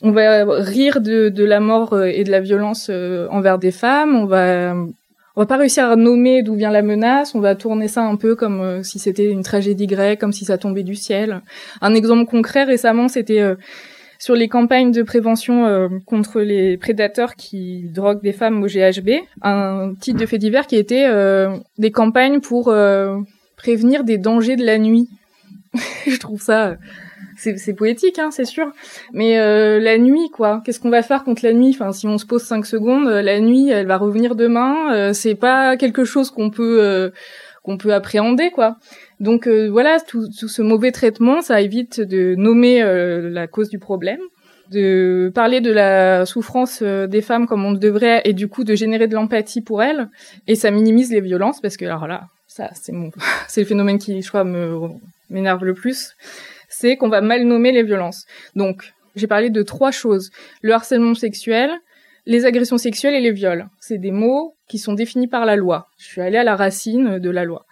On 0.01 0.12
va 0.12 0.45
rire 0.62 1.01
de, 1.01 1.43
la 1.43 1.59
mort 1.59 1.93
euh, 1.93 2.05
et 2.05 2.24
de 2.24 2.31
la 2.31 2.39
violence 2.39 2.88
euh, 2.89 3.27
envers 3.31 3.59
des 3.59 3.71
femmes. 3.71 4.15
On 4.15 4.25
va, 4.25 4.74
on 4.74 5.41
va 5.41 5.45
pas 5.45 5.57
réussir 5.57 5.86
à 5.86 5.95
nommer 5.95 6.41
d'où 6.41 6.55
vient 6.55 6.71
la 6.71 6.81
menace. 6.81 7.36
On 7.36 7.41
va 7.41 7.55
tourner 7.55 7.89
ça 7.89 8.03
un 8.03 8.15
peu 8.15 8.36
comme 8.36 8.62
euh, 8.62 8.83
si 8.83 8.98
c'était 8.98 9.29
une 9.29 9.43
tragédie 9.43 9.88
grecque, 9.88 10.19
comme 10.19 10.31
si 10.31 10.45
ça 10.45 10.57
tombait 10.57 10.83
du 10.83 10.95
ciel. 10.95 11.41
Un 11.81 11.93
exemple 11.95 12.29
concret 12.29 12.63
récemment, 12.63 13.09
c'était 13.09 13.43
sur 14.19 14.36
les 14.36 14.48
campagnes 14.48 14.91
de 14.91 15.01
prévention 15.01 15.89
contre 16.05 16.41
les 16.41 16.77
prédateurs 16.77 17.36
qui 17.36 17.83
droguent 17.89 18.21
des 18.21 18.33
femmes 18.33 18.62
au 18.63 18.67
GHB. 18.67 19.12
Un 19.41 19.93
titre 20.00 20.19
de 20.19 20.25
fait 20.25 20.38
divers 20.38 20.67
qui 20.67 20.75
était 20.75 21.07
des 21.77 21.91
campagnes 21.91 22.41
pour 22.41 22.74
prévenir 23.55 24.03
des 24.03 24.17
dangers 24.17 24.57
de 24.57 24.65
la 24.65 24.77
nuit 24.77 25.07
je 26.08 26.18
trouve 26.18 26.42
ça 26.42 26.78
c'est 27.40 27.74
poétique 27.74 28.20
hein, 28.20 28.32
c'est 28.32 28.46
sûr. 28.46 28.72
Mais 29.14 29.40
euh, 29.40 29.80
la 29.80 29.98
nuit 29.98 30.30
quoi 30.32 30.62
qu'est-ce 30.66 30.80
qu'on 30.80 30.90
va 30.90 31.02
faire 31.02 31.24
contre 31.24 31.46
la 31.46 31.54
nuit? 31.54 31.72
Enfin 31.74 31.92
si 31.92 32.08
on 32.08 32.18
se 32.18 32.26
pose 32.26 32.44
cinq 32.44 32.66
secondes 32.66 33.08
euh, 33.08 33.22
la 33.22 33.40
nuit 33.40 33.70
elle 33.70 33.88
va 33.88 33.98
revenir 33.98 34.36
demain 34.36 34.94
euh, 34.94 35.14
c'est 35.14 35.36
pas 35.36 35.78
quelque 35.78 36.04
chose 36.04 36.32
qu'on 36.32 36.50
peut 36.50 37.12
qu'on 37.64 37.78
peut 37.78 37.94
appréhender 37.94 38.52
quoi. 38.52 38.78
Donc 39.20 39.48
voilà 39.48 40.00
tout, 40.00 40.28
tout, 40.38 40.48
ce 40.48 40.62
mauvais 40.62 40.92
traitement 40.92 41.42
ça 41.42 41.62
évite 41.62 42.02
de 42.02 42.36
nommer 42.36 42.82
la 42.84 43.48
cause 43.48 43.70
du 43.70 43.80
problème 43.80 44.20
de 44.72 45.32
parler 45.34 45.62
de 45.62 45.72
la 45.72 46.28
souffrance 46.28 46.84
des 46.84 47.22
femmes 47.22 47.48
comme 47.48 47.66
on 47.66 47.72
devrait 47.72 48.22
et 48.26 48.34
du 48.34 48.48
coup 48.48 48.64
de 48.64 48.76
générer 48.76 49.08
de 49.08 49.16
l'empathie 49.16 49.62
pour 49.62 49.82
elles. 49.82 50.10
Et 50.48 50.56
ça 50.56 50.70
minimise 50.72 51.12
les 51.12 51.22
violences 51.22 51.60
parce 51.60 51.76
que 51.76 51.86
alors 51.86 52.08
là 52.08 52.28
ça 52.48 52.70
c'est 52.74 52.92
mon 52.92 53.12
c'est 53.48 53.62
le 53.62 53.68
phénomène 53.68 53.98
qui 53.98 54.22
je 54.22 54.28
crois 54.28 54.44
me 54.44 54.90
m'énerve 55.29 55.63
le 55.65 55.74
plus, 55.74 56.15
c'est 56.67 56.98
qu'on 56.98 57.09
va 57.09 57.21
mal 57.21 57.43
nommer 57.43 57.71
les 57.71 57.83
violences. 57.83 58.25
Donc, 58.55 58.93
j'ai 59.15 59.27
parlé 59.27 59.50
de 59.50 59.62
trois 59.63 59.91
choses. 59.91 60.31
Le 60.62 60.74
harcèlement 60.74 61.15
sexuel, 61.15 61.72
les 62.25 62.46
agressions 62.46 62.77
sexuelles 62.77 63.15
et 63.15 63.22
les 63.22 63.31
viols. 63.31 63.68
C'est 63.79 63.98
des 63.98 64.11
mots 64.11 64.55
qui 64.68 64.77
sont 64.77 64.94
définis 64.94 65.27
par 65.27 65.46
la 65.46 65.55
loi. 65.55 65.87
Je 65.98 66.05
suis 66.05 66.22
allée 66.22 66.37
à 66.37 66.44
la 66.44 66.55
racine 66.55 67.18
de 67.18 67.29
la 67.29 67.44
loi. 67.44 67.65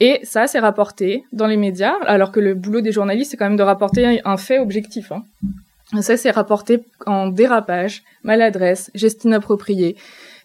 Et 0.00 0.18
ça, 0.24 0.46
c'est 0.46 0.58
rapporté 0.58 1.24
dans 1.32 1.46
les 1.46 1.56
médias, 1.56 1.94
alors 2.06 2.32
que 2.32 2.40
le 2.40 2.54
boulot 2.54 2.80
des 2.80 2.92
journalistes, 2.92 3.30
c'est 3.30 3.36
quand 3.36 3.48
même 3.48 3.56
de 3.56 3.62
rapporter 3.62 4.20
un 4.24 4.36
fait 4.36 4.58
objectif. 4.58 5.12
Hein. 5.12 5.22
Ça, 6.00 6.16
c'est 6.16 6.30
rapporté 6.30 6.84
en 7.06 7.28
dérapage, 7.28 8.02
maladresse, 8.22 8.90
geste 8.94 9.24
inapproprié, 9.24 9.96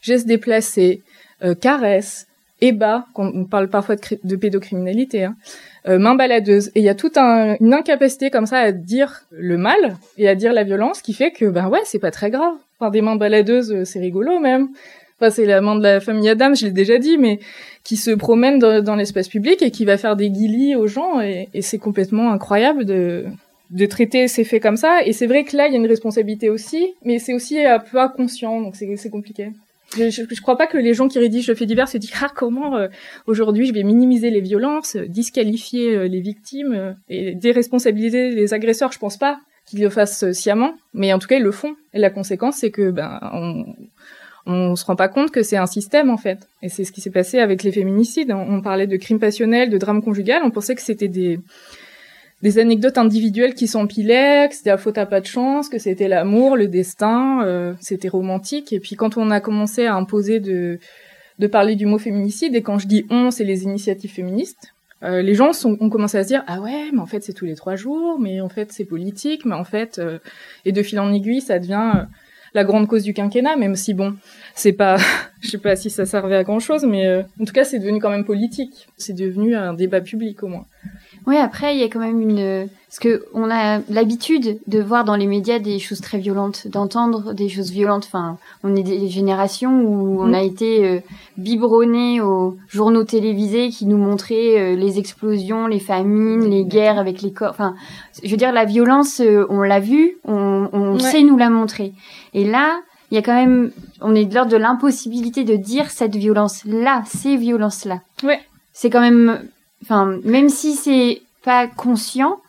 geste 0.01 0.27
déplacé, 0.27 1.03
euh, 1.43 1.55
caresse, 1.55 2.27
ébat, 2.61 3.05
on 3.15 3.45
parle 3.45 3.69
parfois 3.69 3.95
de, 3.95 4.01
de 4.23 4.35
pédocriminalité, 4.35 5.25
hein, 5.25 5.35
euh, 5.87 5.99
main 5.99 6.15
baladeuse. 6.15 6.69
Et 6.69 6.79
il 6.79 6.83
y 6.83 6.89
a 6.89 6.95
toute 6.95 7.17
une 7.17 7.73
incapacité 7.73 8.29
comme 8.29 8.45
ça 8.45 8.59
à 8.59 8.71
dire 8.71 9.23
le 9.31 9.57
mal 9.57 9.97
et 10.17 10.27
à 10.27 10.35
dire 10.35 10.53
la 10.53 10.63
violence 10.63 11.01
qui 11.01 11.13
fait 11.13 11.31
que, 11.31 11.45
ben 11.45 11.67
ouais, 11.67 11.81
c'est 11.85 11.99
pas 11.99 12.11
très 12.11 12.29
grave. 12.29 12.53
Enfin, 12.79 12.91
des 12.91 13.01
mains 13.01 13.15
baladeuses, 13.15 13.71
euh, 13.71 13.85
c'est 13.85 13.99
rigolo 13.99 14.39
même. 14.39 14.69
Enfin, 15.19 15.29
c'est 15.29 15.45
la 15.45 15.61
main 15.61 15.75
de 15.75 15.83
la 15.83 16.01
famille 16.01 16.27
Adam, 16.27 16.53
je 16.53 16.65
l'ai 16.65 16.71
déjà 16.71 16.97
dit, 16.97 17.17
mais 17.17 17.39
qui 17.85 17.95
se 17.95 18.11
promène 18.11 18.59
dans, 18.59 18.95
l'espace 18.95 19.29
public 19.29 19.61
et 19.61 19.71
qui 19.71 19.85
va 19.85 19.97
faire 19.97 20.17
des 20.17 20.29
guillis 20.29 20.75
aux 20.75 20.87
gens. 20.87 21.21
Et, 21.21 21.47
et 21.53 21.61
c'est 21.61 21.77
complètement 21.77 22.31
incroyable 22.31 22.83
de, 22.83 23.25
de 23.71 23.85
traiter 23.85 24.27
ces 24.27 24.43
faits 24.43 24.61
comme 24.61 24.77
ça. 24.77 25.01
Et 25.05 25.13
c'est 25.13 25.27
vrai 25.27 25.43
que 25.43 25.55
là, 25.55 25.67
il 25.67 25.73
y 25.73 25.75
a 25.75 25.79
une 25.79 25.87
responsabilité 25.87 26.49
aussi, 26.49 26.93
mais 27.03 27.19
c'est 27.19 27.33
aussi 27.33 27.59
un 27.63 27.79
peu 27.79 27.99
inconscient, 27.99 28.61
donc 28.61 28.75
c'est 28.75 29.09
compliqué. 29.09 29.51
Je, 29.95 30.09
je, 30.09 30.41
crois 30.41 30.57
pas 30.57 30.67
que 30.67 30.77
les 30.77 30.93
gens 30.93 31.07
qui 31.07 31.19
rédigent 31.19 31.47
le 31.47 31.55
fait 31.55 31.65
divers 31.65 31.87
se 31.87 31.97
disent 31.97 32.13
ah 32.21 32.31
comment 32.35 32.75
euh, 32.75 32.87
aujourd'hui 33.27 33.65
je 33.65 33.73
vais 33.73 33.83
minimiser 33.83 34.29
les 34.29 34.41
violences, 34.41 34.95
disqualifier 34.95 35.95
euh, 35.95 36.07
les 36.07 36.19
victimes 36.19 36.73
euh, 36.73 36.93
et 37.09 37.35
déresponsabiliser 37.35 38.31
les 38.31 38.53
agresseurs. 38.53 38.91
Je 38.91 38.99
pense 38.99 39.17
pas 39.17 39.39
qu'ils 39.65 39.81
le 39.81 39.89
fassent 39.89 40.31
sciemment, 40.31 40.75
mais 40.93 41.13
en 41.13 41.19
tout 41.19 41.27
cas 41.27 41.37
ils 41.37 41.43
le 41.43 41.51
font. 41.51 41.75
Et 41.93 41.99
la 41.99 42.09
conséquence 42.09 42.57
c'est 42.57 42.71
que 42.71 42.91
ben 42.91 43.19
on, 43.33 43.65
on 44.45 44.75
se 44.75 44.85
rend 44.85 44.95
pas 44.95 45.07
compte 45.07 45.31
que 45.31 45.43
c'est 45.43 45.57
un 45.57 45.65
système 45.65 46.09
en 46.09 46.17
fait. 46.17 46.47
Et 46.61 46.69
c'est 46.69 46.83
ce 46.83 46.91
qui 46.91 47.01
s'est 47.01 47.11
passé 47.11 47.39
avec 47.39 47.63
les 47.63 47.71
féminicides. 47.71 48.31
On, 48.31 48.55
on 48.55 48.61
parlait 48.61 48.87
de 48.87 48.97
crimes 48.97 49.19
passionnels, 49.19 49.69
de 49.69 49.77
drames 49.77 50.03
conjugal. 50.03 50.41
On 50.43 50.51
pensait 50.51 50.75
que 50.75 50.81
c'était 50.81 51.07
des 51.07 51.39
des 52.41 52.59
anecdotes 52.59 52.97
individuelles 52.97 53.53
qui 53.53 53.67
s'empilaient, 53.67 54.47
que 54.49 54.55
c'était 54.55 54.69
la 54.69 54.77
faute 54.77 54.97
à 54.97 55.05
pas 55.05 55.21
de 55.21 55.25
chance, 55.25 55.69
que 55.69 55.79
c'était 55.79 56.07
l'amour, 56.07 56.57
le 56.57 56.67
destin, 56.67 57.43
euh, 57.45 57.73
c'était 57.79 58.09
romantique. 58.09 58.73
Et 58.73 58.79
puis 58.79 58.95
quand 58.95 59.17
on 59.17 59.31
a 59.31 59.39
commencé 59.39 59.85
à 59.85 59.95
imposer 59.95 60.39
de, 60.39 60.79
parler 61.51 61.75
du 61.75 61.85
mot 61.85 61.97
féminicide, 61.97 62.55
et 62.55 62.61
quand 62.61 62.77
je 62.77 62.87
dis 62.87 63.05
on, 63.09 63.31
c'est 63.31 63.45
les 63.45 63.63
initiatives 63.63 64.11
féministes, 64.11 64.73
euh, 65.03 65.21
les 65.21 65.35
gens 65.35 65.51
ont 65.65 65.89
commencé 65.89 66.17
à 66.17 66.23
se 66.23 66.27
dire 66.27 66.43
ah 66.47 66.61
ouais, 66.61 66.91
mais 66.93 66.99
en 66.99 67.05
fait 67.05 67.23
c'est 67.23 67.33
tous 67.33 67.45
les 67.45 67.55
trois 67.55 67.75
jours, 67.75 68.19
mais 68.19 68.41
en 68.41 68.49
fait 68.49 68.71
c'est 68.71 68.85
politique, 68.85 69.45
mais 69.45 69.55
en 69.55 69.65
fait 69.65 69.99
euh, 69.99 70.19
et 70.65 70.71
de 70.71 70.83
fil 70.83 70.99
en 70.99 71.11
aiguille 71.13 71.41
ça 71.41 71.59
devient 71.59 72.05
la 72.53 72.63
grande 72.63 72.87
cause 72.87 73.03
du 73.03 73.13
quinquennat, 73.13 73.57
même 73.57 73.75
si 73.75 73.93
bon, 73.93 74.15
c'est 74.55 74.71
pas, 74.71 74.97
je 75.41 75.49
sais 75.49 75.57
pas 75.57 75.75
si 75.75 75.89
ça 75.89 76.05
servait 76.05 76.37
à 76.37 76.43
grand 76.43 76.59
chose, 76.59 76.85
mais 76.85 77.23
en 77.39 77.45
tout 77.45 77.53
cas 77.53 77.63
c'est 77.63 77.79
devenu 77.79 77.99
quand 77.99 78.09
même 78.09 78.23
politique, 78.23 78.87
c'est 78.97 79.13
devenu 79.13 79.55
un 79.55 79.73
débat 79.73 80.01
public 80.01 80.41
au 80.43 80.47
moins. 80.47 80.65
Oui, 81.27 81.37
après, 81.37 81.75
il 81.75 81.79
y 81.79 81.83
a 81.83 81.87
quand 81.87 81.99
même 81.99 82.21
une... 82.21 82.67
Parce 82.87 82.99
que 82.99 83.25
on 83.33 83.49
a 83.51 83.79
l'habitude 83.89 84.59
de 84.67 84.79
voir 84.79 85.03
dans 85.03 85.17
les 85.17 85.27
médias 85.27 85.59
des 85.59 85.79
choses 85.79 85.99
très 85.99 86.17
violentes, 86.17 86.67
d'entendre 86.67 87.33
des 87.33 87.49
choses 87.49 87.71
violentes. 87.71 88.05
Enfin, 88.05 88.37
on 88.63 88.73
est 88.73 88.83
des 88.83 89.09
générations 89.09 89.81
où 89.81 90.21
on 90.21 90.33
a 90.33 90.41
mm. 90.41 90.45
été 90.45 90.85
euh, 90.85 90.99
biberonnés 91.35 92.21
aux 92.21 92.55
journaux 92.69 93.03
télévisés 93.03 93.69
qui 93.69 93.85
nous 93.85 93.97
montraient 93.97 94.59
euh, 94.59 94.75
les 94.77 94.97
explosions, 94.97 95.67
les 95.67 95.79
famines, 95.79 96.49
les 96.49 96.63
guerres 96.63 96.97
avec 96.97 97.21
les 97.21 97.33
corps. 97.33 97.49
Enfin, 97.49 97.75
je 98.23 98.29
veux 98.29 98.37
dire, 98.37 98.53
la 98.53 98.63
violence, 98.63 99.19
euh, 99.19 99.45
on 99.49 99.61
l'a 99.61 99.81
vu, 99.81 100.15
on, 100.23 100.69
on 100.71 100.97
sait 100.99 101.23
nous 101.23 101.37
la 101.37 101.49
montrer. 101.49 101.91
Et 102.33 102.45
là, 102.45 102.79
il 103.11 103.15
y 103.15 103.17
a 103.17 103.21
quand 103.21 103.35
même... 103.35 103.71
On 103.99 104.15
est 104.15 104.25
de 104.25 104.33
l'ordre 104.33 104.51
de 104.51 104.57
l'impossibilité 104.57 105.43
de 105.43 105.57
dire 105.57 105.89
cette 105.89 106.15
violence-là, 106.15 107.03
ces 107.07 107.35
violences-là. 107.35 107.99
Ouais. 108.23 108.39
C'est 108.71 108.89
quand 108.89 109.01
même 109.01 109.41
enfin, 109.85 110.19
même 110.23 110.49
si 110.49 110.73
c'est 110.73 111.21
pas 111.43 111.67
conscient, 111.67 112.39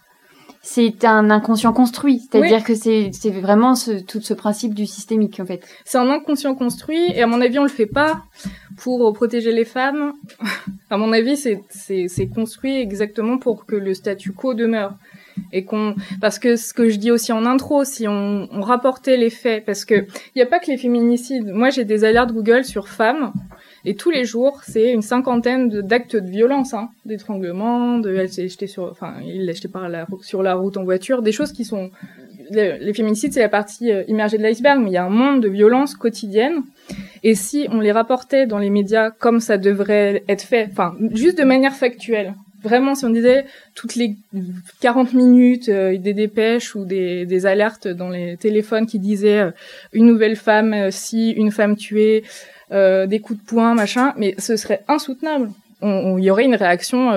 c'est 0.66 1.05
un 1.05 1.31
inconscient 1.31 1.72
construit. 1.72 2.20
C'est-à-dire 2.29 2.64
que 2.64 2.75
c'est, 2.75 3.11
c'est 3.12 3.31
vraiment 3.31 3.77
ce, 3.77 3.92
tout 4.03 4.20
ce 4.20 4.35
principe 4.35 4.75
du 4.75 4.85
systémique, 4.85 5.38
en 5.38 5.46
fait. 5.46 5.62
C'est 5.85 5.99
un 5.99 6.11
inconscient 6.11 6.57
construit, 6.57 7.12
et 7.14 7.22
à 7.22 7.29
mon 7.29 7.40
avis, 7.40 7.61
on 7.61 7.62
le 7.62 7.68
fait 7.68 7.87
pas 7.87 8.25
pour 8.79 9.12
protéger 9.12 9.53
les 9.53 9.64
femmes. 9.64 10.12
à 10.90 10.96
mon 10.96 11.12
avis, 11.12 11.37
c'est, 11.37 11.62
c'est, 11.70 12.07
c'est 12.09 12.27
construit 12.27 12.77
exactement 12.77 13.38
pour 13.38 13.64
que 13.64 13.77
le 13.77 13.94
statu 13.94 14.33
quo 14.33 14.55
demeure. 14.55 14.94
et 15.53 15.64
qu'on 15.64 15.94
parce 16.20 16.40
que 16.40 16.57
ce 16.57 16.75
que 16.75 16.88
je 16.88 16.96
dis 16.96 17.12
aussi 17.12 17.33
en 17.33 17.46
intro, 17.46 17.85
si 17.85 18.09
on, 18.09 18.49
on 18.51 18.61
rapportait 18.61 19.16
les 19.16 19.31
faits, 19.31 19.64
parce 19.64 19.85
que 19.85 20.07
il 20.35 20.38
y 20.38 20.42
a 20.42 20.46
pas 20.46 20.59
que 20.59 20.70
les 20.70 20.79
féminicides. 20.79 21.46
Moi, 21.46 21.70
j'ai 21.70 21.85
des 21.85 22.03
alertes 22.03 22.33
Google 22.33 22.64
sur 22.64 22.88
femmes 22.88 23.33
et 23.88 23.94
tous 23.94 24.11
les 24.11 24.25
jours, 24.25 24.62
c'est 24.66 24.90
une 24.90 25.01
cinquantaine 25.01 25.68
d'actes 25.68 26.16
de, 26.16 26.29
violence, 26.29 26.75
hein, 26.75 26.88
d'étranglement, 27.05 28.01
de 28.01 28.16
elle 28.16 28.29
s'est 28.29 28.49
jetée 28.49 28.66
sur, 28.66 28.90
enfin, 28.90 29.14
il 29.25 29.46
l'a 29.46 29.53
jeté 29.53 29.68
par 29.68 29.88
la, 29.88 30.09
sur 30.22 30.42
la 30.42 30.57
route 30.57 30.77
en 30.77 30.83
voiture, 30.83 31.22
des 31.22 31.31
choses 31.31 31.53
qui 31.53 31.64
sont 31.64 31.92
les, 32.51 32.92
féminicides, 32.92 33.33
c'est 33.33 33.40
la 33.40 33.49
partie 33.49 33.92
euh, 33.92 34.03
immergée 34.09 34.38
de 34.38 34.42
l'iceberg, 34.42 34.81
mais 34.83 34.90
il 34.90 34.94
y 34.94 34.96
a 34.96 35.05
un 35.05 35.09
monde 35.09 35.40
de 35.40 35.49
violence 35.49 35.94
quotidienne. 35.94 36.62
Et 37.22 37.37
si 37.37 37.68
on 37.70 37.79
les 37.79 37.92
rapportait 37.92 38.46
dans 38.46 38.59
les 38.59 38.70
médias 38.70 39.11
comme 39.12 39.38
ça 39.38 39.57
devrait 39.57 40.25
être 40.29 40.42
fait, 40.42 40.68
enfin, 40.72 40.96
juste 41.12 41.38
de 41.38 41.44
manière 41.44 41.75
factuelle, 41.75 42.35
vraiment, 42.64 42.96
si 42.96 43.05
on 43.05 43.11
disait 43.11 43.46
toutes 43.77 43.94
les 43.94 44.16
40 44.81 45.12
minutes 45.12 45.68
euh, 45.68 45.96
des 45.96 46.12
dépêches 46.12 46.75
ou 46.75 46.85
des, 46.85 47.25
des, 47.25 47.46
alertes 47.46 47.87
dans 47.87 48.09
les 48.09 48.37
téléphones 48.37 48.87
qui 48.87 48.99
disaient 48.99 49.42
euh, 49.42 49.51
une 49.92 50.07
nouvelle 50.07 50.35
femme, 50.35 50.90
si 50.90 51.31
une 51.31 51.53
femme 51.53 51.77
tuée, 51.77 52.25
des 52.70 53.20
coups 53.20 53.40
de 53.40 53.46
poing, 53.46 53.74
machin, 53.74 54.12
mais 54.16 54.35
ce 54.38 54.57
serait 54.57 54.83
insoutenable. 54.88 55.50
Il 55.83 56.18
y 56.20 56.31
aurait 56.31 56.44
une 56.44 56.55
réaction 56.55 57.12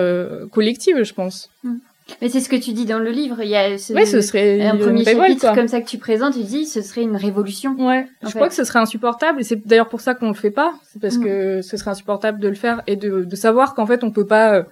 collective, 0.52 1.04
je 1.04 1.14
pense. 1.14 1.50
Mm. 1.64 1.78
Mais 2.22 2.30
c'est 2.30 2.40
ce 2.40 2.50
que 2.50 2.56
tu 2.56 2.74
dis 2.74 2.86
dans 2.86 3.00
le 3.00 3.12
livre. 3.12 3.42
Il 3.42 3.50
y 3.50 3.56
a 3.56 3.78
ce, 3.78 3.94
ce 4.06 4.22
serait 4.22 4.66
un 4.66 4.76
premier 4.76 5.04
chapitre 5.04 5.54
comme 5.54 5.68
ça 5.68 5.82
que 5.82 5.88
tu 5.88 5.98
présentes. 5.98 6.34
Tu 6.34 6.44
dis, 6.44 6.66
ce 6.66 6.82
serait 6.82 7.04
une 7.04 7.16
révolution. 7.16 7.76
Ouais. 7.78 8.08
Je 8.24 8.30
crois 8.30 8.48
que 8.48 8.54
ce 8.54 8.64
serait 8.64 8.80
insupportable, 8.80 9.42
et 9.42 9.44
c'est 9.44 9.68
d'ailleurs 9.68 9.90
pour 9.90 10.02
ça 10.02 10.16
qu'on 10.16 10.30
le 10.30 10.34
fait 10.34 10.52
pas. 10.52 10.74
C'est 10.92 11.02
parce 11.02 11.18
mm. 11.18 11.24
que 11.24 11.62
ce 11.62 11.78
serait 11.78 11.92
insupportable 11.92 12.40
de 12.40 12.48
le 12.48 12.56
faire 12.56 12.82
et 12.88 12.96
de, 12.96 13.24
de 13.24 13.36
savoir 13.36 13.76
qu'en 13.76 13.86
fait 13.86 14.04
on 14.04 14.12
peut 14.12 14.26
pas, 14.26 14.56
euh, 14.56 14.64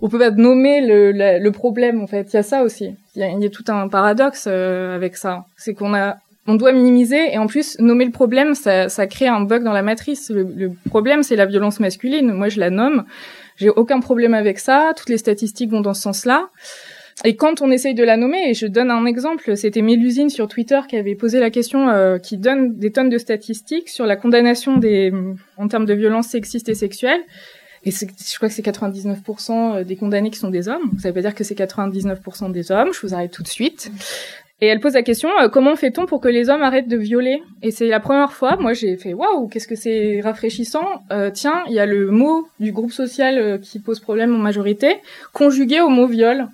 on 0.00 0.08
peut 0.08 0.18
pas 0.18 0.30
nommer 0.30 0.80
le, 0.80 1.12
le 1.38 1.52
problème. 1.52 2.00
En 2.00 2.06
fait, 2.06 2.32
il 2.32 2.36
y 2.36 2.38
a 2.38 2.42
ça 2.42 2.62
aussi. 2.62 2.94
Il 3.16 3.20
y 3.20 3.24
a, 3.24 3.30
y 3.30 3.46
a, 3.46 3.50
tout 3.50 3.64
un 3.68 3.88
paradoxe 3.88 4.46
euh, 4.48 4.94
avec 4.94 5.16
ça. 5.16 5.44
C'est 5.56 5.74
qu'on 5.74 5.94
a 5.94 6.18
on 6.46 6.54
doit 6.54 6.72
minimiser 6.72 7.32
et 7.32 7.38
en 7.38 7.46
plus 7.46 7.78
nommer 7.78 8.04
le 8.04 8.10
problème, 8.10 8.54
ça, 8.54 8.88
ça 8.88 9.06
crée 9.06 9.28
un 9.28 9.42
bug 9.42 9.62
dans 9.62 9.72
la 9.72 9.82
matrice. 9.82 10.30
Le, 10.30 10.70
problème, 10.88 11.22
c'est 11.22 11.36
la 11.36 11.46
violence 11.46 11.78
masculine. 11.78 12.32
Moi, 12.32 12.48
je 12.48 12.58
la 12.58 12.70
nomme. 12.70 13.04
J'ai 13.56 13.68
aucun 13.68 14.00
problème 14.00 14.34
avec 14.34 14.58
ça. 14.58 14.92
Toutes 14.96 15.08
les 15.08 15.18
statistiques 15.18 15.70
vont 15.70 15.80
dans 15.80 15.94
ce 15.94 16.02
sens-là. 16.02 16.50
Et 17.24 17.36
quand 17.36 17.60
on 17.60 17.70
essaye 17.70 17.94
de 17.94 18.02
la 18.02 18.16
nommer, 18.16 18.50
et 18.50 18.54
je 18.54 18.66
donne 18.66 18.90
un 18.90 19.04
exemple, 19.04 19.56
c'était 19.56 19.82
Mélusine 19.82 20.30
sur 20.30 20.48
Twitter 20.48 20.80
qui 20.88 20.96
avait 20.96 21.14
posé 21.14 21.38
la 21.38 21.50
question, 21.50 21.88
euh, 21.88 22.18
qui 22.18 22.38
donne 22.38 22.76
des 22.76 22.90
tonnes 22.90 23.10
de 23.10 23.18
statistiques 23.18 23.88
sur 23.88 24.06
la 24.06 24.16
condamnation 24.16 24.78
des, 24.78 25.12
en 25.58 25.68
termes 25.68 25.84
de 25.84 25.94
violences 25.94 26.28
sexistes 26.28 26.68
et 26.68 26.74
sexuelles. 26.74 27.20
Et 27.84 27.90
je 27.90 28.36
crois 28.36 28.48
que 28.48 28.54
c'est 28.54 28.64
99% 28.64 29.84
des 29.84 29.96
condamnés 29.96 30.30
qui 30.30 30.38
sont 30.38 30.50
des 30.50 30.68
hommes. 30.68 30.92
Ça 31.00 31.08
veut 31.08 31.14
pas 31.14 31.20
dire 31.20 31.34
que 31.34 31.42
c'est 31.42 31.58
99% 31.58 32.52
des 32.52 32.70
hommes. 32.70 32.92
Je 32.92 33.04
vous 33.04 33.12
arrête 33.12 33.32
tout 33.32 33.42
de 33.42 33.48
suite. 33.48 33.90
Et 34.62 34.66
elle 34.66 34.78
pose 34.78 34.94
la 34.94 35.02
question 35.02 35.28
euh, 35.40 35.48
comment 35.48 35.74
fait-on 35.74 36.06
pour 36.06 36.20
que 36.20 36.28
les 36.28 36.48
hommes 36.48 36.62
arrêtent 36.62 36.86
de 36.86 36.96
violer? 36.96 37.42
Et 37.62 37.72
c'est 37.72 37.88
la 37.88 37.98
première 37.98 38.32
fois, 38.32 38.56
moi 38.60 38.74
j'ai 38.74 38.96
fait 38.96 39.12
waouh, 39.12 39.48
qu'est-ce 39.48 39.66
que 39.66 39.74
c'est 39.74 40.20
rafraîchissant. 40.20 41.02
Euh, 41.10 41.30
tiens, 41.30 41.64
il 41.66 41.74
y 41.74 41.80
a 41.80 41.86
le 41.86 42.12
mot 42.12 42.46
du 42.60 42.70
groupe 42.70 42.92
social 42.92 43.38
euh, 43.38 43.58
qui 43.58 43.80
pose 43.80 43.98
problème 43.98 44.32
en 44.32 44.38
majorité, 44.38 44.98
conjugué 45.32 45.80
au 45.80 45.88
mot 45.88 46.06
viol. 46.06 46.46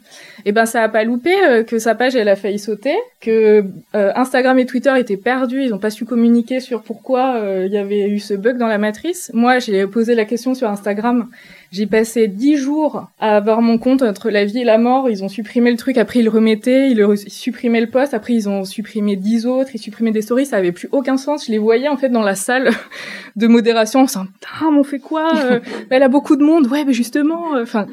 Et 0.44 0.52
ben 0.52 0.66
ça 0.66 0.82
a 0.82 0.88
pas 0.88 1.04
loupé 1.04 1.30
que 1.66 1.78
sa 1.78 1.94
page 1.94 2.16
elle 2.16 2.28
a 2.28 2.36
failli 2.36 2.58
sauter, 2.58 2.94
que 3.20 3.64
Instagram 3.92 4.58
et 4.58 4.66
Twitter 4.66 4.92
étaient 4.98 5.16
perdus, 5.16 5.62
ils 5.64 5.74
ont 5.74 5.78
pas 5.78 5.90
su 5.90 6.04
communiquer 6.04 6.60
sur 6.60 6.82
pourquoi 6.82 7.40
il 7.66 7.72
y 7.72 7.78
avait 7.78 8.08
eu 8.08 8.18
ce 8.18 8.34
bug 8.34 8.56
dans 8.58 8.66
la 8.68 8.78
matrice. 8.78 9.30
Moi 9.34 9.58
j'ai 9.58 9.86
posé 9.86 10.14
la 10.14 10.24
question 10.24 10.54
sur 10.54 10.68
Instagram 10.68 11.28
j'ai 11.70 11.86
passé 11.86 12.28
dix 12.28 12.56
jours 12.56 13.08
à 13.20 13.36
avoir 13.36 13.60
mon 13.60 13.76
compte 13.76 14.02
entre 14.02 14.30
la 14.30 14.44
vie 14.46 14.60
et 14.60 14.64
la 14.64 14.78
mort. 14.78 15.10
Ils 15.10 15.22
ont 15.22 15.28
supprimé 15.28 15.70
le 15.70 15.76
truc, 15.76 15.98
après 15.98 16.20
ils 16.20 16.24
le 16.24 16.30
remettaient, 16.30 16.90
ils, 16.90 17.18
supprimaient 17.28 17.80
le 17.80 17.88
post, 17.88 18.14
après 18.14 18.32
ils 18.32 18.48
ont 18.48 18.64
supprimé 18.64 19.16
dix 19.16 19.46
autres, 19.46 19.70
ils 19.74 19.78
supprimaient 19.78 20.10
des 20.10 20.22
stories, 20.22 20.46
ça 20.46 20.56
avait 20.56 20.72
plus 20.72 20.88
aucun 20.92 21.18
sens. 21.18 21.46
Je 21.46 21.52
les 21.52 21.58
voyais 21.58 21.88
en 21.88 21.96
fait 21.96 22.08
dans 22.08 22.22
la 22.22 22.34
salle 22.34 22.70
de 23.36 23.46
modération 23.46 24.00
en 24.00 24.06
se 24.06 24.18
disant 24.18 24.26
mais 24.70 24.78
on 24.78 24.84
fait 24.84 24.98
quoi 24.98 25.30
euh, 25.36 25.60
Elle 25.90 26.02
a 26.02 26.08
beaucoup 26.08 26.36
de 26.36 26.42
monde, 26.42 26.66
ouais 26.68 26.84
mais 26.84 26.94
justement. 26.94 27.54
Euh, 27.54 27.62
enfin. 27.62 27.86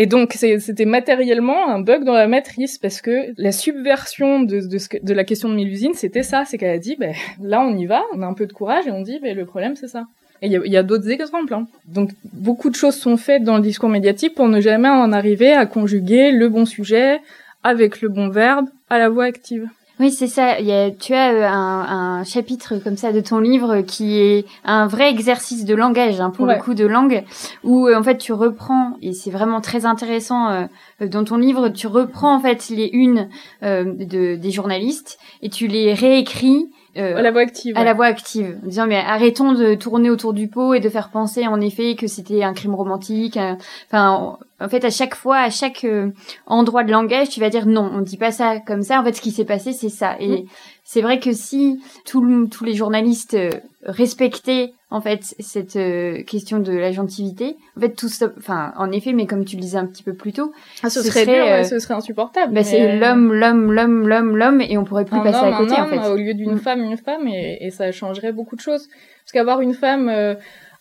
Et 0.00 0.06
donc 0.06 0.34
c'était 0.34 0.84
matériellement 0.84 1.68
un 1.68 1.80
bug 1.80 2.04
dans 2.04 2.12
la 2.12 2.28
matrice 2.28 2.78
parce 2.78 3.00
que 3.00 3.32
la 3.36 3.50
subversion 3.50 4.38
de, 4.38 4.60
de, 4.60 4.78
de 5.02 5.12
la 5.12 5.24
question 5.24 5.48
de 5.48 5.56
Mélusine, 5.56 5.92
c'était 5.94 6.22
ça, 6.22 6.44
c'est 6.46 6.56
qu'elle 6.56 6.70
a 6.70 6.78
dit, 6.78 6.94
ben 6.94 7.12
là 7.42 7.60
on 7.60 7.76
y 7.76 7.84
va, 7.84 8.04
on 8.14 8.22
a 8.22 8.26
un 8.26 8.32
peu 8.32 8.46
de 8.46 8.52
courage 8.52 8.86
et 8.86 8.92
on 8.92 9.02
dit, 9.02 9.18
ben 9.20 9.36
le 9.36 9.44
problème 9.44 9.74
c'est 9.74 9.88
ça. 9.88 10.06
Et 10.40 10.46
il 10.46 10.72
y 10.72 10.76
a, 10.76 10.84
d'autres 10.84 11.10
exemples. 11.10 11.52
Hein. 11.52 11.66
Donc 11.86 12.10
beaucoup 12.32 12.70
de 12.70 12.76
choses 12.76 12.94
sont 12.94 13.16
faites 13.16 13.42
dans 13.42 13.56
le 13.56 13.62
discours 13.62 13.88
médiatique 13.88 14.36
pour 14.36 14.46
ne 14.46 14.60
jamais 14.60 14.88
en 14.88 15.10
arriver 15.10 15.52
à 15.52 15.66
conjuguer 15.66 16.30
le 16.30 16.48
bon 16.48 16.64
sujet 16.64 17.18
avec 17.64 18.00
le 18.00 18.08
bon 18.08 18.28
verbe 18.28 18.66
à 18.88 19.00
la 19.00 19.08
voix 19.08 19.24
active. 19.24 19.68
Oui, 20.00 20.12
c'est 20.12 20.28
ça. 20.28 20.60
Il 20.60 20.66
y 20.66 20.72
a, 20.72 20.92
tu 20.92 21.12
as 21.12 21.32
euh, 21.32 21.44
un, 21.44 22.18
un, 22.20 22.24
chapitre 22.24 22.76
comme 22.78 22.96
ça 22.96 23.12
de 23.12 23.20
ton 23.20 23.40
livre 23.40 23.80
qui 23.80 24.20
est 24.20 24.46
un 24.64 24.86
vrai 24.86 25.10
exercice 25.10 25.64
de 25.64 25.74
langage, 25.74 26.20
hein, 26.20 26.30
pour 26.30 26.46
le 26.46 26.54
coup 26.56 26.74
de 26.74 26.86
langue, 26.86 27.24
où 27.64 27.88
euh, 27.88 27.98
en 27.98 28.02
fait 28.04 28.16
tu 28.16 28.32
reprends 28.32 28.96
et 29.02 29.12
c'est 29.12 29.30
vraiment 29.30 29.60
très 29.60 29.86
intéressant 29.86 30.50
euh, 30.50 30.66
dans 31.00 31.24
ton 31.24 31.36
livre. 31.36 31.68
Tu 31.68 31.86
reprends 31.86 32.36
en 32.36 32.40
fait 32.40 32.68
les 32.70 32.90
unes 32.92 33.28
de, 33.62 34.36
des 34.36 34.50
journalistes 34.50 35.18
et 35.42 35.48
tu 35.48 35.66
les 35.66 35.94
réécris 35.94 36.68
euh, 36.98 37.16
à 37.16 37.22
la 37.22 37.30
voix 37.30 37.42
active. 37.42 37.76
À 37.76 37.84
la 37.84 37.94
voix 37.94 38.06
active, 38.06 38.58
en 38.64 38.66
disant 38.66 38.86
mais 38.86 38.96
arrêtons 38.96 39.52
de 39.52 39.74
tourner 39.74 40.10
autour 40.10 40.32
du 40.32 40.48
pot 40.48 40.74
et 40.74 40.80
de 40.80 40.88
faire 40.88 41.10
penser 41.10 41.46
en 41.46 41.60
effet 41.60 41.94
que 41.94 42.06
c'était 42.06 42.42
un 42.42 42.54
crime 42.54 42.74
romantique. 42.74 43.38
Enfin, 43.86 44.38
en 44.60 44.68
fait, 44.68 44.84
à 44.84 44.90
chaque 44.90 45.14
fois, 45.14 45.36
à 45.36 45.50
chaque 45.50 45.84
euh, 45.84 46.10
endroit 46.46 46.82
de 46.82 46.90
langage, 46.90 47.28
tu 47.28 47.40
vas 47.40 47.50
dire 47.50 47.66
non, 47.66 47.88
on 47.94 48.00
dit 48.00 48.16
pas 48.16 48.32
ça 48.32 48.58
comme 48.58 48.82
ça. 48.82 49.00
En 49.00 49.04
fait, 49.04 49.12
ce 49.12 49.20
qui 49.20 49.30
s'est 49.30 49.44
passé, 49.44 49.72
c'est 49.72 49.90
ça. 49.90 50.16
Et 50.18 50.42
mm. 50.42 50.46
C'est 50.90 51.02
vrai 51.02 51.20
que 51.20 51.32
si 51.32 51.82
tous 52.06 52.64
les 52.64 52.72
journalistes 52.72 53.34
euh, 53.34 53.50
respectaient 53.82 54.72
en 54.88 55.02
fait 55.02 55.34
cette 55.38 55.76
euh, 55.76 56.22
question 56.22 56.60
de 56.60 56.72
la 56.72 56.92
gentilité, 56.92 57.58
en 57.76 57.80
fait 57.80 57.90
tout 57.90 58.08
ça, 58.08 58.28
enfin 58.38 58.72
en 58.78 58.90
effet, 58.90 59.12
mais 59.12 59.26
comme 59.26 59.44
tu 59.44 59.56
le 59.56 59.60
disais 59.60 59.76
un 59.76 59.84
petit 59.84 60.02
peu 60.02 60.14
plus 60.14 60.32
tôt, 60.32 60.50
ah, 60.82 60.88
ce, 60.88 61.02
serait, 61.02 61.26
dur, 61.26 61.66
ce 61.66 61.78
serait 61.78 61.92
insupportable. 61.92 62.54
Bah, 62.54 62.64
c'est 62.64 62.96
l'homme, 62.96 63.34
l'homme, 63.34 63.70
l'homme, 63.70 64.08
l'homme, 64.08 64.34
l'homme, 64.34 64.60
et 64.62 64.78
on 64.78 64.84
pourrait 64.84 65.04
plus 65.04 65.22
passer 65.22 65.44
à 65.44 65.58
côté 65.58 65.74
en 65.74 65.88
fait. 65.88 66.08
Au 66.08 66.16
lieu 66.16 66.32
d'une 66.32 66.54
mm. 66.54 66.60
femme, 66.60 66.82
une 66.82 66.96
femme, 66.96 67.28
et, 67.28 67.58
et, 67.60 67.70
ça 67.70 67.92
changerait 67.92 68.32
beaucoup 68.32 68.56
de 68.56 68.62
choses. 68.62 68.88
Parce 69.24 69.32
qu'avoir 69.32 69.60
une 69.60 69.74
femme 69.74 70.10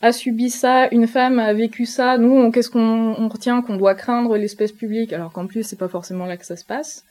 a 0.02 0.12
subi 0.12 0.50
ça, 0.50 0.88
une 0.92 1.08
femme 1.08 1.40
a 1.40 1.54
vécu 1.54 1.86
ça. 1.86 2.18
Nous, 2.18 2.52
qu'est-ce 2.52 2.70
qu'on 2.70 3.28
retient 3.30 3.62
qu'on 3.62 3.78
doit 3.78 3.96
craindre 3.96 4.38
l'espèce 4.38 4.72
publique, 4.72 5.12
alors 5.12 5.32
qu'en 5.32 5.48
plus 5.48 5.64
c'est 5.64 5.80
pas 5.80 5.88
forcément 5.88 6.26
là 6.26 6.38
que 6.38 6.46
ça 6.46 6.56
se 6.56 6.66
passe, 6.66 7.04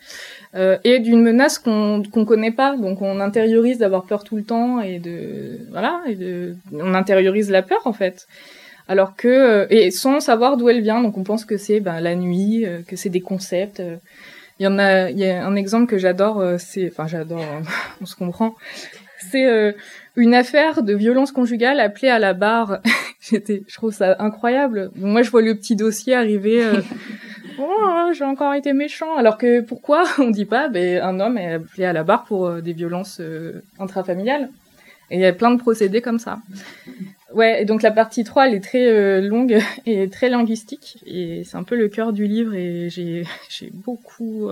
euh, 0.54 0.78
et 0.84 1.00
d'une 1.00 1.22
menace 1.22 1.58
qu'on 1.58 2.02
qu'on 2.04 2.24
connaît 2.24 2.52
pas. 2.52 2.76
Donc 2.76 3.02
on 3.02 3.18
intériorise 3.20 3.78
d'avoir 3.78 4.04
peur 4.04 4.22
tout 4.22 4.36
le 4.36 4.44
temps 4.44 4.80
et 4.80 5.00
de 5.00 5.58
voilà, 5.70 6.00
et 6.06 6.14
de, 6.14 6.54
on 6.72 6.94
intériorise 6.94 7.50
la 7.50 7.62
peur 7.62 7.80
en 7.86 7.92
fait. 7.92 8.26
Alors 8.88 9.16
que 9.16 9.26
euh, 9.26 9.66
et 9.68 9.90
sans 9.90 10.20
savoir 10.20 10.56
d'où 10.56 10.68
elle 10.68 10.80
vient, 10.80 11.02
donc 11.02 11.18
on 11.18 11.24
pense 11.24 11.44
que 11.44 11.56
c'est 11.56 11.80
ben, 11.80 12.00
la 12.00 12.14
nuit, 12.14 12.64
euh, 12.64 12.82
que 12.86 12.94
c'est 12.94 13.10
des 13.10 13.20
concepts. 13.20 13.82
Il 14.58 14.62
y 14.62 14.66
en 14.68 14.78
a, 14.78 15.10
il 15.10 15.18
y 15.18 15.28
a 15.28 15.44
un 15.44 15.54
exemple 15.56 15.86
que 15.86 15.98
j'adore, 15.98 16.42
c'est, 16.58 16.88
enfin 16.88 17.06
j'adore, 17.06 17.44
on 18.00 18.06
se 18.06 18.14
comprend. 18.14 18.54
C'est 19.30 19.74
une 20.16 20.34
affaire 20.34 20.82
de 20.82 20.94
violence 20.94 21.30
conjugale 21.30 21.78
appelée 21.78 22.08
à 22.08 22.18
la 22.18 22.32
barre. 22.32 22.80
J'étais, 23.20 23.62
je 23.66 23.74
trouve 23.74 23.92
ça 23.92 24.16
incroyable. 24.18 24.90
Moi, 24.96 25.22
je 25.22 25.30
vois 25.30 25.42
le 25.42 25.54
petit 25.54 25.76
dossier 25.76 26.14
arriver. 26.14 26.64
Euh, 26.64 26.80
oh, 27.58 28.10
j'ai 28.16 28.24
encore 28.24 28.54
été 28.54 28.72
méchant. 28.72 29.16
Alors 29.16 29.36
que 29.36 29.60
pourquoi 29.60 30.04
on 30.18 30.30
dit 30.30 30.46
pas, 30.46 30.68
ben, 30.68 31.02
un 31.02 31.20
homme 31.20 31.38
est 31.38 31.54
appelé 31.54 31.84
à 31.84 31.92
la 31.92 32.02
barre 32.02 32.24
pour 32.24 32.46
euh, 32.46 32.60
des 32.60 32.72
violences 32.72 33.18
euh, 33.20 33.62
intrafamiliales. 33.78 34.48
Et 35.10 35.16
il 35.16 35.20
y 35.20 35.26
a 35.26 35.32
plein 35.32 35.52
de 35.52 35.60
procédés 35.60 36.00
comme 36.00 36.18
ça. 36.18 36.38
Ouais, 37.32 37.62
et 37.62 37.64
donc 37.64 37.82
la 37.82 37.92
partie 37.92 38.24
3, 38.24 38.48
elle 38.48 38.54
est 38.54 38.60
très 38.60 39.20
longue 39.20 39.60
et 39.84 40.08
très 40.08 40.28
linguistique. 40.28 40.98
Et 41.06 41.44
c'est 41.44 41.56
un 41.56 41.62
peu 41.62 41.76
le 41.76 41.86
cœur 41.88 42.12
du 42.12 42.26
livre 42.26 42.54
et 42.54 42.88
j'ai, 42.90 43.22
j'ai 43.48 43.70
beaucoup 43.72 44.48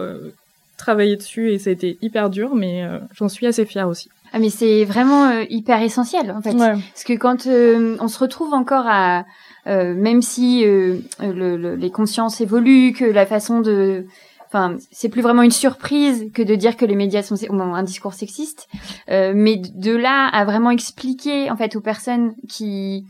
travaillé 0.76 1.16
dessus 1.16 1.50
et 1.50 1.58
ça 1.58 1.70
a 1.70 1.72
été 1.72 1.98
hyper 2.02 2.30
dur, 2.30 2.54
mais 2.54 2.84
j'en 3.16 3.28
suis 3.28 3.48
assez 3.48 3.64
fière 3.64 3.88
aussi. 3.88 4.10
Ah 4.36 4.40
mais 4.40 4.50
c'est 4.50 4.84
vraiment 4.84 5.28
euh, 5.28 5.44
hyper 5.48 5.80
essentiel 5.80 6.32
en 6.32 6.42
fait. 6.42 6.56
Parce 6.56 7.04
que 7.04 7.12
quand 7.12 7.46
euh, 7.46 7.96
on 8.00 8.08
se 8.08 8.18
retrouve 8.18 8.52
encore 8.52 8.84
à 8.88 9.26
euh, 9.68 9.94
même 9.94 10.22
si 10.22 10.64
le, 10.64 11.74
les 11.76 11.90
consciences 11.90 12.40
évoluent, 12.40 12.92
que 12.92 13.04
la 13.04 13.26
façon 13.26 13.60
de 13.60 14.06
Enfin, 14.46 14.76
c'est 14.92 15.08
plus 15.08 15.22
vraiment 15.22 15.42
une 15.42 15.50
surprise 15.50 16.30
que 16.32 16.40
de 16.40 16.54
dire 16.54 16.76
que 16.76 16.84
les 16.84 16.94
médias 16.94 17.24
sont 17.24 17.34
ont 17.50 17.74
un 17.74 17.82
discours 17.82 18.14
sexiste, 18.14 18.68
mais 19.08 19.56
de 19.56 19.96
là 19.96 20.28
à 20.28 20.44
vraiment 20.44 20.70
expliquer 20.70 21.50
en 21.50 21.56
fait 21.56 21.74
aux 21.74 21.80
personnes 21.80 22.34
qui 22.48 23.04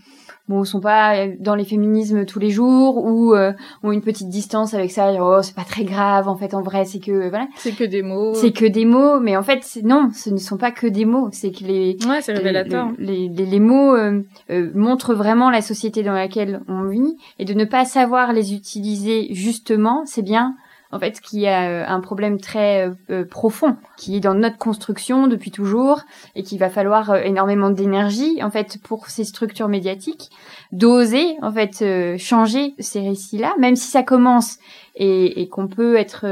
bon 0.48 0.64
sont 0.64 0.80
pas 0.80 1.26
dans 1.38 1.54
les 1.54 1.64
féminismes 1.64 2.26
tous 2.26 2.38
les 2.38 2.50
jours 2.50 3.04
ou 3.04 3.34
euh, 3.34 3.52
ont 3.82 3.92
une 3.92 4.02
petite 4.02 4.28
distance 4.28 4.74
avec 4.74 4.90
ça 4.90 5.12
oh 5.20 5.40
c'est 5.42 5.54
pas 5.54 5.64
très 5.64 5.84
grave 5.84 6.28
en 6.28 6.36
fait 6.36 6.54
en 6.54 6.62
vrai 6.62 6.84
c'est 6.84 6.98
que 6.98 7.28
voilà. 7.28 7.48
C'est 7.56 7.72
que 7.72 7.84
des 7.84 8.02
mots. 8.02 8.34
C'est 8.34 8.52
que 8.52 8.66
des 8.66 8.84
mots 8.84 9.20
mais 9.20 9.36
en 9.36 9.42
fait 9.42 9.66
non 9.82 10.10
ce 10.14 10.30
ne 10.30 10.36
sont 10.36 10.58
pas 10.58 10.70
que 10.70 10.86
des 10.86 11.04
mots 11.04 11.28
c'est 11.32 11.50
que 11.50 11.64
les 11.64 11.96
ouais, 12.06 12.20
c'est 12.20 12.32
révélateur. 12.32 12.88
Les, 12.98 13.28
les, 13.28 13.46
les, 13.46 13.60
mots 13.60 13.94
euh, 13.94 14.20
euh, 14.50 14.70
montrent 14.74 15.14
vraiment 15.14 15.50
la 15.50 15.62
société 15.62 16.02
dans 16.02 16.12
laquelle 16.12 16.60
on 16.68 16.84
vit. 16.84 17.16
Et 17.38 17.44
de 17.44 17.54
ne 17.54 17.64
pas 17.64 17.84
savoir 17.84 18.32
les 18.32 18.54
utiliser 18.54 19.28
justement 19.32 20.02
c'est 20.04 20.22
bien 20.22 20.56
en 20.94 21.00
fait, 21.00 21.20
qui 21.20 21.46
a 21.46 21.68
euh, 21.68 21.84
un 21.86 22.00
problème 22.00 22.40
très 22.40 22.90
euh, 23.10 23.24
profond, 23.24 23.76
qui 23.96 24.16
est 24.16 24.20
dans 24.20 24.34
notre 24.34 24.58
construction 24.58 25.26
depuis 25.26 25.50
toujours, 25.50 26.02
et 26.34 26.42
qu'il 26.42 26.58
va 26.58 26.70
falloir 26.70 27.16
énormément 27.16 27.70
d'énergie, 27.70 28.42
en 28.42 28.50
fait, 28.50 28.78
pour 28.82 29.08
ces 29.08 29.24
structures 29.24 29.68
médiatiques, 29.68 30.30
d'oser, 30.72 31.36
en 31.42 31.52
fait, 31.52 31.84
changer 32.18 32.74
ces 32.78 33.00
récits-là, 33.00 33.54
même 33.58 33.76
si 33.76 33.88
ça 33.88 34.02
commence 34.02 34.58
et, 34.96 35.42
et 35.42 35.48
qu'on 35.48 35.66
peut 35.66 35.96
être 35.96 36.26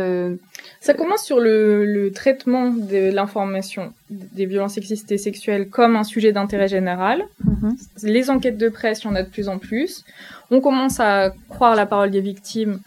ça 0.81 0.94
commence 0.94 1.22
sur 1.25 1.38
le, 1.38 1.85
le 1.85 2.11
traitement 2.11 2.70
de 2.70 3.12
l'information 3.12 3.92
des 4.11 4.46
violences 4.46 4.75
sexistes 4.75 5.11
et 5.12 5.18
sexuelles 5.18 5.68
comme 5.68 5.96
un 5.96 6.05
sujet 6.05 6.33
d'intérêt 6.33 6.68
général. 6.68 7.25
Mhm. 7.44 7.77
Les 8.03 8.31
enquêtes 8.31 8.59
de 8.59 8.68
presse, 8.68 9.03
il 9.03 9.07
y 9.07 9.11
en 9.11 9.14
a 9.14 9.22
de 9.22 9.29
plus 9.29 9.48
en 9.48 9.59
plus. 9.59 10.05
On 10.51 10.61
commence 10.61 11.01
à 11.01 11.33
croire 11.48 11.77
la 11.77 11.87
parole 11.87 12.11
des 12.11 12.20
victimes, 12.20 12.81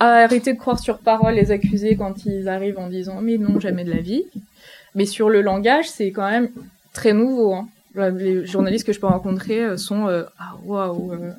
arrêter 0.00 0.54
de 0.54 0.58
croire 0.58 0.78
sur 0.78 0.98
parole 0.98 1.34
les 1.34 1.50
accusés 1.50 1.96
quand 1.96 2.24
ils 2.24 2.48
arrivent 2.48 2.78
en 2.78 2.88
disant 2.88 3.20
mais 3.20 3.38
non, 3.38 3.60
jamais 3.60 3.84
de 3.84 3.90
la 3.90 4.00
vie. 4.00 4.24
Mais 4.94 5.06
sur 5.06 5.30
le 5.30 5.40
langage, 5.42 5.88
c'est 5.88 6.10
quand 6.10 6.28
même 6.28 6.48
très 6.92 7.12
nouveau. 7.12 7.54
Hein. 7.54 7.68
Les 7.94 8.46
journalistes 8.46 8.86
que 8.86 8.92
je 8.92 9.00
peux 9.00 9.06
rencontrer 9.06 9.60
euh, 9.60 9.76
sont 9.76 10.08
euh, 10.08 10.24
ah 10.38 10.56
waouh, 10.64 11.12
euh, 11.12 11.32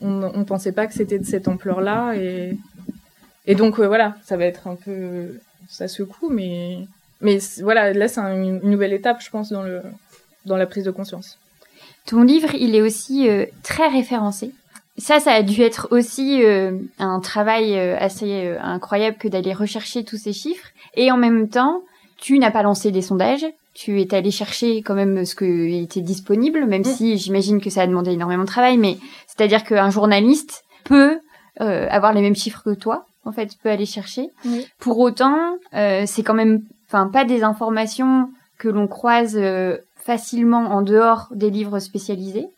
on, 0.00 0.22
on 0.22 0.44
pensait 0.44 0.72
pas 0.72 0.86
que 0.86 0.94
c'était 0.94 1.18
de 1.18 1.24
cette 1.24 1.48
ampleur-là 1.48 2.14
et 3.50 3.54
donc 3.54 3.80
voilà, 3.80 4.14
ça 4.24 4.36
va 4.36 4.44
être 4.44 4.66
un 4.68 4.74
peu, 4.74 5.38
ça 5.68 5.88
secoue, 5.88 6.28
mais 6.28 6.80
mais 7.22 7.38
voilà, 7.62 7.94
là 7.94 8.06
c'est 8.06 8.20
une 8.20 8.60
nouvelle 8.60 8.92
étape, 8.92 9.22
je 9.22 9.30
pense, 9.30 9.50
dans 9.50 9.62
le 9.62 9.80
dans 10.44 10.58
la 10.58 10.66
prise 10.66 10.84
de 10.84 10.90
conscience. 10.90 11.38
Ton 12.04 12.24
livre, 12.24 12.54
il 12.54 12.74
est 12.74 12.82
aussi 12.82 13.26
très 13.62 13.88
référencé. 13.88 14.52
Ça, 14.98 15.20
ça 15.20 15.32
a 15.32 15.42
dû 15.42 15.62
être 15.62 15.88
aussi 15.90 16.44
euh, 16.44 16.72
un 16.98 17.20
travail 17.20 17.78
assez 17.78 18.56
incroyable 18.60 19.16
que 19.18 19.28
d'aller 19.28 19.52
rechercher 19.52 20.04
tous 20.04 20.16
ces 20.16 20.32
chiffres. 20.32 20.68
Et 20.94 21.10
en 21.12 21.16
même 21.16 21.48
temps, 21.48 21.82
tu 22.16 22.38
n'as 22.38 22.50
pas 22.50 22.62
lancé 22.62 22.90
des 22.90 23.02
sondages. 23.02 23.46
Tu 23.74 24.00
es 24.00 24.12
allé 24.12 24.32
chercher 24.32 24.82
quand 24.82 24.94
même 24.94 25.24
ce 25.24 25.36
qui 25.36 25.78
était 25.78 26.00
disponible, 26.00 26.66
même 26.66 26.82
mm. 26.82 26.84
si 26.84 27.16
j'imagine 27.16 27.60
que 27.60 27.70
ça 27.70 27.82
a 27.82 27.86
demandé 27.86 28.10
énormément 28.10 28.42
de 28.42 28.48
travail. 28.48 28.76
Mais 28.76 28.98
c'est-à-dire 29.28 29.62
qu'un 29.64 29.90
journaliste 29.90 30.64
peut 30.84 31.18
avoir 31.60 32.12
les 32.12 32.20
mêmes 32.20 32.36
chiffres 32.36 32.62
que 32.64 32.74
toi 32.74 33.04
en 33.28 33.32
fait 33.32 33.56
peut 33.62 33.68
aller 33.68 33.86
chercher. 33.86 34.30
Pour 34.78 34.98
autant, 34.98 35.38
euh, 35.74 36.04
c'est 36.06 36.22
quand 36.22 36.34
même, 36.34 36.62
enfin, 36.86 37.08
pas 37.08 37.24
des 37.24 37.42
informations 37.42 38.30
que 38.58 38.68
l'on 38.68 38.88
croise 38.88 39.36
euh, 39.36 39.76
facilement 39.96 40.72
en 40.72 40.82
dehors 40.82 41.28
des 41.32 41.50
livres 41.50 41.78
spécialisés. 41.78 42.48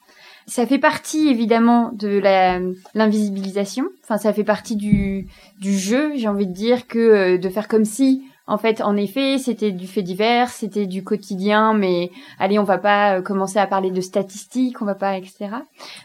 Ça 0.46 0.66
fait 0.66 0.78
partie 0.78 1.28
évidemment 1.28 1.90
de 1.92 2.18
la 2.18 2.60
l'invisibilisation. 2.94 3.84
Enfin, 4.04 4.18
ça 4.18 4.32
fait 4.32 4.44
partie 4.44 4.76
du 4.76 5.26
du 5.60 5.76
jeu. 5.76 6.12
J'ai 6.16 6.28
envie 6.28 6.46
de 6.46 6.52
dire 6.52 6.86
que 6.86 6.98
euh, 6.98 7.38
de 7.38 7.48
faire 7.48 7.68
comme 7.68 7.84
si 7.84 8.22
en 8.50 8.58
fait, 8.58 8.80
en 8.80 8.96
effet, 8.96 9.38
c'était 9.38 9.70
du 9.70 9.86
fait 9.86 10.02
divers, 10.02 10.48
c'était 10.48 10.86
du 10.86 11.04
quotidien, 11.04 11.72
mais 11.72 12.10
allez, 12.40 12.58
on 12.58 12.64
va 12.64 12.78
pas 12.78 13.18
euh, 13.18 13.22
commencer 13.22 13.60
à 13.60 13.66
parler 13.68 13.92
de 13.92 14.00
statistiques, 14.00 14.82
on 14.82 14.84
va 14.84 14.96
pas, 14.96 15.16
etc. 15.16 15.50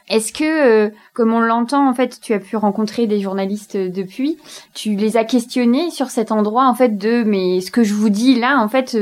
Est-ce 0.10 0.32
que, 0.32 0.44
euh, 0.86 0.90
comme 1.16 1.34
on 1.34 1.40
l'entend, 1.40 1.90
en 1.90 1.94
fait, 1.96 2.20
tu 2.22 2.34
as 2.34 2.40
pu 2.40 2.56
rencontrer 2.56 3.08
des 3.08 3.20
journalistes 3.20 3.76
euh, 3.78 3.90
depuis, 3.90 4.38
tu 4.76 4.96
les 4.96 5.18
as 5.18 5.24
questionnés 5.24 5.90
sur 5.90 6.12
cet 6.12 6.32
endroit, 6.32 6.68
en 6.68 6.76
fait, 6.76 7.00
de, 7.00 7.24
mais 7.24 7.62
ce 7.62 7.72
que 7.72 7.84
je 7.84 7.96
vous 7.96 8.10
dis 8.10 8.40
là, 8.40 8.60
en 8.60 8.68
fait, 8.68 8.96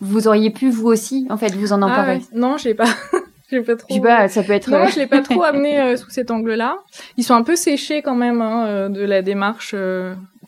vous 0.00 0.28
auriez 0.28 0.50
pu 0.50 0.68
vous 0.68 0.88
aussi, 0.88 1.26
en 1.30 1.38
fait, 1.38 1.54
vous 1.54 1.72
en 1.72 1.80
emparer. 1.80 2.20
Ah 2.22 2.36
non, 2.36 2.58
je 2.58 2.72
pas. 2.72 2.84
Je 3.52 3.60
pas 3.60 3.76
trop. 3.76 4.00
Pas, 4.00 4.28
ça 4.28 4.42
peut 4.42 4.52
être. 4.52 4.70
Non, 4.70 4.86
je 4.86 4.98
l'ai 4.98 5.06
pas 5.06 5.20
trop 5.22 5.42
amené 5.42 5.96
sous 5.96 6.10
cet 6.10 6.30
angle-là. 6.30 6.78
Ils 7.16 7.24
sont 7.24 7.34
un 7.34 7.42
peu 7.42 7.56
séchés 7.56 8.02
quand 8.02 8.16
même 8.16 8.40
hein, 8.40 8.90
de 8.90 9.02
la 9.02 9.22
démarche 9.22 9.74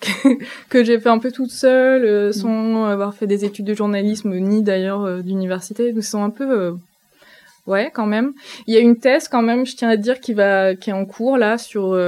que 0.69 0.85
j'ai 0.85 0.99
fait 0.99 1.09
un 1.09 1.19
peu 1.19 1.31
toute 1.31 1.51
seule, 1.51 2.05
euh, 2.05 2.33
sans 2.33 2.87
avoir 2.87 3.14
fait 3.14 3.27
des 3.27 3.45
études 3.45 3.67
de 3.67 3.75
journalisme, 3.75 4.35
ni 4.35 4.62
d'ailleurs 4.62 5.03
euh, 5.03 5.23
d'université. 5.23 5.93
Nous 5.93 6.03
sont 6.03 6.23
un 6.23 6.31
peu, 6.31 6.51
euh, 6.51 6.73
ouais, 7.67 7.90
quand 7.93 8.07
même. 8.07 8.33
Il 8.67 8.75
y 8.75 8.77
a 8.77 8.81
une 8.81 8.97
thèse 8.97 9.29
quand 9.29 9.43
même, 9.43 9.67
je 9.67 9.77
tiens 9.77 9.88
à 9.88 9.97
dire, 9.97 10.21
qui 10.21 10.33
va, 10.33 10.75
qui 10.75 10.90
est 10.90 10.95
en 10.95 11.07
cours 11.07 11.38
là 11.38 11.59
sur 11.59 11.99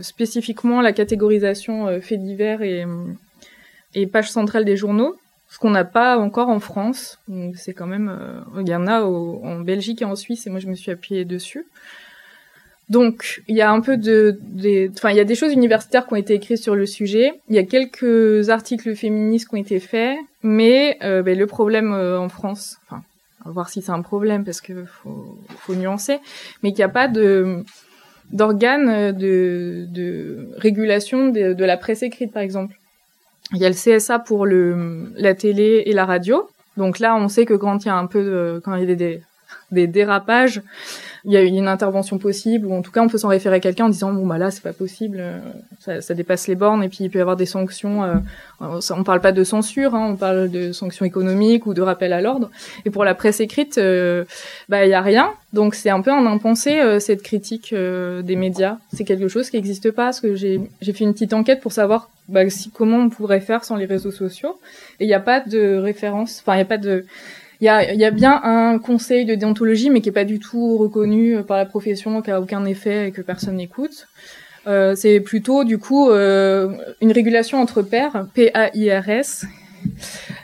spécifiquement 0.00 0.80
la 0.80 0.92
catégorisation 0.92 2.00
faits 2.00 2.20
divers 2.20 2.62
et 2.62 2.84
et 3.96 4.08
page 4.08 4.28
centrale 4.30 4.64
des 4.64 4.76
journaux, 4.76 5.14
ce 5.54 5.60
qu'on 5.60 5.70
n'a 5.70 5.84
pas 5.84 6.18
encore 6.18 6.48
en 6.48 6.58
France. 6.58 7.20
C'est 7.54 7.74
quand 7.74 7.86
même, 7.86 8.44
il 8.60 8.68
y 8.68 8.74
en 8.74 8.88
a 8.88 9.02
en 9.02 9.60
Belgique 9.60 10.02
et 10.02 10.04
en 10.04 10.16
Suisse, 10.16 10.48
et 10.48 10.50
moi 10.50 10.58
je 10.58 10.66
me 10.66 10.74
suis 10.74 10.90
appuyée 10.90 11.24
dessus. 11.24 11.64
Donc, 12.88 13.42
il 13.46 13.54
y 13.54 13.62
a 13.62 13.70
un 13.70 13.80
peu 13.80 13.96
de, 13.96 14.36
enfin, 14.96 15.10
il 15.10 15.16
y 15.16 15.20
a 15.20 15.24
des 15.24 15.36
choses 15.36 15.52
universitaires 15.52 16.08
qui 16.08 16.12
ont 16.12 16.16
été 16.16 16.34
écrites 16.34 16.58
sur 16.58 16.74
le 16.74 16.86
sujet. 16.86 17.32
Il 17.48 17.54
y 17.54 17.58
a 17.60 17.62
quelques 17.62 18.50
articles 18.50 18.96
féministes 18.96 19.48
qui 19.48 19.54
ont 19.54 19.58
été 19.58 19.78
faits, 19.78 20.18
mais 20.42 20.98
euh, 21.04 21.22
ben, 21.22 21.38
le 21.38 21.46
problème 21.46 21.92
euh, 21.92 22.18
en 22.18 22.28
France, 22.28 22.78
enfin, 22.86 23.04
on 23.44 23.50
va 23.50 23.52
voir 23.52 23.68
si 23.68 23.80
c'est 23.80 23.92
un 23.92 24.02
problème 24.02 24.44
parce 24.44 24.60
que 24.60 24.84
faut, 24.84 25.38
faut 25.60 25.76
nuancer, 25.76 26.18
mais 26.64 26.70
qu'il 26.70 26.78
n'y 26.78 26.84
a 26.84 26.88
pas 26.88 27.06
de 27.06 27.64
d'organes 28.32 29.12
de, 29.12 29.86
de 29.88 30.48
régulation 30.56 31.28
de, 31.28 31.52
de 31.52 31.64
la 31.64 31.76
presse 31.76 32.02
écrite, 32.02 32.32
par 32.32 32.42
exemple. 32.42 32.74
Il 33.52 33.58
y 33.58 33.66
a 33.66 33.68
le 33.68 33.74
CSA 33.74 34.18
pour 34.18 34.46
le 34.46 35.12
la 35.16 35.34
télé 35.34 35.82
et 35.86 35.92
la 35.92 36.06
radio. 36.06 36.48
Donc 36.76 36.98
là, 36.98 37.14
on 37.14 37.28
sait 37.28 37.44
que 37.44 37.54
quand 37.54 37.84
il 37.84 37.88
y 37.88 37.90
a 37.90 37.96
un 37.96 38.06
peu 38.06 38.60
quand 38.64 38.74
il 38.74 38.88
y 38.88 38.92
a 38.92 38.94
des, 38.94 39.22
des 39.70 39.86
dérapages, 39.86 40.62
il 41.26 41.32
y 41.32 41.36
a 41.36 41.42
une 41.42 41.68
intervention 41.68 42.18
possible, 42.18 42.66
ou 42.66 42.74
en 42.74 42.82
tout 42.82 42.90
cas 42.90 43.00
on 43.00 43.08
peut 43.08 43.18
s'en 43.18 43.28
référer 43.28 43.56
à 43.56 43.60
quelqu'un 43.60 43.86
en 43.86 43.88
disant 43.88 44.12
bon 44.12 44.26
bah 44.26 44.36
là 44.36 44.50
c'est 44.50 44.62
pas 44.62 44.74
possible, 44.74 45.18
euh, 45.20 45.38
ça, 45.80 46.00
ça, 46.02 46.12
dépasse 46.12 46.48
les 46.48 46.54
bornes, 46.54 46.84
et 46.84 46.88
puis 46.88 46.98
il 47.00 47.10
peut 47.10 47.18
y 47.18 47.22
avoir 47.22 47.36
des 47.36 47.46
sanctions. 47.46 48.04
Euh, 48.04 48.14
on 48.60 49.04
parle 49.04 49.20
pas 49.20 49.32
de 49.32 49.42
censure, 49.42 49.94
hein, 49.94 50.08
on 50.12 50.16
parle 50.16 50.50
de 50.50 50.72
sanctions 50.72 51.04
économiques 51.04 51.66
ou 51.66 51.74
de 51.74 51.82
rappel 51.82 52.12
à 52.12 52.20
l'ordre. 52.20 52.50
Et 52.84 52.90
pour 52.90 53.04
la 53.04 53.14
presse 53.14 53.40
écrite, 53.40 53.78
euh, 53.78 54.24
bah 54.68 54.84
il 54.84 54.90
y 54.90 54.94
a 54.94 55.00
rien. 55.00 55.30
Donc 55.52 55.74
c'est 55.74 55.90
un 55.90 56.00
peu 56.00 56.10
un 56.10 56.26
impensé 56.26 56.80
euh, 56.80 57.00
cette 57.00 57.22
critique 57.22 57.74
des 57.74 58.36
médias. 58.36 58.78
C'est 58.92 59.04
quelque 59.04 59.28
chose 59.28 59.50
qui 59.50 59.56
n'existe 59.56 59.90
pas. 59.90 60.04
Parce 60.04 60.20
que 60.20 60.34
j'ai 60.34 60.60
fait 60.80 61.04
une 61.04 61.12
petite 61.12 61.32
enquête 61.32 61.60
pour 61.60 61.72
savoir 61.72 62.10
bah, 62.28 62.48
si, 62.50 62.70
comment 62.70 62.98
on 62.98 63.08
pourrait 63.08 63.40
faire 63.40 63.64
sans 63.64 63.76
les 63.76 63.86
réseaux 63.86 64.10
sociaux. 64.10 64.58
Et 65.00 65.04
il 65.04 65.08
n'y 65.08 65.14
a 65.14 65.20
pas 65.20 65.40
de 65.40 65.76
référence. 65.76 66.42
Enfin 66.42 66.56
il 66.56 66.58
y 66.58 66.62
a 66.62 66.66
pas 66.66 66.78
de 66.78 67.04
il 67.64 67.98
y 67.98 68.04
a, 68.04 68.10
bien 68.10 68.40
un 68.42 68.78
conseil 68.78 69.24
de 69.24 69.34
déontologie, 69.34 69.88
mais 69.88 70.02
qui 70.02 70.10
est 70.10 70.12
pas 70.12 70.24
du 70.24 70.38
tout 70.38 70.76
reconnu 70.76 71.42
par 71.44 71.56
la 71.56 71.64
profession, 71.64 72.20
qui 72.20 72.30
a 72.30 72.38
aucun 72.38 72.64
effet 72.66 73.08
et 73.08 73.10
que 73.10 73.22
personne 73.22 73.56
n'écoute. 73.56 74.06
Euh, 74.66 74.94
c'est 74.94 75.20
plutôt 75.20 75.64
du 75.64 75.78
coup 75.78 76.10
euh, 76.10 76.68
une 77.00 77.12
régulation 77.12 77.60
entre 77.60 77.80
pairs, 77.82 78.26
P-A-I-R-S, 78.34 79.46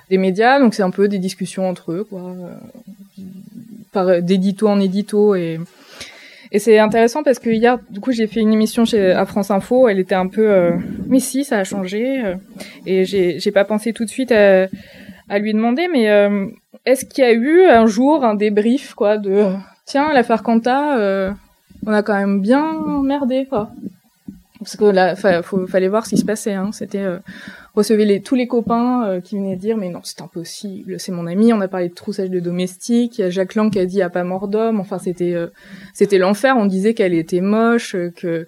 des 0.09 0.19
médias. 0.19 0.59
Donc 0.61 0.75
c'est 0.75 0.83
un 0.83 0.91
peu 0.91 1.09
des 1.09 1.19
discussions 1.19 1.69
entre 1.69 1.93
eux, 1.93 2.05
quoi, 2.09 2.35
euh, 3.97 4.21
d'édito 4.23 4.69
en 4.69 4.81
édito 4.81 5.35
et 6.53 6.59
c'est 6.59 6.79
intéressant 6.81 7.23
parce 7.23 7.39
que 7.39 7.49
hier, 7.49 7.79
du 7.91 8.01
coup, 8.01 8.11
j'ai 8.11 8.27
fait 8.27 8.41
une 8.41 8.53
émission 8.53 8.85
chez 8.85 9.13
à 9.13 9.25
France 9.25 9.53
Info. 9.53 9.89
Elle 9.89 10.01
était 10.01 10.17
un 10.17 10.27
peu, 10.27 10.51
euh, 10.51 10.73
mais 11.07 11.21
si, 11.21 11.45
ça 11.45 11.59
a 11.59 11.65
changé. 11.65 12.21
et 12.87 13.05
j'ai, 13.05 13.39
j'ai 13.39 13.53
pas 13.53 13.65
pensé 13.65 13.93
tout 13.93 14.05
de 14.05 14.11
suite 14.11 14.33
à, 14.33 14.67
à 15.31 15.39
lui 15.39 15.55
demander, 15.55 15.89
mais 15.89 16.05
est-ce 16.85 17.05
qu'il 17.05 17.25
y 17.25 17.27
a 17.27 17.33
eu 17.33 17.65
un 17.65 17.87
jour 17.87 18.25
un 18.25 18.35
débrief, 18.35 18.95
quoi, 18.95 19.17
de 19.17 19.47
tiens, 19.85 20.13
l'affaire 20.13 20.43
Quanta, 20.43 20.99
euh, 20.99 21.31
on 21.87 21.93
a 21.93 22.03
quand 22.03 22.15
même 22.15 22.41
bien 22.41 23.03
merdé, 23.03 23.47
quoi. 23.47 23.71
Parce 24.59 24.77
que 24.77 24.85
là, 24.85 25.17
faut, 25.43 25.67
fallait 25.67 25.89
voir 25.89 26.05
ce 26.05 26.11
qui 26.11 26.19
se 26.19 26.25
passait. 26.25 26.53
Hein. 26.53 26.71
C'était 26.73 26.99
euh, 26.99 27.19
recevoir 27.75 28.07
les, 28.07 28.21
tous 28.21 28.35
les 28.35 28.47
copains 28.47 29.07
euh, 29.07 29.21
qui 29.21 29.37
venaient 29.37 29.57
dire 29.57 29.79
mais 29.79 29.89
non, 29.89 30.01
c'est 30.05 30.21
impossible, 30.21 31.01
c'est 31.01 31.13
mon 31.13 31.27
ami. 31.27 31.55
On 31.55 31.63
a 31.63 31.69
parlé 31.69 31.89
de 31.89 31.95
troussage 31.95 32.29
de 32.29 32.41
domestique. 32.41 33.19
Il 33.19 33.23
y 33.23 33.25
a 33.25 33.31
Jacques 33.31 33.55
Lang 33.55 33.73
qui 33.73 33.79
a 33.79 33.87
dit 33.87 34.03
a 34.03 34.11
pas 34.11 34.23
mort 34.23 34.49
d'homme. 34.49 34.79
Enfin, 34.79 34.99
c'était 34.99 35.33
euh, 35.33 35.47
c'était 35.95 36.19
l'enfer. 36.19 36.57
On 36.59 36.67
disait 36.67 36.93
qu'elle 36.93 37.15
était 37.15 37.41
moche, 37.41 37.97
que 38.17 38.47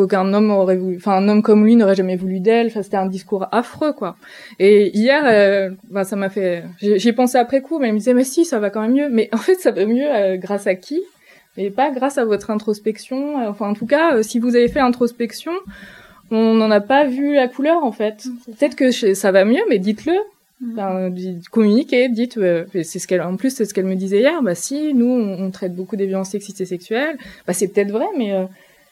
qu'aucun 0.00 0.32
homme 0.32 0.50
aurait 0.50 0.76
voulu, 0.76 0.96
enfin 0.96 1.12
un 1.12 1.28
homme 1.28 1.42
comme 1.42 1.64
lui 1.64 1.76
n'aurait 1.76 1.94
jamais 1.94 2.16
voulu 2.16 2.40
d'elle. 2.40 2.68
Enfin, 2.68 2.82
c'était 2.82 2.96
un 2.96 3.06
discours 3.06 3.46
affreux, 3.52 3.92
quoi. 3.92 4.16
Et 4.58 4.96
hier, 4.96 5.22
euh, 5.26 5.70
bah, 5.90 6.04
ça 6.04 6.16
m'a 6.16 6.30
fait, 6.30 6.64
j'ai 6.80 7.12
pensé 7.12 7.36
après 7.36 7.60
coup, 7.60 7.78
mais 7.78 7.88
elle 7.88 7.94
me 7.94 7.98
disait 7.98 8.14
mais 8.14 8.24
si, 8.24 8.44
ça 8.44 8.58
va 8.58 8.70
quand 8.70 8.80
même 8.80 8.94
mieux. 8.94 9.08
Mais 9.10 9.28
en 9.32 9.38
fait, 9.38 9.56
ça 9.56 9.70
va 9.70 9.84
mieux 9.84 10.08
euh, 10.08 10.36
grâce 10.36 10.66
à 10.66 10.74
qui? 10.74 11.00
Et 11.56 11.70
pas 11.70 11.90
grâce 11.90 12.16
à 12.16 12.24
votre 12.24 12.50
introspection. 12.50 13.46
Enfin, 13.48 13.68
en 13.68 13.74
tout 13.74 13.86
cas, 13.86 14.16
euh, 14.16 14.22
si 14.22 14.38
vous 14.38 14.56
avez 14.56 14.68
fait 14.68 14.80
introspection, 14.80 15.52
on 16.30 16.54
n'en 16.54 16.70
a 16.70 16.80
pas 16.80 17.04
vu 17.06 17.34
la 17.34 17.48
couleur 17.48 17.84
en 17.84 17.92
fait. 17.92 18.24
Peut-être 18.46 18.76
que 18.76 18.90
ça 18.90 19.32
va 19.32 19.44
mieux, 19.44 19.62
mais 19.68 19.78
dites-le. 19.78 20.14
Mm. 20.60 20.72
Enfin, 20.72 21.10
communiquez, 21.50 22.08
dites, 22.08 22.38
c'est 22.82 22.98
ce 22.98 23.06
qu'elle, 23.06 23.22
en 23.22 23.36
plus 23.36 23.54
c'est 23.54 23.64
ce 23.64 23.74
qu'elle 23.74 23.86
me 23.86 23.96
disait 23.96 24.20
hier. 24.20 24.42
Bah 24.42 24.54
si, 24.54 24.94
nous 24.94 25.10
on, 25.10 25.50
traite 25.50 25.74
beaucoup 25.74 25.96
des 25.96 26.06
violences 26.06 26.30
sexistes 26.30 26.60
et 26.60 26.66
sexuelles. 26.66 27.18
Bah 27.46 27.52
c'est 27.52 27.68
peut-être 27.68 27.90
vrai, 27.90 28.06
mais 28.16 28.32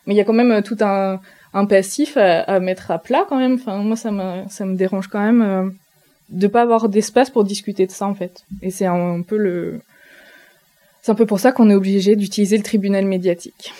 mais 0.09 0.15
il 0.15 0.17
y 0.17 0.21
a 0.21 0.25
quand 0.25 0.33
même 0.33 0.51
euh, 0.51 0.63
tout 0.63 0.79
un, 0.81 1.21
un 1.53 1.67
passif 1.67 2.17
à, 2.17 2.41
à, 2.41 2.61
mettre 2.61 2.91
à 2.91 2.99
plat 2.99 3.27
quand 3.29 3.37
même. 3.37 3.55
Enfin, 3.55 3.77
moi, 3.77 3.95
ça 3.95 4.11
me, 4.11 4.49
ça 4.49 4.65
me 4.65 4.75
dérange 4.75 5.09
quand 5.09 5.21
même 5.21 5.43
euh, 5.43 5.69
de 6.31 6.47
pas 6.47 6.63
avoir 6.63 6.89
d'espace 6.89 7.29
pour 7.29 7.45
discuter 7.45 7.87
de 7.87 7.93
ça 7.93 8.07
en 8.07 8.15
fait. 8.15 8.45
Et 8.63 8.71
c'est 8.71 8.87
un, 8.87 9.21
peu 9.21 9.37
le, 9.37 9.81
c'est 11.03 11.13
un 11.13 11.15
peu 11.15 11.27
pour 11.27 11.41
ça 11.41 11.53
qu'on 11.53 11.69
est 11.69 11.75
obligé 11.75 12.17
d'utiliser 12.17 12.57
le 12.57 12.63
tribunal 12.63 13.05
médiatique. 13.05 13.71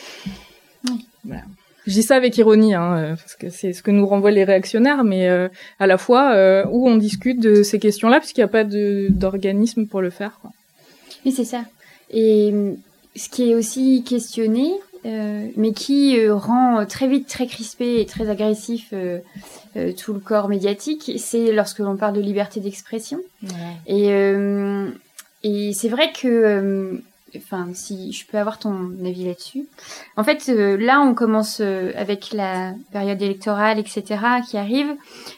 Voilà. 1.25 1.43
je 1.87 1.93
dis 1.93 2.03
ça 2.03 2.15
avec 2.15 2.37
ironie, 2.37 2.75
hein, 2.75 3.17
parce 3.19 3.35
que 3.35 3.49
c'est 3.49 3.73
ce 3.73 3.83
que 3.83 3.91
nous 3.91 4.07
renvoient 4.07 4.31
les 4.31 4.45
réactionnaires, 4.45 5.05
mais 5.05 5.29
à 5.79 5.87
la 5.87 5.99
fois 5.99 6.65
où 6.71 6.89
on 6.89 6.97
discute 6.97 7.41
de 7.41 7.63
ces 7.63 7.79
questions-là, 7.79 8.21
puisqu'il 8.21 8.41
n'y 8.41 8.45
a 8.45 8.49
pas 8.49 8.65
d'organisme 8.65 9.87
pour 9.87 10.01
le 10.01 10.11
faire. 10.11 10.39
Quoi. 10.41 10.53
Oui, 11.27 11.33
c'est 11.33 11.45
ça. 11.45 11.65
Et 12.11 12.55
ce 13.17 13.29
qui 13.29 13.51
est 13.51 13.55
aussi 13.55 14.05
questionné, 14.05 14.73
euh, 15.09 15.49
mais 15.57 15.73
qui 15.73 16.19
euh, 16.19 16.35
rend 16.35 16.85
très 16.85 17.09
vite 17.09 17.29
très 17.29 17.47
crispé 17.47 18.01
et 18.01 18.07
très 18.07 18.29
agressif 18.29 18.93
euh, 18.93 19.21
tout 19.97 20.13
le 20.13 20.21
corps 20.21 20.49
médiatique, 20.49 21.13
c'est 21.19 21.53
lorsque 21.53 21.79
l'on 21.79 21.97
parle 21.97 22.15
de 22.15 22.21
liberté 22.21 22.61
d'expression. 22.61 23.21
Et, 23.87 24.09
et 25.45 25.73
c'est 25.73 25.89
vrai 25.89 26.13
que, 26.13 27.01
enfin, 27.37 27.69
si 27.75 28.13
je 28.13 28.27
peux 28.27 28.39
avoir 28.39 28.59
ton 28.59 28.91
avis 29.05 29.27
là-dessus. 29.27 29.67
En 30.17 30.25
fait, 30.25 30.49
là, 30.49 31.01
on 31.01 31.15
commence 31.15 31.61
avec 31.61 32.33
la 32.33 32.73
période 32.91 33.23
électorale, 33.23 33.79
etc., 33.79 34.03
qui 34.49 34.59
arrive. 34.59 34.89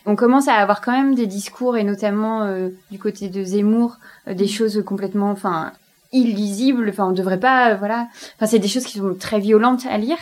On 0.07 0.17
commence 0.17 0.49
à 0.49 0.55
avoir 0.55 0.81
quand 0.81 0.93
même 0.93 1.15
des 1.15 1.27
discours, 1.27 1.77
et 1.77 1.85
notamment 1.85 2.51
du 2.91 2.99
côté 2.99 3.29
de 3.29 3.45
Zemmour, 3.45 3.99
des 4.27 4.45
mm. 4.45 4.49
choses 4.49 4.83
complètement, 4.87 5.31
enfin, 5.31 5.73
illisible. 6.13 6.89
Enfin, 6.91 7.09
on 7.09 7.13
devrait 7.13 7.41
pas, 7.41 7.75
voilà. 7.75 8.09
Enfin, 8.37 8.47
c'est 8.47 8.59
des 8.59 8.69
choses 8.69 8.85
qui 8.85 8.99
sont 8.99 9.15
très 9.15 9.41
violentes 9.41 9.87
à 9.89 9.99
lire. 9.99 10.19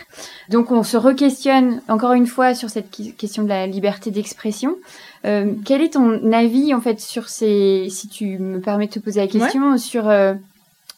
Donc, 0.48 0.70
on 0.70 0.82
se 0.82 0.96
re-questionne 0.96 1.80
encore 1.88 2.12
une 2.12 2.26
fois 2.26 2.54
sur 2.54 2.70
cette 2.70 2.90
question 3.16 3.42
de 3.42 3.48
la 3.48 3.66
liberté 3.66 4.10
d'expression. 4.10 4.76
Euh, 5.24 5.52
quel 5.64 5.82
est 5.82 5.94
ton 5.94 6.32
avis 6.32 6.72
en 6.74 6.80
fait 6.80 7.00
sur 7.00 7.28
ces, 7.28 7.88
si 7.90 8.08
tu 8.08 8.38
me 8.38 8.60
permets 8.60 8.86
de 8.86 8.92
te 8.92 8.98
poser 9.00 9.20
la 9.20 9.26
question, 9.26 9.76
sur 9.76 10.08
euh, 10.08 10.34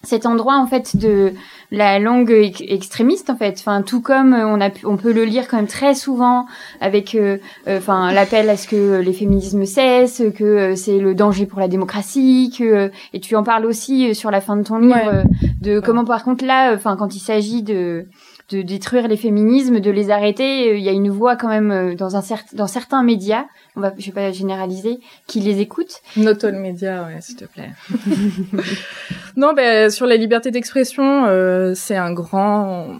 cet 0.03 0.25
endroit 0.25 0.57
en 0.57 0.67
fait 0.67 0.97
de 0.97 1.35
la 1.71 1.99
langue 1.99 2.31
extrémiste 2.61 3.29
en 3.29 3.37
fait. 3.37 3.57
Enfin 3.59 3.83
tout 3.83 4.01
comme 4.01 4.33
on 4.33 4.61
a 4.61 4.71
on 4.85 4.97
peut 4.97 5.13
le 5.13 5.25
lire 5.25 5.47
quand 5.47 5.59
même 5.59 5.67
très 5.67 5.95
souvent 5.95 6.47
avec 6.81 7.15
euh, 7.15 7.37
euh, 7.69 7.79
enfin 7.79 8.11
l'appel 8.13 8.49
à 8.49 8.57
ce 8.57 8.67
que 8.67 9.01
les 9.01 9.13
féminismes 9.13 9.67
cessent 9.67 10.23
que 10.35 10.45
euh, 10.45 10.75
c'est 10.75 10.99
le 10.99 11.15
danger 11.15 11.45
pour 11.45 11.61
la 11.61 11.69
démocratie 11.69 12.53
que 12.57 12.91
et 13.13 13.21
tu 13.21 13.37
en 13.37 13.43
parles 13.43 13.67
aussi 13.67 14.15
sur 14.15 14.31
la 14.31 14.41
fin 14.41 14.57
de 14.57 14.63
ton 14.63 14.79
livre 14.79 15.25
de 15.61 15.81
comment 15.81 16.05
par 16.07 16.25
contre 16.25 16.47
là 16.47 16.73
enfin 16.75 16.97
quand 16.97 17.15
il 17.15 17.21
s'agit 17.21 17.63
de 17.63 18.07
de 18.51 18.63
détruire 18.63 19.09
les 19.09 19.17
féminismes, 19.17 19.81
de 19.81 19.91
les 19.91 20.11
arrêter. 20.11 20.77
Il 20.77 20.83
y 20.83 20.89
a 20.89 20.93
une 20.93 21.11
voix 21.11 21.37
quand 21.37 21.49
même 21.49 21.95
dans 21.95 22.17
un 22.17 22.23
dans 22.53 22.67
certains 22.67 23.03
médias 23.03 23.45
on 23.77 23.81
va, 23.81 23.93
je 23.99 24.07
vais 24.07 24.13
pas 24.13 24.33
généraliser, 24.33 25.01
qui 25.27 25.41
les 25.41 25.61
écoutent. 25.61 26.03
Not 26.17 26.35
média, 26.53 27.05
ouais, 27.05 27.21
s'il 27.21 27.37
te 27.37 27.45
plaît. 27.45 27.71
non, 29.37 29.53
ben 29.53 29.91
sur 29.91 30.07
la 30.07 30.17
liberté 30.17 30.51
d'expression, 30.51 31.27
euh, 31.27 31.73
c'est 31.75 31.97
un 31.97 32.13
grand, 32.13 32.99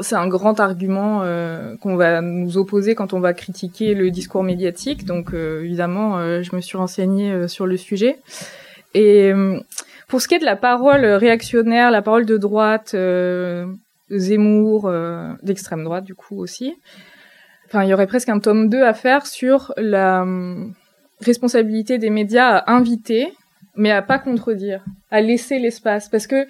c'est 0.00 0.16
un 0.16 0.28
grand 0.28 0.58
argument 0.60 1.20
euh, 1.22 1.76
qu'on 1.76 1.96
va 1.96 2.20
nous 2.20 2.58
opposer 2.58 2.94
quand 2.94 3.12
on 3.12 3.20
va 3.20 3.32
critiquer 3.32 3.94
le 3.94 4.10
discours 4.10 4.42
médiatique. 4.42 5.04
Donc 5.04 5.34
euh, 5.34 5.62
évidemment, 5.62 6.42
je 6.42 6.56
me 6.56 6.60
suis 6.60 6.76
renseignée 6.76 7.46
sur 7.48 7.66
le 7.66 7.76
sujet. 7.76 8.18
Et 8.94 9.32
pour 10.08 10.20
ce 10.20 10.28
qui 10.28 10.34
est 10.34 10.38
de 10.38 10.44
la 10.44 10.56
parole 10.56 11.04
réactionnaire, 11.04 11.90
la 11.90 12.02
parole 12.02 12.26
de 12.26 12.36
droite, 12.36 12.94
Zemmour, 14.12 14.92
d'extrême 15.42 15.84
droite 15.84 16.04
du 16.04 16.14
coup 16.14 16.38
aussi. 16.38 16.74
Enfin, 17.72 17.84
il 17.84 17.88
y 17.88 17.94
aurait 17.94 18.06
presque 18.06 18.28
un 18.28 18.38
tome 18.38 18.68
2 18.68 18.82
à 18.82 18.92
faire 18.92 19.26
sur 19.26 19.72
la 19.78 20.22
hum, 20.22 20.74
responsabilité 21.22 21.96
des 21.96 22.10
médias 22.10 22.58
à 22.58 22.72
inviter, 22.72 23.32
mais 23.76 23.90
à 23.90 24.02
pas 24.02 24.18
contredire, 24.18 24.84
à 25.10 25.22
laisser 25.22 25.58
l'espace, 25.58 26.10
parce 26.10 26.26
que 26.26 26.46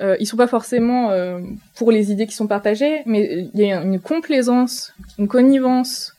euh, 0.00 0.16
ils 0.18 0.26
sont 0.26 0.36
pas 0.36 0.48
forcément 0.48 1.10
euh, 1.10 1.38
pour 1.76 1.92
les 1.92 2.10
idées 2.10 2.26
qui 2.26 2.34
sont 2.34 2.48
partagées, 2.48 3.02
mais 3.06 3.48
il 3.54 3.60
y 3.60 3.72
a 3.72 3.80
une 3.80 4.00
complaisance, 4.00 4.92
une 5.20 5.28
connivence 5.28 6.14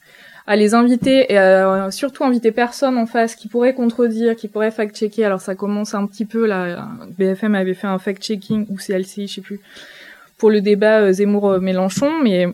à 0.47 0.55
les 0.55 0.73
inviter 0.73 1.31
et 1.31 1.37
à 1.37 1.91
surtout 1.91 2.23
inviter 2.23 2.53
personne 2.53 2.97
en 2.97 3.05
face 3.05 3.35
qui 3.35 3.49
pourrait 3.49 3.73
contredire, 3.73 4.33
qui 4.37 4.47
pourrait 4.47 4.71
fact-checker. 4.71 5.25
Alors 5.25 5.41
ça 5.41 5.55
commence 5.55 5.93
un 5.93 6.07
petit 6.07 6.23
peu 6.23 6.45
là. 6.45 6.87
BFM 7.17 7.53
avait 7.53 7.73
fait 7.73 7.87
un 7.87 7.99
fact-checking 7.99 8.65
ou 8.69 8.77
CLC, 8.77 9.27
je 9.27 9.33
sais 9.33 9.41
plus, 9.41 9.59
pour 10.37 10.49
le 10.49 10.61
débat 10.61 11.01
euh, 11.01 11.11
Zemmour-Mélenchon, 11.11 12.11
mais 12.23 12.47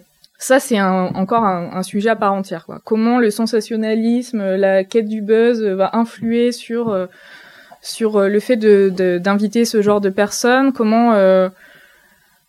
ça 0.43 0.60
c'est 0.60 0.82
encore 0.82 1.46
un, 1.46 1.84
sujet 1.84 2.10
à 2.10 2.15
part 2.17 2.34
entière. 2.34 2.65
Quoi. 2.65 2.82
Comment 2.84 3.17
le 3.17 3.32
sensationnalisme, 3.32 4.56
la 4.56 4.84
quête 4.84 5.08
du 5.08 5.22
buzz 5.22 5.63
va 5.63 5.91
influer 5.93 6.52
sur 6.52 6.89
euh, 6.89 7.06
sur 7.82 8.17
euh, 8.17 8.28
le 8.28 8.39
fait 8.41 8.58
d'inviter 8.58 9.63
ce 9.63 9.82
genre 9.82 10.02
de 10.02 10.10
personnes? 10.10 10.74
Comment 10.74 11.13
euh, 11.13 11.48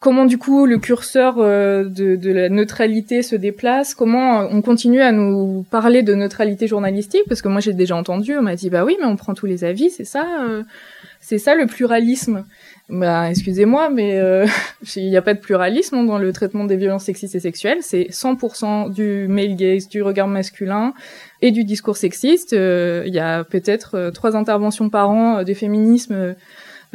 comment 0.00 0.24
du 0.24 0.38
coup 0.38 0.66
le 0.66 0.78
curseur 0.78 1.36
de, 1.36 2.16
de, 2.16 2.32
la 2.32 2.48
neutralité 2.48 3.22
se 3.22 3.36
déplace? 3.36 3.94
Comment 3.94 4.40
on 4.40 4.60
continue 4.60 5.00
à 5.00 5.12
nous 5.12 5.64
parler 5.70 6.02
de 6.02 6.14
neutralité 6.14 6.66
journalistique? 6.66 7.22
Parce 7.28 7.42
que 7.42 7.48
moi 7.48 7.60
j'ai 7.60 7.74
déjà 7.74 7.94
entendu, 7.94 8.36
on 8.36 8.42
m'a 8.42 8.56
dit 8.56 8.70
bah 8.70 8.84
oui 8.84 8.96
mais 8.98 9.06
on 9.06 9.14
prend 9.14 9.34
tous 9.34 9.46
les 9.46 9.62
avis, 9.62 9.90
c'est 9.90 10.04
ça, 10.04 10.26
c'est 11.20 11.38
ça 11.38 11.54
le 11.54 11.66
pluralisme. 11.66 12.44
Bah, 12.90 13.30
excusez-moi, 13.30 13.88
mais 13.88 14.18
euh, 14.18 14.46
il 14.96 15.08
n'y 15.08 15.16
a 15.16 15.22
pas 15.22 15.32
de 15.32 15.38
pluralisme 15.38 16.06
dans 16.06 16.18
le 16.18 16.32
traitement 16.32 16.64
des 16.64 16.76
violences 16.76 17.04
sexistes 17.04 17.34
et 17.34 17.40
sexuelles. 17.40 17.78
C'est 17.80 18.08
100% 18.10 18.92
du 18.92 19.26
male 19.26 19.56
gaze, 19.56 19.88
du 19.88 20.02
regard 20.02 20.28
masculin 20.28 20.92
et 21.40 21.50
du 21.50 21.64
discours 21.64 21.96
sexiste. 21.96 22.52
Euh, 22.52 23.02
il 23.06 23.14
y 23.14 23.18
a 23.18 23.42
peut-être 23.44 23.94
euh, 23.94 24.10
trois 24.10 24.36
interventions 24.36 24.90
par 24.90 25.08
an 25.08 25.42
des 25.42 25.54
féminismes 25.54 26.34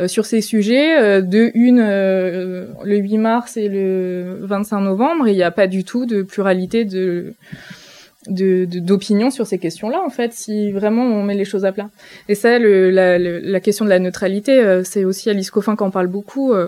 sur 0.07 0.25
ces 0.25 0.39
sujets, 0.39 1.21
de 1.21 1.51
une 1.55 1.81
le 1.81 2.95
8 2.95 3.17
mars 3.17 3.57
et 3.57 3.67
le 3.67 4.37
25 4.43 4.79
novembre. 4.79 5.27
Il 5.27 5.35
n'y 5.35 5.43
a 5.43 5.51
pas 5.51 5.67
du 5.67 5.83
tout 5.83 6.05
de 6.05 6.21
pluralité 6.21 6.85
de 6.85 7.33
d'opinion 8.29 9.27
de, 9.27 9.33
sur 9.33 9.47
ces 9.47 9.57
questions-là, 9.57 10.01
en 10.05 10.09
fait, 10.09 10.33
si 10.33 10.71
vraiment 10.71 11.03
on 11.03 11.23
met 11.23 11.35
les 11.35 11.45
choses 11.45 11.65
à 11.65 11.71
plat. 11.71 11.89
Et 12.27 12.35
ça, 12.35 12.59
le, 12.59 12.89
la, 12.89 13.17
la, 13.17 13.59
question 13.59 13.85
de 13.85 13.89
la 13.89 13.99
neutralité, 13.99 14.59
euh, 14.59 14.83
c'est 14.83 15.03
aussi 15.03 15.29
Alice 15.29 15.51
Coffin 15.51 15.75
qui 15.75 15.83
en 15.83 15.91
parle 15.91 16.07
beaucoup 16.07 16.53
euh, 16.53 16.67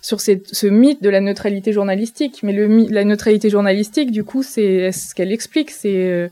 sur 0.00 0.20
ce 0.20 0.66
mythe 0.66 1.02
de 1.02 1.10
la 1.10 1.20
neutralité 1.20 1.72
journalistique. 1.72 2.40
Mais 2.42 2.52
le 2.52 2.66
la 2.90 3.04
neutralité 3.04 3.50
journalistique, 3.50 4.10
du 4.10 4.24
coup, 4.24 4.42
c'est 4.42 4.92
ce 4.92 5.14
qu'elle 5.14 5.32
explique, 5.32 5.70
c'est 5.70 6.10
euh, 6.10 6.28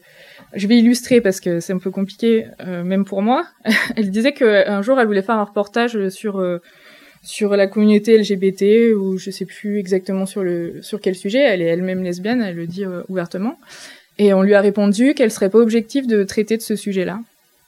je 0.54 0.66
vais 0.66 0.78
illustrer 0.78 1.20
parce 1.20 1.40
que 1.40 1.60
c'est 1.60 1.72
un 1.72 1.78
peu 1.78 1.90
compliqué, 1.90 2.46
même 2.66 3.04
pour 3.04 3.22
moi. 3.22 3.46
elle 3.96 4.10
disait 4.10 4.32
qu'un 4.32 4.82
jour, 4.82 5.00
elle 5.00 5.06
voulait 5.06 5.22
faire 5.22 5.36
un 5.36 5.44
reportage 5.44 6.08
sur 6.10 6.44
sur 7.22 7.56
la 7.56 7.68
communauté 7.68 8.18
LGBT 8.18 8.94
ou 8.94 9.16
je 9.16 9.30
sais 9.30 9.46
plus 9.46 9.78
exactement 9.78 10.26
sur 10.26 10.42
le 10.42 10.82
sur 10.82 11.00
quel 11.00 11.14
sujet. 11.14 11.38
Elle 11.38 11.62
est 11.62 11.66
elle-même 11.66 12.02
lesbienne, 12.02 12.42
elle 12.42 12.56
le 12.56 12.66
dit 12.66 12.84
ouvertement. 13.08 13.56
Et 14.22 14.32
on 14.32 14.42
lui 14.42 14.54
a 14.54 14.60
répondu 14.60 15.14
qu'elle 15.14 15.32
serait 15.32 15.50
pas 15.50 15.58
objective 15.58 16.06
de 16.06 16.22
traiter 16.22 16.56
de 16.56 16.62
ce 16.62 16.76
sujet-là. 16.76 17.18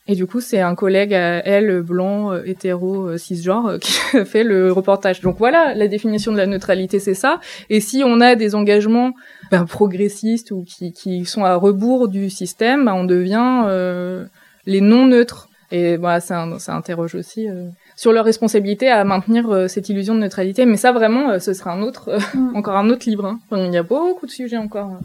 Et 0.06 0.14
du 0.14 0.24
coup, 0.24 0.40
c'est 0.40 0.60
un 0.60 0.76
collègue 0.76 1.12
à 1.12 1.44
elle, 1.44 1.82
blanc, 1.82 2.30
euh, 2.30 2.42
hétéro, 2.44 3.08
euh, 3.08 3.18
cisgenre, 3.18 3.66
euh, 3.66 3.78
qui 3.80 3.92
fait 4.24 4.44
le 4.44 4.70
reportage. 4.70 5.20
Donc 5.20 5.36
voilà, 5.36 5.74
la 5.74 5.88
définition 5.88 6.30
de 6.30 6.36
la 6.36 6.46
neutralité, 6.46 7.00
c'est 7.00 7.14
ça. 7.14 7.40
Et 7.70 7.80
si 7.80 8.04
on 8.06 8.20
a 8.20 8.36
des 8.36 8.54
engagements 8.54 9.14
ben, 9.50 9.64
progressistes 9.64 10.52
ou 10.52 10.62
qui, 10.62 10.92
qui, 10.92 11.24
sont 11.24 11.44
à 11.44 11.56
rebours 11.56 12.06
du 12.06 12.30
système, 12.30 12.84
ben, 12.84 12.94
on 12.94 13.04
devient 13.04 13.64
euh, 13.66 14.24
les 14.64 14.80
non-neutres. 14.80 15.48
Et 15.72 15.96
voilà, 15.96 16.20
ça, 16.20 16.46
ça 16.60 16.76
interroge 16.76 17.16
aussi 17.16 17.48
euh, 17.48 17.66
sur 17.96 18.12
leur 18.12 18.24
responsabilité 18.24 18.88
à 18.88 19.02
maintenir 19.02 19.68
cette 19.68 19.88
illusion 19.88 20.14
de 20.14 20.20
neutralité. 20.20 20.66
Mais 20.66 20.76
ça, 20.76 20.92
vraiment, 20.92 21.40
ce 21.40 21.52
sera 21.52 21.72
un 21.72 21.82
autre, 21.82 22.16
mm. 22.32 22.54
encore 22.54 22.76
un 22.76 22.90
autre 22.90 23.08
livre. 23.08 23.24
Hein. 23.24 23.40
Enfin, 23.50 23.64
il 23.64 23.72
y 23.72 23.76
a 23.76 23.82
beaucoup 23.82 24.26
de 24.26 24.30
sujets 24.30 24.56
encore. 24.56 24.92
Ah 24.92 25.00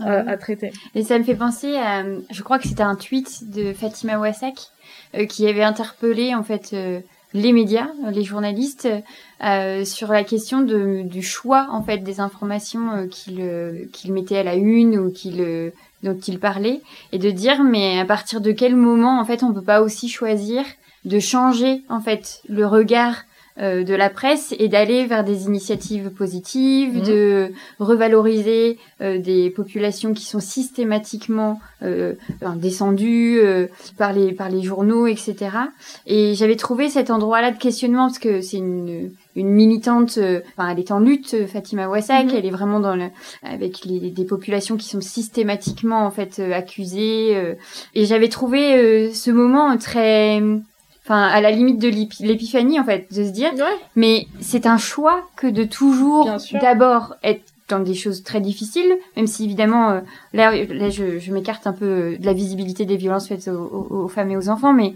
à, 0.00 0.36
traiter. 0.36 0.72
Et 0.94 1.02
ça 1.02 1.18
me 1.18 1.24
fait 1.24 1.34
penser 1.34 1.76
à, 1.76 2.04
je 2.30 2.42
crois 2.42 2.58
que 2.58 2.68
c'était 2.68 2.82
un 2.82 2.96
tweet 2.96 3.50
de 3.50 3.72
Fatima 3.72 4.18
Wassak 4.18 4.54
euh, 5.14 5.26
qui 5.26 5.46
avait 5.46 5.62
interpellé 5.62 6.34
en 6.34 6.42
fait 6.42 6.70
euh, 6.72 7.00
les 7.32 7.52
médias, 7.52 7.88
les 8.10 8.24
journalistes, 8.24 8.88
euh, 9.44 9.84
sur 9.84 10.12
la 10.12 10.24
question 10.24 10.60
de, 10.60 11.02
du 11.02 11.22
choix 11.22 11.68
en 11.70 11.82
fait 11.82 11.98
des 11.98 12.20
informations 12.20 13.08
qu'il 13.08 13.88
qu'il 13.92 14.12
mettait 14.12 14.38
à 14.38 14.42
la 14.42 14.54
une 14.56 14.98
ou 14.98 15.10
qu'il 15.10 15.72
dont 16.02 16.18
il 16.18 16.40
parlait, 16.40 16.80
et 17.12 17.18
de 17.18 17.30
dire 17.30 17.62
mais 17.62 18.00
à 18.00 18.04
partir 18.04 18.40
de 18.40 18.52
quel 18.52 18.74
moment 18.74 19.20
en 19.20 19.24
fait 19.24 19.42
on 19.42 19.52
peut 19.52 19.62
pas 19.62 19.82
aussi 19.82 20.08
choisir 20.08 20.64
de 21.04 21.18
changer 21.18 21.82
en 21.88 22.00
fait 22.00 22.42
le 22.48 22.66
regard 22.66 23.16
euh, 23.60 23.84
de 23.84 23.94
la 23.94 24.08
presse 24.08 24.54
et 24.58 24.68
d'aller 24.68 25.04
vers 25.04 25.22
des 25.22 25.44
initiatives 25.44 26.08
positives, 26.10 26.96
mmh. 26.96 27.02
de 27.02 27.52
revaloriser 27.78 28.78
euh, 29.02 29.18
des 29.18 29.50
populations 29.50 30.14
qui 30.14 30.24
sont 30.24 30.40
systématiquement 30.40 31.60
euh, 31.82 32.14
descendues 32.56 33.38
par 33.98 34.14
les 34.14 34.32
par 34.32 34.48
les 34.48 34.62
journaux, 34.62 35.06
etc. 35.06 35.50
Et 36.06 36.34
j'avais 36.34 36.56
trouvé 36.56 36.88
cet 36.88 37.10
endroit-là 37.10 37.50
de 37.50 37.58
questionnement 37.58 38.06
parce 38.06 38.18
que 38.18 38.40
c'est 38.40 38.56
une 38.56 39.10
une 39.36 39.48
militante, 39.48 40.18
enfin 40.56 40.70
elle 40.70 40.78
est 40.78 40.90
en 40.90 40.98
lutte, 40.98 41.46
Fatima 41.46 41.88
Wassak, 41.88 42.26
mmh. 42.26 42.36
elle 42.36 42.46
est 42.46 42.50
vraiment 42.50 42.80
dans 42.80 42.96
le, 42.96 43.08
avec 43.42 43.84
les, 43.84 44.10
des 44.10 44.24
populations 44.24 44.76
qui 44.76 44.88
sont 44.88 45.00
systématiquement 45.00 46.06
en 46.06 46.10
fait 46.10 46.40
accusées. 46.40 47.36
et 47.94 48.04
j'avais 48.06 48.28
trouvé 48.28 49.12
ce 49.12 49.30
moment 49.30 49.76
très 49.76 50.42
enfin 51.04 51.22
à 51.22 51.40
la 51.40 51.50
limite 51.50 51.78
de 51.78 51.88
l'épiphanie 51.88 52.78
en 52.78 52.84
fait 52.84 53.06
de 53.10 53.24
se 53.24 53.30
dire 53.30 53.50
mais 53.96 54.26
c'est 54.40 54.66
un 54.66 54.78
choix 54.78 55.22
que 55.36 55.46
de 55.46 55.64
toujours 55.64 56.30
d'abord 56.60 57.16
être 57.22 57.42
dans 57.70 57.80
des 57.80 57.94
choses 57.94 58.22
très 58.22 58.40
difficiles, 58.40 58.98
même 59.16 59.26
si 59.26 59.44
évidemment 59.44 59.90
euh, 59.90 60.00
là, 60.34 60.52
là 60.66 60.90
je, 60.90 61.18
je 61.18 61.32
m'écarte 61.32 61.66
un 61.66 61.72
peu 61.72 62.16
de 62.18 62.26
la 62.26 62.32
visibilité 62.32 62.84
des 62.84 62.96
violences 62.96 63.28
faites 63.28 63.48
aux, 63.48 63.86
aux, 63.90 64.08
femmes 64.08 64.30
et 64.30 64.36
aux 64.36 64.48
enfants, 64.48 64.72
mais 64.72 64.94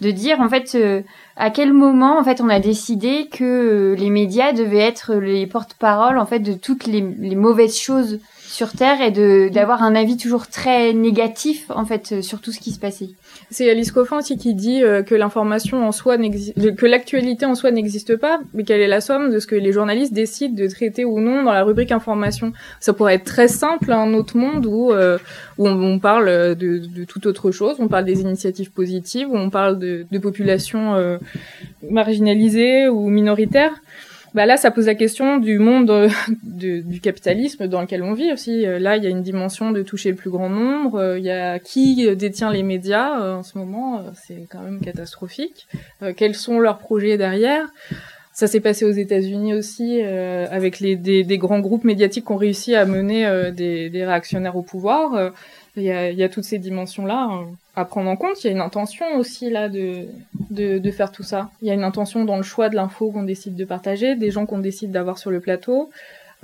de 0.00 0.10
dire 0.10 0.40
en 0.40 0.48
fait 0.48 0.74
euh, 0.74 1.02
à 1.36 1.50
quel 1.50 1.72
moment 1.72 2.18
en 2.18 2.24
fait 2.24 2.40
on 2.40 2.48
a 2.48 2.58
décidé 2.58 3.28
que 3.30 3.94
les 3.96 4.10
médias 4.10 4.52
devaient 4.52 4.78
être 4.78 5.14
les 5.14 5.46
porte-parole 5.46 6.18
en 6.18 6.26
fait 6.26 6.40
de 6.40 6.54
toutes 6.54 6.86
les, 6.86 7.00
les 7.00 7.36
mauvaises 7.36 7.78
choses 7.78 8.18
sur 8.48 8.72
Terre 8.72 9.00
et 9.00 9.10
de 9.10 9.50
d'avoir 9.52 9.82
un 9.82 9.94
avis 9.94 10.16
toujours 10.16 10.46
très 10.46 10.92
négatif 10.92 11.70
en 11.70 11.84
fait 11.84 12.22
sur 12.22 12.40
tout 12.40 12.52
ce 12.52 12.60
qui 12.60 12.72
se 12.72 12.78
passait. 12.78 13.10
C'est 13.50 13.70
Alice 13.70 13.92
Coffin 13.92 14.18
aussi 14.18 14.36
qui 14.36 14.54
dit 14.54 14.82
euh, 14.82 15.02
que 15.02 15.14
l'information 15.14 15.86
en 15.86 15.92
soi 15.92 16.16
n'existe, 16.16 16.74
que 16.76 16.86
l'actualité 16.86 17.46
en 17.46 17.54
soi 17.54 17.70
n'existe 17.70 18.16
pas, 18.16 18.40
mais 18.52 18.64
qu'elle 18.64 18.80
est 18.80 18.88
la 18.88 19.00
somme 19.00 19.30
de 19.30 19.38
ce 19.38 19.46
que 19.46 19.54
les 19.54 19.72
journalistes 19.72 20.12
décident 20.12 20.54
de 20.54 20.66
traiter 20.66 21.04
ou 21.04 21.20
non 21.20 21.42
dans 21.42 21.52
la 21.52 21.62
rubrique 21.62 21.92
information. 21.92 22.52
Ça 22.80 22.92
pourrait 22.92 23.14
être 23.14 23.24
très 23.24 23.48
simple, 23.48 23.92
un 23.92 24.12
autre 24.14 24.36
monde 24.36 24.66
où 24.66 24.92
euh, 24.92 25.18
où 25.58 25.68
on, 25.68 25.98
parle 25.98 26.56
de, 26.56 27.04
toute 27.04 27.26
autre 27.26 27.52
chose, 27.52 27.76
on 27.78 27.88
parle 27.88 28.04
des 28.04 28.20
initiatives 28.20 28.72
positives, 28.72 29.28
où 29.30 29.36
on 29.36 29.50
parle 29.50 29.78
de, 29.78 30.04
de 30.10 30.18
populations 30.18 30.94
euh, 30.94 31.18
marginalisées 31.88 32.88
ou 32.88 33.08
minoritaires 33.08 33.74
bah 34.34 34.46
là, 34.46 34.56
ça 34.56 34.72
pose 34.72 34.86
la 34.86 34.96
question 34.96 35.38
du 35.38 35.60
monde 35.60 35.90
euh, 35.90 36.08
du 36.42 37.00
capitalisme 37.00 37.68
dans 37.68 37.80
lequel 37.80 38.02
on 38.02 38.14
vit 38.14 38.32
aussi. 38.32 38.66
Euh, 38.66 38.80
là, 38.80 38.96
il 38.96 39.04
y 39.04 39.06
a 39.06 39.10
une 39.10 39.22
dimension 39.22 39.70
de 39.70 39.82
toucher 39.82 40.10
le 40.10 40.16
plus 40.16 40.30
grand 40.30 40.50
nombre. 40.50 40.98
Euh, 40.98 41.18
il 41.18 41.24
y 41.24 41.30
a 41.30 41.60
qui 41.60 42.14
détient 42.16 42.50
les 42.50 42.64
médias 42.64 43.36
en 43.36 43.44
ce 43.44 43.56
moment, 43.56 44.04
c'est 44.14 44.46
quand 44.50 44.60
même 44.60 44.80
catastrophique. 44.80 45.68
quels 46.16 46.34
sont 46.34 46.58
leurs 46.58 46.78
projets 46.78 47.16
derrière? 47.16 47.68
Ça 48.34 48.46
s'est 48.46 48.60
passé 48.60 48.84
aux 48.84 48.90
États-Unis 48.90 49.54
aussi, 49.54 50.02
avec 50.02 50.80
les, 50.80 50.96
des, 50.96 51.38
grands 51.38 51.60
groupes 51.60 51.84
médiatiques 51.84 52.26
qui 52.26 52.32
ont 52.32 52.36
réussi 52.36 52.74
à 52.74 52.84
mener 52.84 53.50
des, 53.52 53.88
des, 53.88 54.04
réactionnaires 54.04 54.56
au 54.56 54.62
pouvoir. 54.62 55.32
Il 55.76 55.84
y 55.84 55.90
a, 55.90 56.10
il 56.10 56.18
y 56.18 56.22
a 56.22 56.28
toutes 56.28 56.44
ces 56.44 56.58
dimensions-là 56.58 57.44
à 57.76 57.84
prendre 57.84 58.10
en 58.10 58.16
compte. 58.16 58.42
Il 58.44 58.46
y 58.46 58.50
a 58.50 58.52
une 58.52 58.60
intention 58.60 59.06
aussi 59.16 59.50
là 59.50 59.68
de, 59.68 60.06
de, 60.50 60.90
faire 60.90 61.10
tout 61.10 61.22
ça. 61.22 61.50
Il 61.62 61.68
y 61.68 61.70
a 61.70 61.74
une 61.74 61.84
intention 61.84 62.24
dans 62.24 62.36
le 62.36 62.42
choix 62.42 62.68
de 62.68 62.76
l'info 62.76 63.10
qu'on 63.10 63.22
décide 63.22 63.56
de 63.56 63.64
partager, 63.64 64.14
des 64.14 64.30
gens 64.30 64.46
qu'on 64.46 64.58
décide 64.58 64.92
d'avoir 64.92 65.18
sur 65.18 65.30
le 65.30 65.40
plateau, 65.40 65.90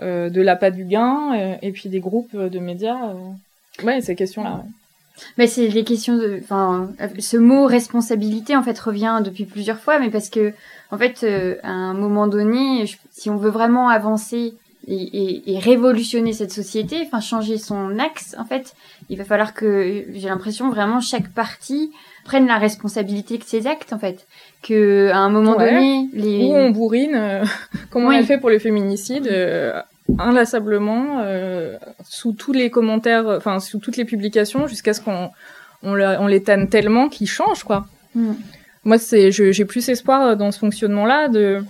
euh, 0.02 0.30
de 0.30 0.40
l'appât 0.40 0.70
du 0.70 0.84
gain, 0.84 1.34
euh, 1.34 1.54
et 1.62 1.70
puis 1.72 1.88
des 1.88 2.00
groupes 2.00 2.36
de 2.36 2.58
médias. 2.58 3.10
Euh. 3.10 3.84
Ouais, 3.84 4.00
ces 4.00 4.16
questions-là. 4.16 4.64
Mais 5.38 5.46
c'est 5.46 5.68
les 5.68 5.84
questions 5.84 6.16
de, 6.16 6.40
enfin, 6.42 6.90
ce 7.18 7.36
mot 7.36 7.66
responsabilité 7.66 8.56
en 8.56 8.62
fait 8.62 8.78
revient 8.78 9.20
depuis 9.24 9.44
plusieurs 9.44 9.78
fois, 9.78 9.98
mais 9.98 10.10
parce 10.10 10.28
que 10.28 10.52
en 10.90 10.98
fait, 10.98 11.22
euh, 11.22 11.56
à 11.62 11.70
un 11.70 11.94
moment 11.94 12.26
donné, 12.26 12.84
si 13.10 13.30
on 13.30 13.36
veut 13.36 13.50
vraiment 13.50 13.88
avancer 13.88 14.54
et, 14.88 15.52
et, 15.54 15.58
révolutionner 15.58 16.32
cette 16.32 16.52
société, 16.52 17.02
enfin 17.06 17.20
changer 17.20 17.58
son 17.58 17.98
axe, 17.98 18.34
en 18.38 18.44
fait, 18.44 18.74
il 19.08 19.18
va 19.18 19.24
falloir 19.24 19.54
que, 19.54 20.04
j'ai 20.12 20.28
l'impression 20.28 20.70
vraiment 20.70 21.00
chaque 21.00 21.28
partie 21.28 21.92
prenne 22.24 22.46
la 22.46 22.58
responsabilité 22.58 23.38
de 23.38 23.44
ses 23.44 23.66
actes, 23.66 23.92
en 23.92 23.98
fait, 23.98 24.26
que 24.62 25.10
à 25.10 25.18
un 25.18 25.30
moment 25.30 25.54
donné, 25.54 26.08
les 26.12 26.44
où 26.44 26.54
on 26.54 26.70
bourrine, 26.70 27.14
euh, 27.14 27.44
comme 27.90 28.04
on 28.04 28.10
a 28.10 28.22
fait 28.22 28.38
pour 28.38 28.50
le 28.50 28.58
féminicide, 28.58 29.26
euh, 29.26 29.80
inlassablement, 30.18 31.20
euh, 31.20 31.76
sous 32.08 32.32
tous 32.32 32.52
les 32.52 32.70
commentaires, 32.70 33.26
enfin 33.26 33.60
sous 33.60 33.78
toutes 33.78 33.96
les 33.96 34.04
publications, 34.04 34.66
jusqu'à 34.66 34.94
ce 34.94 35.00
qu'on 35.00 35.30
on, 35.82 35.98
on 35.98 36.26
les 36.26 36.42
tanne 36.42 36.68
tellement 36.68 37.08
qu'ils 37.08 37.28
changent, 37.28 37.64
quoi. 37.64 37.86
Mm. 38.14 38.32
Moi, 38.84 38.98
c'est, 38.98 39.30
j'ai 39.30 39.64
plus 39.64 39.88
espoir 39.88 40.36
dans 40.36 40.50
ce 40.50 40.58
fonctionnement-là 40.58 41.28
de 41.28 41.62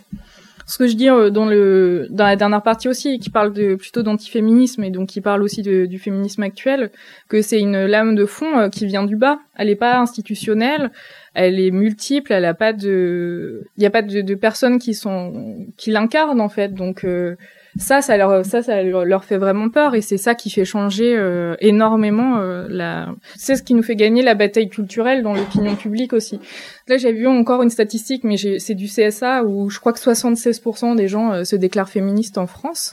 ce 0.70 0.78
que 0.78 0.86
je 0.86 0.94
dis 0.94 1.10
euh, 1.10 1.30
dans 1.30 1.46
le 1.46 2.06
dans 2.10 2.24
la 2.24 2.36
dernière 2.36 2.62
partie 2.62 2.88
aussi 2.88 3.18
qui 3.18 3.28
parle 3.28 3.52
de 3.52 3.74
plutôt 3.74 4.02
d'antiféminisme 4.02 4.84
et 4.84 4.90
donc 4.90 5.08
qui 5.08 5.20
parle 5.20 5.42
aussi 5.42 5.62
de, 5.62 5.84
du 5.86 5.98
féminisme 5.98 6.44
actuel 6.44 6.90
que 7.28 7.42
c'est 7.42 7.58
une 7.58 7.86
lame 7.86 8.14
de 8.14 8.24
fond 8.24 8.56
euh, 8.56 8.68
qui 8.68 8.86
vient 8.86 9.02
du 9.02 9.16
bas 9.16 9.40
elle 9.56 9.68
est 9.68 9.76
pas 9.76 9.98
institutionnelle 9.98 10.92
elle 11.34 11.58
est 11.58 11.72
multiple 11.72 12.32
elle 12.32 12.44
a 12.44 12.54
pas 12.54 12.72
de 12.72 13.64
il 13.76 13.82
y 13.82 13.86
a 13.86 13.90
pas 13.90 14.02
de, 14.02 14.20
de, 14.20 14.34
personnes 14.36 14.78
qui 14.78 14.94
sont 14.94 15.66
qui 15.76 15.90
l'incarnent 15.90 16.40
en 16.40 16.48
fait 16.48 16.72
donc 16.72 17.04
euh, 17.04 17.34
ça, 17.78 18.02
ça 18.02 18.16
leur, 18.16 18.44
ça, 18.44 18.62
ça 18.62 18.82
leur 18.82 19.24
fait 19.24 19.36
vraiment 19.36 19.68
peur 19.68 19.94
et 19.94 20.00
c'est 20.00 20.18
ça 20.18 20.34
qui 20.34 20.50
fait 20.50 20.64
changer 20.64 21.14
euh, 21.16 21.54
énormément 21.60 22.38
euh, 22.38 22.66
la. 22.68 23.14
C'est 23.36 23.54
ce 23.54 23.62
qui 23.62 23.74
nous 23.74 23.82
fait 23.82 23.94
gagner 23.94 24.22
la 24.22 24.34
bataille 24.34 24.68
culturelle 24.68 25.22
dans 25.22 25.34
l'opinion 25.34 25.76
publique 25.76 26.12
aussi. 26.12 26.40
Là, 26.88 26.96
j'ai 26.96 27.12
vu 27.12 27.28
encore 27.28 27.62
une 27.62 27.70
statistique, 27.70 28.24
mais 28.24 28.36
c'est 28.36 28.74
du 28.74 28.86
CSA 28.86 29.44
où 29.44 29.70
je 29.70 29.78
crois 29.78 29.92
que 29.92 30.00
76% 30.00 30.96
des 30.96 31.06
gens 31.06 31.32
euh, 31.32 31.44
se 31.44 31.54
déclarent 31.54 31.88
féministes 31.88 32.38
en 32.38 32.48
France. 32.48 32.92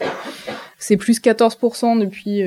C'est 0.77 0.97
plus 0.97 1.19
14% 1.19 1.99
depuis 1.99 2.43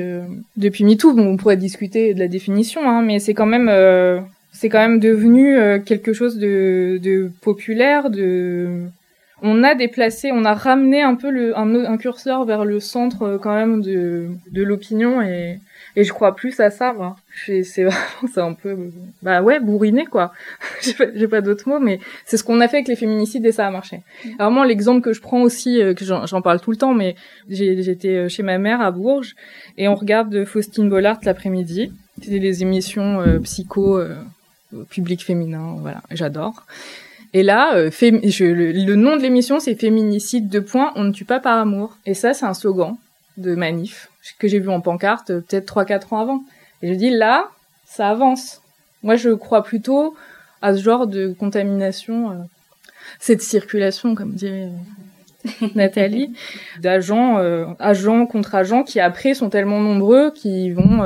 depuis 0.55 0.85
MeToo. 0.85 1.13
Bon, 1.13 1.33
on 1.33 1.37
pourrait 1.37 1.57
discuter 1.57 2.13
de 2.13 2.19
la 2.19 2.29
définition, 2.29 2.89
hein, 2.89 3.01
mais 3.01 3.19
c'est 3.19 3.33
quand 3.33 3.45
même 3.45 3.69
c'est 4.53 4.69
quand 4.69 4.79
même 4.79 5.01
devenu 5.01 5.57
quelque 5.83 6.13
chose 6.13 6.37
de, 6.37 6.97
de 7.03 7.29
populaire, 7.41 8.09
de 8.09 8.85
on 9.41 9.63
a 9.63 9.75
déplacé, 9.75 10.31
on 10.31 10.45
a 10.45 10.53
ramené 10.53 11.01
un 11.01 11.15
peu 11.15 11.29
le, 11.29 11.57
un, 11.57 11.97
curseur 11.97 12.45
vers 12.45 12.65
le 12.65 12.79
centre 12.79 13.23
euh, 13.23 13.37
quand 13.37 13.53
même 13.53 13.81
de, 13.81 14.27
de 14.51 14.63
l'opinion 14.63 15.21
et, 15.21 15.59
et 15.95 16.03
je 16.03 16.13
crois 16.13 16.35
plus 16.35 16.59
à 16.59 16.69
ça, 16.69 16.93
moi. 16.93 17.17
C'est 17.45 17.63
c'est 17.63 17.87
un 18.37 18.53
peu, 18.53 18.77
bah 19.21 19.41
ouais, 19.41 19.59
bourriné, 19.59 20.05
quoi. 20.05 20.31
j'ai 20.81 20.93
pas, 20.93 21.37
pas 21.37 21.41
d'autres 21.41 21.67
mots, 21.67 21.79
mais 21.79 21.99
c'est 22.25 22.37
ce 22.37 22.43
qu'on 22.43 22.61
a 22.61 22.67
fait 22.67 22.77
avec 22.77 22.87
les 22.87 22.95
féminicides 22.95 23.45
et 23.45 23.51
ça 23.51 23.67
a 23.67 23.71
marché. 23.71 24.01
Alors 24.39 24.51
moi, 24.51 24.65
l'exemple 24.65 25.01
que 25.01 25.13
je 25.13 25.21
prends 25.21 25.41
aussi, 25.41 25.81
euh, 25.81 25.93
que 25.93 26.05
j'en, 26.05 26.41
parle 26.41 26.61
tout 26.61 26.71
le 26.71 26.77
temps, 26.77 26.93
mais 26.93 27.15
j'étais 27.49 28.15
euh, 28.15 28.29
chez 28.29 28.43
ma 28.43 28.57
mère 28.57 28.81
à 28.81 28.91
Bourges 28.91 29.35
et 29.77 29.87
on 29.87 29.95
regarde 29.95 30.45
Faustine 30.45 30.89
Bollard 30.89 31.19
l'après-midi. 31.23 31.91
C'était 32.21 32.39
des 32.39 32.61
émissions 32.61 33.23
psycho, 33.43 33.97
euh, 33.97 34.15
public 34.89 35.23
féminin, 35.23 35.77
voilà, 35.79 36.01
j'adore. 36.11 36.65
Et 37.33 37.43
là, 37.43 37.75
euh, 37.75 37.89
je, 37.91 38.45
le, 38.45 38.95
nom 38.95 39.15
de 39.15 39.21
l'émission, 39.21 39.59
c'est 39.59 39.75
Féminicide 39.75 40.49
de 40.49 40.59
points, 40.59 40.91
on 40.95 41.03
ne 41.03 41.11
tue 41.11 41.25
pas 41.25 41.39
par 41.39 41.57
amour. 41.57 41.97
Et 42.05 42.13
ça, 42.13 42.33
c'est 42.33 42.45
un 42.45 42.53
slogan 42.53 42.95
de 43.37 43.55
manif 43.55 44.09
que 44.37 44.47
j'ai 44.47 44.59
vu 44.59 44.69
en 44.69 44.81
pancarte 44.81 45.31
euh, 45.31 45.41
peut-être 45.41 45.73
3-4 45.73 46.13
ans 46.13 46.19
avant. 46.19 46.43
Et 46.81 46.89
je 46.89 46.93
dis, 46.93 47.09
là, 47.09 47.49
ça 47.85 48.09
avance. 48.09 48.61
Moi, 49.03 49.15
je 49.15 49.29
crois 49.29 49.63
plutôt 49.63 50.15
à 50.61 50.75
ce 50.75 50.81
genre 50.81 51.07
de 51.07 51.33
contamination, 51.39 52.31
euh, 52.31 52.35
cette 53.19 53.41
circulation, 53.41 54.13
comme 54.13 54.33
dirait 54.33 54.69
Nathalie, 55.75 56.33
d'agents, 56.81 57.37
agents 57.79 58.27
contre 58.27 58.53
agents 58.55 58.83
qui 58.83 58.99
après 58.99 59.33
sont 59.33 59.49
tellement 59.49 59.79
nombreux 59.79 60.31
qui 60.31 60.69
vont, 60.69 61.01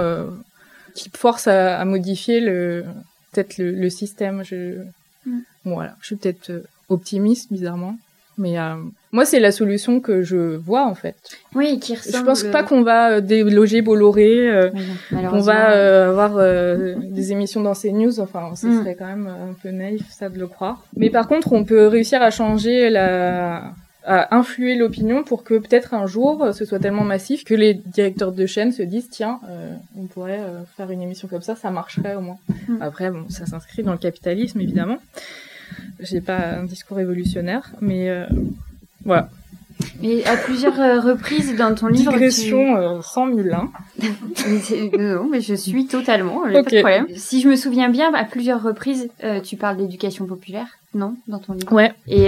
qui 0.93 1.09
forcent 1.15 1.47
à, 1.47 1.80
à 1.80 1.86
modifier 1.86 2.41
le, 2.41 2.84
peut-être 3.32 3.57
le, 3.57 3.71
le 3.71 3.89
système. 3.89 4.43
Je. 4.43 4.84
Voilà, 5.66 5.95
je 6.01 6.07
suis 6.07 6.16
peut-être 6.16 6.51
euh, 6.51 6.63
optimiste 6.89 7.51
bizarrement, 7.51 7.97
mais 8.38 8.59
euh, 8.59 8.76
moi 9.11 9.26
c'est 9.26 9.39
la 9.39 9.51
solution 9.51 9.99
que 9.99 10.22
je 10.22 10.55
vois 10.55 10.86
en 10.86 10.95
fait. 10.95 11.16
Oui, 11.53 11.80
qui 11.80 11.95
ressemble. 11.95 12.18
Je 12.18 12.24
pense 12.24 12.43
pas 12.43 12.63
qu'on 12.63 12.82
va 12.82 13.11
euh, 13.11 13.22
déloger 13.22 13.82
Bolloré, 13.82 14.49
euh, 14.49 14.70
qu'on 15.11 15.41
va 15.41 16.09
avoir 16.09 16.36
des 16.38 17.32
émissions 17.32 17.61
dans 17.61 17.74
CNews. 17.74 18.20
Enfin, 18.20 18.53
ce 18.55 18.68
mm. 18.68 18.80
serait 18.80 18.95
quand 18.95 19.07
même 19.07 19.28
un 19.28 19.53
peu 19.61 19.70
naïf 19.70 20.03
ça 20.09 20.30
de 20.30 20.38
le 20.38 20.47
croire. 20.47 20.84
Mais 20.97 21.09
par 21.09 21.28
contre, 21.28 21.53
on 21.53 21.63
peut 21.63 21.88
réussir 21.88 22.22
à 22.22 22.32
changer 22.32 22.89
la 22.89 23.74
à 24.07 24.36
influer 24.36 24.76
l'opinion 24.76 25.24
pour 25.24 25.43
que 25.43 25.55
peut-être 25.55 25.95
un 25.95 26.05
jour 26.05 26.53
ce 26.53 26.63
soit 26.63 26.78
tellement 26.78 27.03
massif 27.03 27.43
que 27.43 27.55
les 27.55 27.74
directeurs 27.74 28.34
de 28.34 28.45
chaîne 28.45 28.72
se 28.72 28.84
disent 28.84 29.09
tiens 29.09 29.39
on 29.97 30.05
pourrait 30.05 30.41
faire 30.78 30.91
une 30.91 31.01
émission 31.01 31.28
comme 31.28 31.41
ça 31.41 31.55
ça 31.55 31.72
marcherait 31.72 32.13
au 32.13 32.22
moins 32.22 32.38
mm. 32.68 32.84
après 32.84 33.09
bon 33.09 33.26
ça 33.30 33.47
s'inscrit 33.47 33.82
dans 33.82 33.93
le 33.93 33.97
capitalisme 33.97 34.61
évidemment 34.61 34.99
j'ai 35.99 36.22
pas 36.22 36.38
un 36.38 36.63
discours 36.63 36.97
révolutionnaire, 36.97 37.72
mais 37.82 38.09
euh, 38.09 38.26
voilà. 39.03 39.30
Mais 40.01 40.26
à 40.26 40.38
plusieurs 40.38 40.80
euh, 40.80 41.01
reprises 41.01 41.55
dans 41.57 41.76
ton 41.76 41.88
livre. 41.88 42.11
Digression 42.11 42.78
euh, 42.78 43.01
sans 43.01 43.26
mille, 43.26 43.53
hein. 43.53 43.72
non, 44.97 45.28
mais 45.30 45.41
je 45.41 45.53
suis 45.53 45.88
totalement, 45.88 46.41
pas 46.43 46.63
de 46.63 46.80
problème. 46.80 47.07
Si 47.16 47.41
je 47.41 47.49
me 47.49 47.55
souviens 47.55 47.89
bien, 47.89 48.13
à 48.13 48.24
plusieurs 48.24 48.63
reprises, 48.63 49.09
tu 49.43 49.57
parles 49.57 49.78
d'éducation 49.78 50.26
populaire, 50.26 50.68
non, 50.93 51.16
dans 51.28 51.39
ton 51.39 51.53
livre? 51.53 51.74
Ouais. 51.74 51.91
Et, 52.07 52.28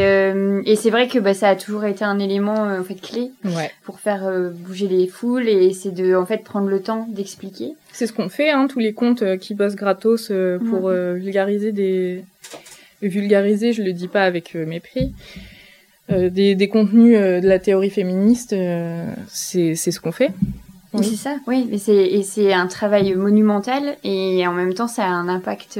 et 0.69 0.75
c'est 0.75 0.89
vrai 0.89 1.07
que 1.07 1.19
bah, 1.19 1.33
ça 1.33 1.49
a 1.49 1.55
toujours 1.55 1.85
été 1.85 2.03
un 2.03 2.19
élément 2.19 2.63
en 2.63 2.83
fait 2.83 2.99
clé 2.99 3.31
ouais. 3.45 3.71
pour 3.83 3.99
faire 3.99 4.29
bouger 4.53 4.87
les 4.87 5.07
foules 5.07 5.47
et 5.47 5.71
c'est 5.71 5.91
de 5.91 6.15
en 6.15 6.25
fait 6.25 6.43
prendre 6.43 6.67
le 6.67 6.81
temps 6.81 7.07
d'expliquer. 7.09 7.73
C'est 7.93 8.07
ce 8.07 8.13
qu'on 8.13 8.29
fait, 8.29 8.49
hein, 8.49 8.67
tous 8.67 8.79
les 8.79 8.93
comptes 8.93 9.37
qui 9.39 9.55
bossent 9.55 9.75
gratos 9.75 10.31
pour 10.69 10.89
vulgariser 10.89 11.71
des 11.71 12.25
vulgariser, 13.01 13.73
je 13.73 13.83
le 13.83 13.93
dis 13.93 14.07
pas 14.07 14.23
avec 14.23 14.55
euh, 14.55 14.65
mépris. 14.65 15.13
Euh, 16.09 16.29
des, 16.29 16.55
des, 16.55 16.69
contenus 16.69 17.17
euh, 17.17 17.41
de 17.41 17.47
la 17.47 17.59
théorie 17.59 17.89
féministe, 17.89 18.55
c'est 19.27 19.75
ce 19.75 19.99
qu'on 19.99 20.13
fait. 20.13 20.31
Oui. 20.93 21.05
C'est 21.05 21.17
ça, 21.17 21.35
oui, 21.47 21.67
mais 21.69 21.77
c'est 21.77 21.95
et 21.95 22.23
c'est 22.23 22.53
un 22.53 22.67
travail 22.67 23.13
monumental 23.13 23.97
et 24.05 24.47
en 24.47 24.53
même 24.53 24.73
temps 24.73 24.87
ça 24.87 25.03
a 25.03 25.09
un 25.09 25.27
impact 25.27 25.77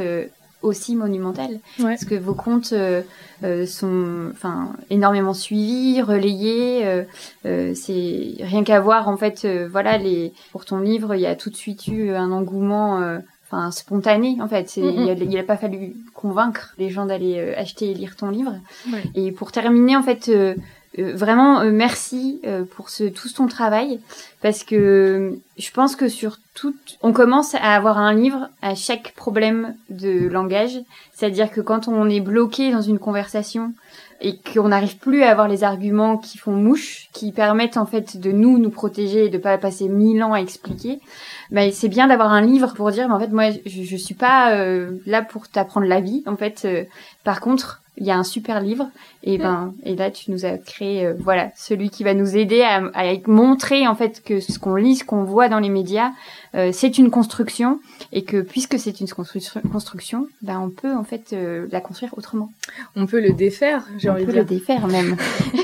aussi 0.62 0.96
monumentale. 0.96 1.60
Ouais. 1.80 1.86
Parce 1.86 2.06
que 2.06 2.16
vos 2.16 2.34
comptes 2.34 2.74
euh, 2.74 3.02
euh, 3.44 3.66
sont 3.66 4.30
enfin 4.32 4.74
énormément 4.90 5.34
suivis, 5.34 6.02
relayés. 6.02 7.06
euh, 7.46 7.74
c'est 7.76 8.36
rien 8.40 8.64
qu'à 8.64 8.80
voir 8.80 9.08
en 9.08 9.18
fait. 9.18 9.48
voilà, 9.70 9.98
les 9.98 10.34
pour 10.52 10.66
ton 10.66 10.80
livre, 10.80 11.16
il 11.16 11.22
y 11.22 11.28
a 11.28 11.36
tout 11.36 11.50
de 11.50 11.56
suite 11.56 11.88
eu 11.88 12.12
un 12.12 12.32
engouement. 12.32 13.20
Enfin, 13.50 13.72
spontané 13.72 14.38
en 14.42 14.48
fait. 14.48 14.76
Mm, 14.78 14.82
mm. 14.82 15.02
Il, 15.02 15.10
a, 15.10 15.14
il 15.14 15.38
a 15.38 15.44
pas 15.44 15.58
fallu 15.58 15.96
convaincre 16.14 16.74
les 16.78 16.90
gens 16.90 17.06
d'aller 17.06 17.38
euh, 17.38 17.54
acheter 17.58 17.92
et 17.92 17.94
lire 17.94 18.18
ton 18.18 18.30
livre. 18.30 18.54
Ouais. 18.92 19.04
Et 19.16 19.32
pour 19.32 19.54
terminer, 19.54 19.96
en 19.96 20.04
fait, 20.04 20.28
euh, 20.28 20.54
euh, 21.00 21.16
vraiment 21.16 21.64
merci 21.66 22.42
pour 22.76 22.90
ce 22.90 23.06
tout 23.06 23.30
ton 23.30 23.48
travail 23.48 24.00
parce 24.42 24.64
que 24.64 25.38
je 25.58 25.72
pense 25.72 25.96
que 25.96 26.10
sur 26.10 26.40
tout, 26.56 26.76
on 27.02 27.14
commence 27.14 27.56
à 27.56 27.76
avoir 27.76 27.98
un 27.98 28.14
livre 28.14 28.50
à 28.62 28.76
chaque 28.76 29.14
problème 29.16 29.76
de 29.90 30.28
langage. 30.28 30.80
C'est-à-dire 31.14 31.50
que 31.50 31.62
quand 31.62 31.88
on 31.88 32.10
est 32.10 32.20
bloqué 32.20 32.72
dans 32.72 32.82
une 32.82 33.00
conversation 33.00 33.74
et 34.20 34.38
qu'on 34.38 34.70
n'arrive 34.70 34.98
plus 34.98 35.24
à 35.24 35.32
avoir 35.32 35.48
les 35.48 35.64
arguments 35.64 36.18
qui 36.18 36.38
font 36.38 36.54
mouche, 36.54 37.10
qui 37.14 37.32
permettent 37.32 37.78
en 37.78 37.86
fait 37.86 38.18
de 38.18 38.32
nous 38.32 38.58
nous 38.58 38.72
protéger 38.72 39.26
et 39.26 39.30
de 39.30 39.38
pas 39.38 39.58
passer 39.58 39.90
mille 39.90 40.24
ans 40.24 40.34
à 40.34 40.40
expliquer, 40.40 41.00
ben 41.52 41.72
c'est 41.72 41.88
bien 41.88 42.08
d'avoir 42.08 42.32
un 42.32 42.42
livre 42.42 42.74
pour 42.74 42.92
dire, 42.92 43.08
mais 43.08 43.14
en 43.14 43.20
fait 43.20 43.32
moi 43.32 43.52
je, 43.66 43.84
je 43.84 43.96
suis 43.96 44.16
pas 44.16 44.56
euh, 44.56 44.98
là 45.06 45.22
pour 45.22 45.48
t'apprendre 45.48 45.88
la 45.88 46.02
vie. 46.02 46.24
En 46.26 46.36
fait, 46.36 46.64
euh, 46.66 46.84
par 47.24 47.42
contre 47.42 47.82
il 47.98 48.06
y 48.06 48.12
a 48.12 48.18
un 48.18 48.24
super 48.24 48.62
livre 48.62 48.90
et 49.24 49.38
ben 49.38 49.74
et 49.84 49.96
là 49.96 50.12
tu 50.12 50.32
nous 50.32 50.46
as 50.46 50.58
créé 50.58 51.06
euh, 51.06 51.14
voilà 51.20 51.50
celui 51.56 51.90
qui 51.90 52.04
va 52.04 52.14
nous 52.14 52.38
aider 52.38 52.62
à, 52.62 52.78
à 52.94 53.14
montrer 53.26 53.88
en 53.88 53.96
fait 53.96 54.22
que 54.24 54.40
ce 54.40 54.60
qu'on 54.60 54.76
lit, 54.76 54.98
ce 54.98 55.04
qu'on 55.04 55.24
voit 55.24 55.50
dans 55.50 55.60
les 55.60 55.70
médias, 55.70 56.12
euh, 56.54 56.70
c'est 56.72 56.98
une 57.00 57.10
construction 57.10 57.80
et 58.14 58.24
que 58.24 58.42
puisque 58.42 58.78
c'est 58.78 59.00
une 59.02 59.08
construction, 59.10 59.62
construction, 59.72 60.28
ben 60.44 60.60
on 60.60 60.70
peut 60.70 60.94
en 60.94 61.04
fait 61.04 61.34
euh, 61.34 61.68
la 61.72 61.82
construire 61.82 62.16
autrement. 62.18 62.52
On 62.96 63.08
peut 63.08 63.20
le 63.20 63.32
défaire, 63.32 63.84
j'ai 63.98 64.10
on 64.10 64.14
envie 64.14 64.26
peut 64.26 64.32
de 64.32 64.38
le 64.38 64.44
dire. 64.44 64.60
défaire 64.60 64.88
même. 64.88 65.18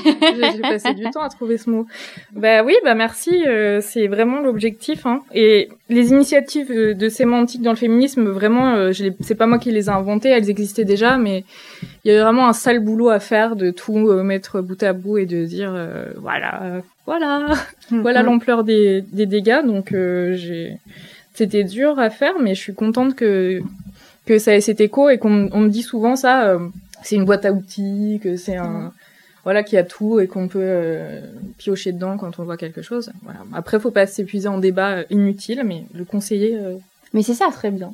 J'ai 0.54 0.60
passé 0.60 0.94
du 0.94 1.04
temps 1.10 1.22
à 1.22 1.28
trouver 1.28 1.58
ce 1.58 1.70
mot. 1.70 1.86
Bah 2.32 2.62
oui, 2.64 2.74
bah 2.84 2.94
merci, 2.94 3.44
c'est 3.80 4.06
vraiment 4.06 4.40
l'objectif. 4.40 5.06
Hein. 5.06 5.22
Et 5.32 5.68
les 5.88 6.10
initiatives 6.10 6.70
de 6.70 7.08
sémantique 7.08 7.62
dans 7.62 7.70
le 7.70 7.76
féminisme, 7.76 8.28
vraiment, 8.28 8.90
c'est 9.20 9.34
pas 9.34 9.46
moi 9.46 9.58
qui 9.58 9.70
les 9.70 9.86
ai 9.86 9.90
inventées, 9.90 10.30
elles 10.30 10.50
existaient 10.50 10.84
déjà, 10.84 11.16
mais 11.18 11.44
il 12.04 12.12
y 12.12 12.14
avait 12.14 12.23
vraiment 12.24 12.48
un 12.48 12.52
sale 12.52 12.80
boulot 12.80 13.08
à 13.10 13.20
faire 13.20 13.56
de 13.56 13.70
tout 13.70 14.08
euh, 14.08 14.22
mettre 14.22 14.60
bout 14.60 14.82
à 14.82 14.92
bout 14.92 15.18
et 15.18 15.26
de 15.26 15.44
dire, 15.44 15.72
euh, 15.74 16.06
voilà, 16.16 16.80
voilà, 17.06 17.54
voilà 17.90 18.20
Mhm. 18.22 18.26
l'ampleur 18.26 18.64
des, 18.64 19.02
des 19.12 19.26
dégâts. 19.26 19.64
Donc 19.64 19.92
euh, 19.92 20.34
j'ai, 20.34 20.78
c'était 21.34 21.64
dur 21.64 21.98
à 21.98 22.10
faire, 22.10 22.34
mais 22.40 22.54
je 22.54 22.60
suis 22.60 22.74
contente 22.74 23.14
que 23.14 23.60
que 24.26 24.38
ça 24.38 24.54
ait 24.54 24.60
cet 24.62 24.80
écho 24.80 25.10
et 25.10 25.18
qu'on 25.18 25.50
on 25.52 25.60
me 25.60 25.68
dit 25.68 25.82
souvent 25.82 26.16
ça. 26.16 26.58
c'est 27.02 27.16
une 27.16 27.26
boîte 27.26 27.44
à 27.44 27.52
outils, 27.52 28.20
que 28.22 28.36
c'est 28.36 28.56
un 28.56 28.92
voilà 29.42 29.62
qu'il 29.62 29.76
y 29.76 29.78
a 29.78 29.84
tout 29.84 30.20
et 30.20 30.26
qu'on 30.26 30.48
peut 30.48 30.58
euh, 30.62 31.20
piocher 31.58 31.92
dedans 31.92 32.16
quand 32.16 32.38
on 32.38 32.44
voit 32.44 32.56
quelque 32.56 32.80
chose. 32.80 33.10
Voilà. 33.24 33.40
Après, 33.52 33.78
faut 33.78 33.90
pas 33.90 34.06
s'épuiser 34.06 34.48
en 34.48 34.56
débat 34.56 35.02
inutile, 35.10 35.62
mais 35.66 35.84
le 35.92 36.06
conseiller 36.06 36.56
euh, 36.56 36.76
Mais 37.12 37.22
c'est 37.22 37.34
ça. 37.34 37.48
très 37.52 37.70
bien. 37.70 37.92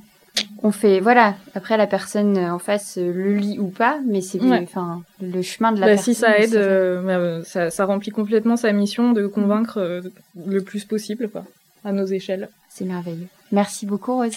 On 0.63 0.73
fait 0.73 1.01
voilà. 1.01 1.35
Après 1.55 1.77
la 1.77 1.87
personne 1.87 2.39
en 2.39 2.59
face 2.59 2.99
euh, 2.99 3.13
le 3.13 3.35
lit 3.35 3.59
ou 3.59 3.69
pas, 3.69 3.99
mais 4.07 4.21
c'est 4.21 4.41
Ouais. 4.41 4.61
enfin 4.63 5.03
le 5.21 5.43
chemin 5.43 5.73
de 5.73 5.81
la 5.81 5.87
Bah, 5.87 5.93
personne. 5.95 6.15
si 6.15 6.21
ça 6.21 6.39
aide, 6.39 6.55
euh, 6.55 7.03
bah, 7.03 7.13
euh, 7.17 7.43
ça, 7.45 7.71
ça 7.71 7.85
remplit 7.85 8.11
complètement 8.11 8.57
sa 8.57 8.73
mission 8.73 9.13
de 9.13 9.27
convaincre 9.27 9.79
euh, 9.79 10.01
le 10.47 10.61
plus 10.63 10.85
possible, 10.85 11.29
quoi, 11.29 11.45
à 11.85 11.93
nos 11.93 12.07
échelles. 12.07 12.49
C'est 12.69 12.85
merveilleux. 12.85 13.27
Merci 13.53 13.87
beaucoup 13.87 14.15
Rose. 14.15 14.37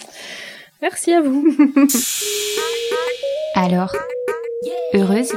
Merci 0.82 1.14
à 1.14 1.22
vous. 1.22 1.46
Alors, 3.56 3.96
heureuse 4.94 5.32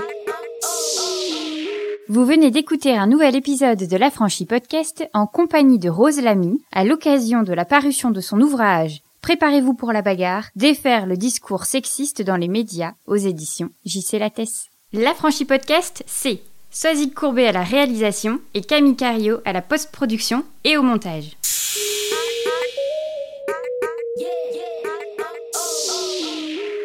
Vous 2.08 2.24
venez 2.24 2.50
d'écouter 2.50 2.96
un 2.96 3.06
nouvel 3.06 3.36
épisode 3.36 3.78
de 3.86 3.96
l'Affranchi 3.96 4.46
Podcast 4.46 5.04
en 5.12 5.26
compagnie 5.26 5.78
de 5.78 5.90
Rose 5.90 6.20
Lamy 6.22 6.60
à 6.72 6.84
l'occasion 6.84 7.42
de 7.42 7.52
la 7.52 7.64
parution 7.64 8.10
de 8.10 8.20
son 8.20 8.40
ouvrage 8.40 9.02
Préparez-vous 9.27 9.74
pour 9.74 9.93
la 9.93 10.03
bagarre, 10.03 10.51
défaire 10.55 11.05
le 11.05 11.16
discours 11.16 11.64
sexiste 11.64 12.22
dans 12.22 12.37
les 12.37 12.47
médias 12.47 12.93
aux 13.07 13.16
éditions 13.16 13.72
JC 13.85 14.20
Lattès. 14.20 14.68
L'Affranchi 14.93 15.45
Podcast, 15.45 16.05
c'est 16.07 16.43
Soazic 16.70 17.12
Courbet 17.12 17.49
à 17.49 17.51
la 17.51 17.64
réalisation 17.64 18.41
et 18.55 18.61
Camille 18.61 18.95
Cario 18.95 19.41
à 19.45 19.53
la 19.53 19.62
post-production 19.62 20.45
et 20.62 20.77
au 20.77 20.83
montage. 20.85 21.37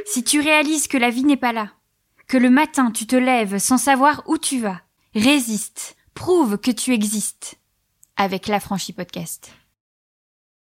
Si 0.08 0.24
tu 0.24 0.40
réalises 0.42 0.88
que 0.88 0.98
la 0.98 1.12
vie 1.12 1.26
n'est 1.26 1.38
pas 1.38 1.54
là, 1.54 1.70
que 2.28 2.38
le 2.38 2.50
matin 2.50 2.90
tu 2.90 3.06
te 3.06 3.16
lèves 3.16 3.60
sans 3.60 3.78
savoir 3.78 4.24
où 4.26 4.40
tu 4.40 4.60
vas, 4.60 4.82
résiste, 5.14 5.96
prouve 6.16 6.58
que 6.58 6.72
tu 6.72 6.92
existes 6.92 7.60
avec 8.18 8.48
l'Affranchi 8.48 8.94
Podcast. 8.94 9.52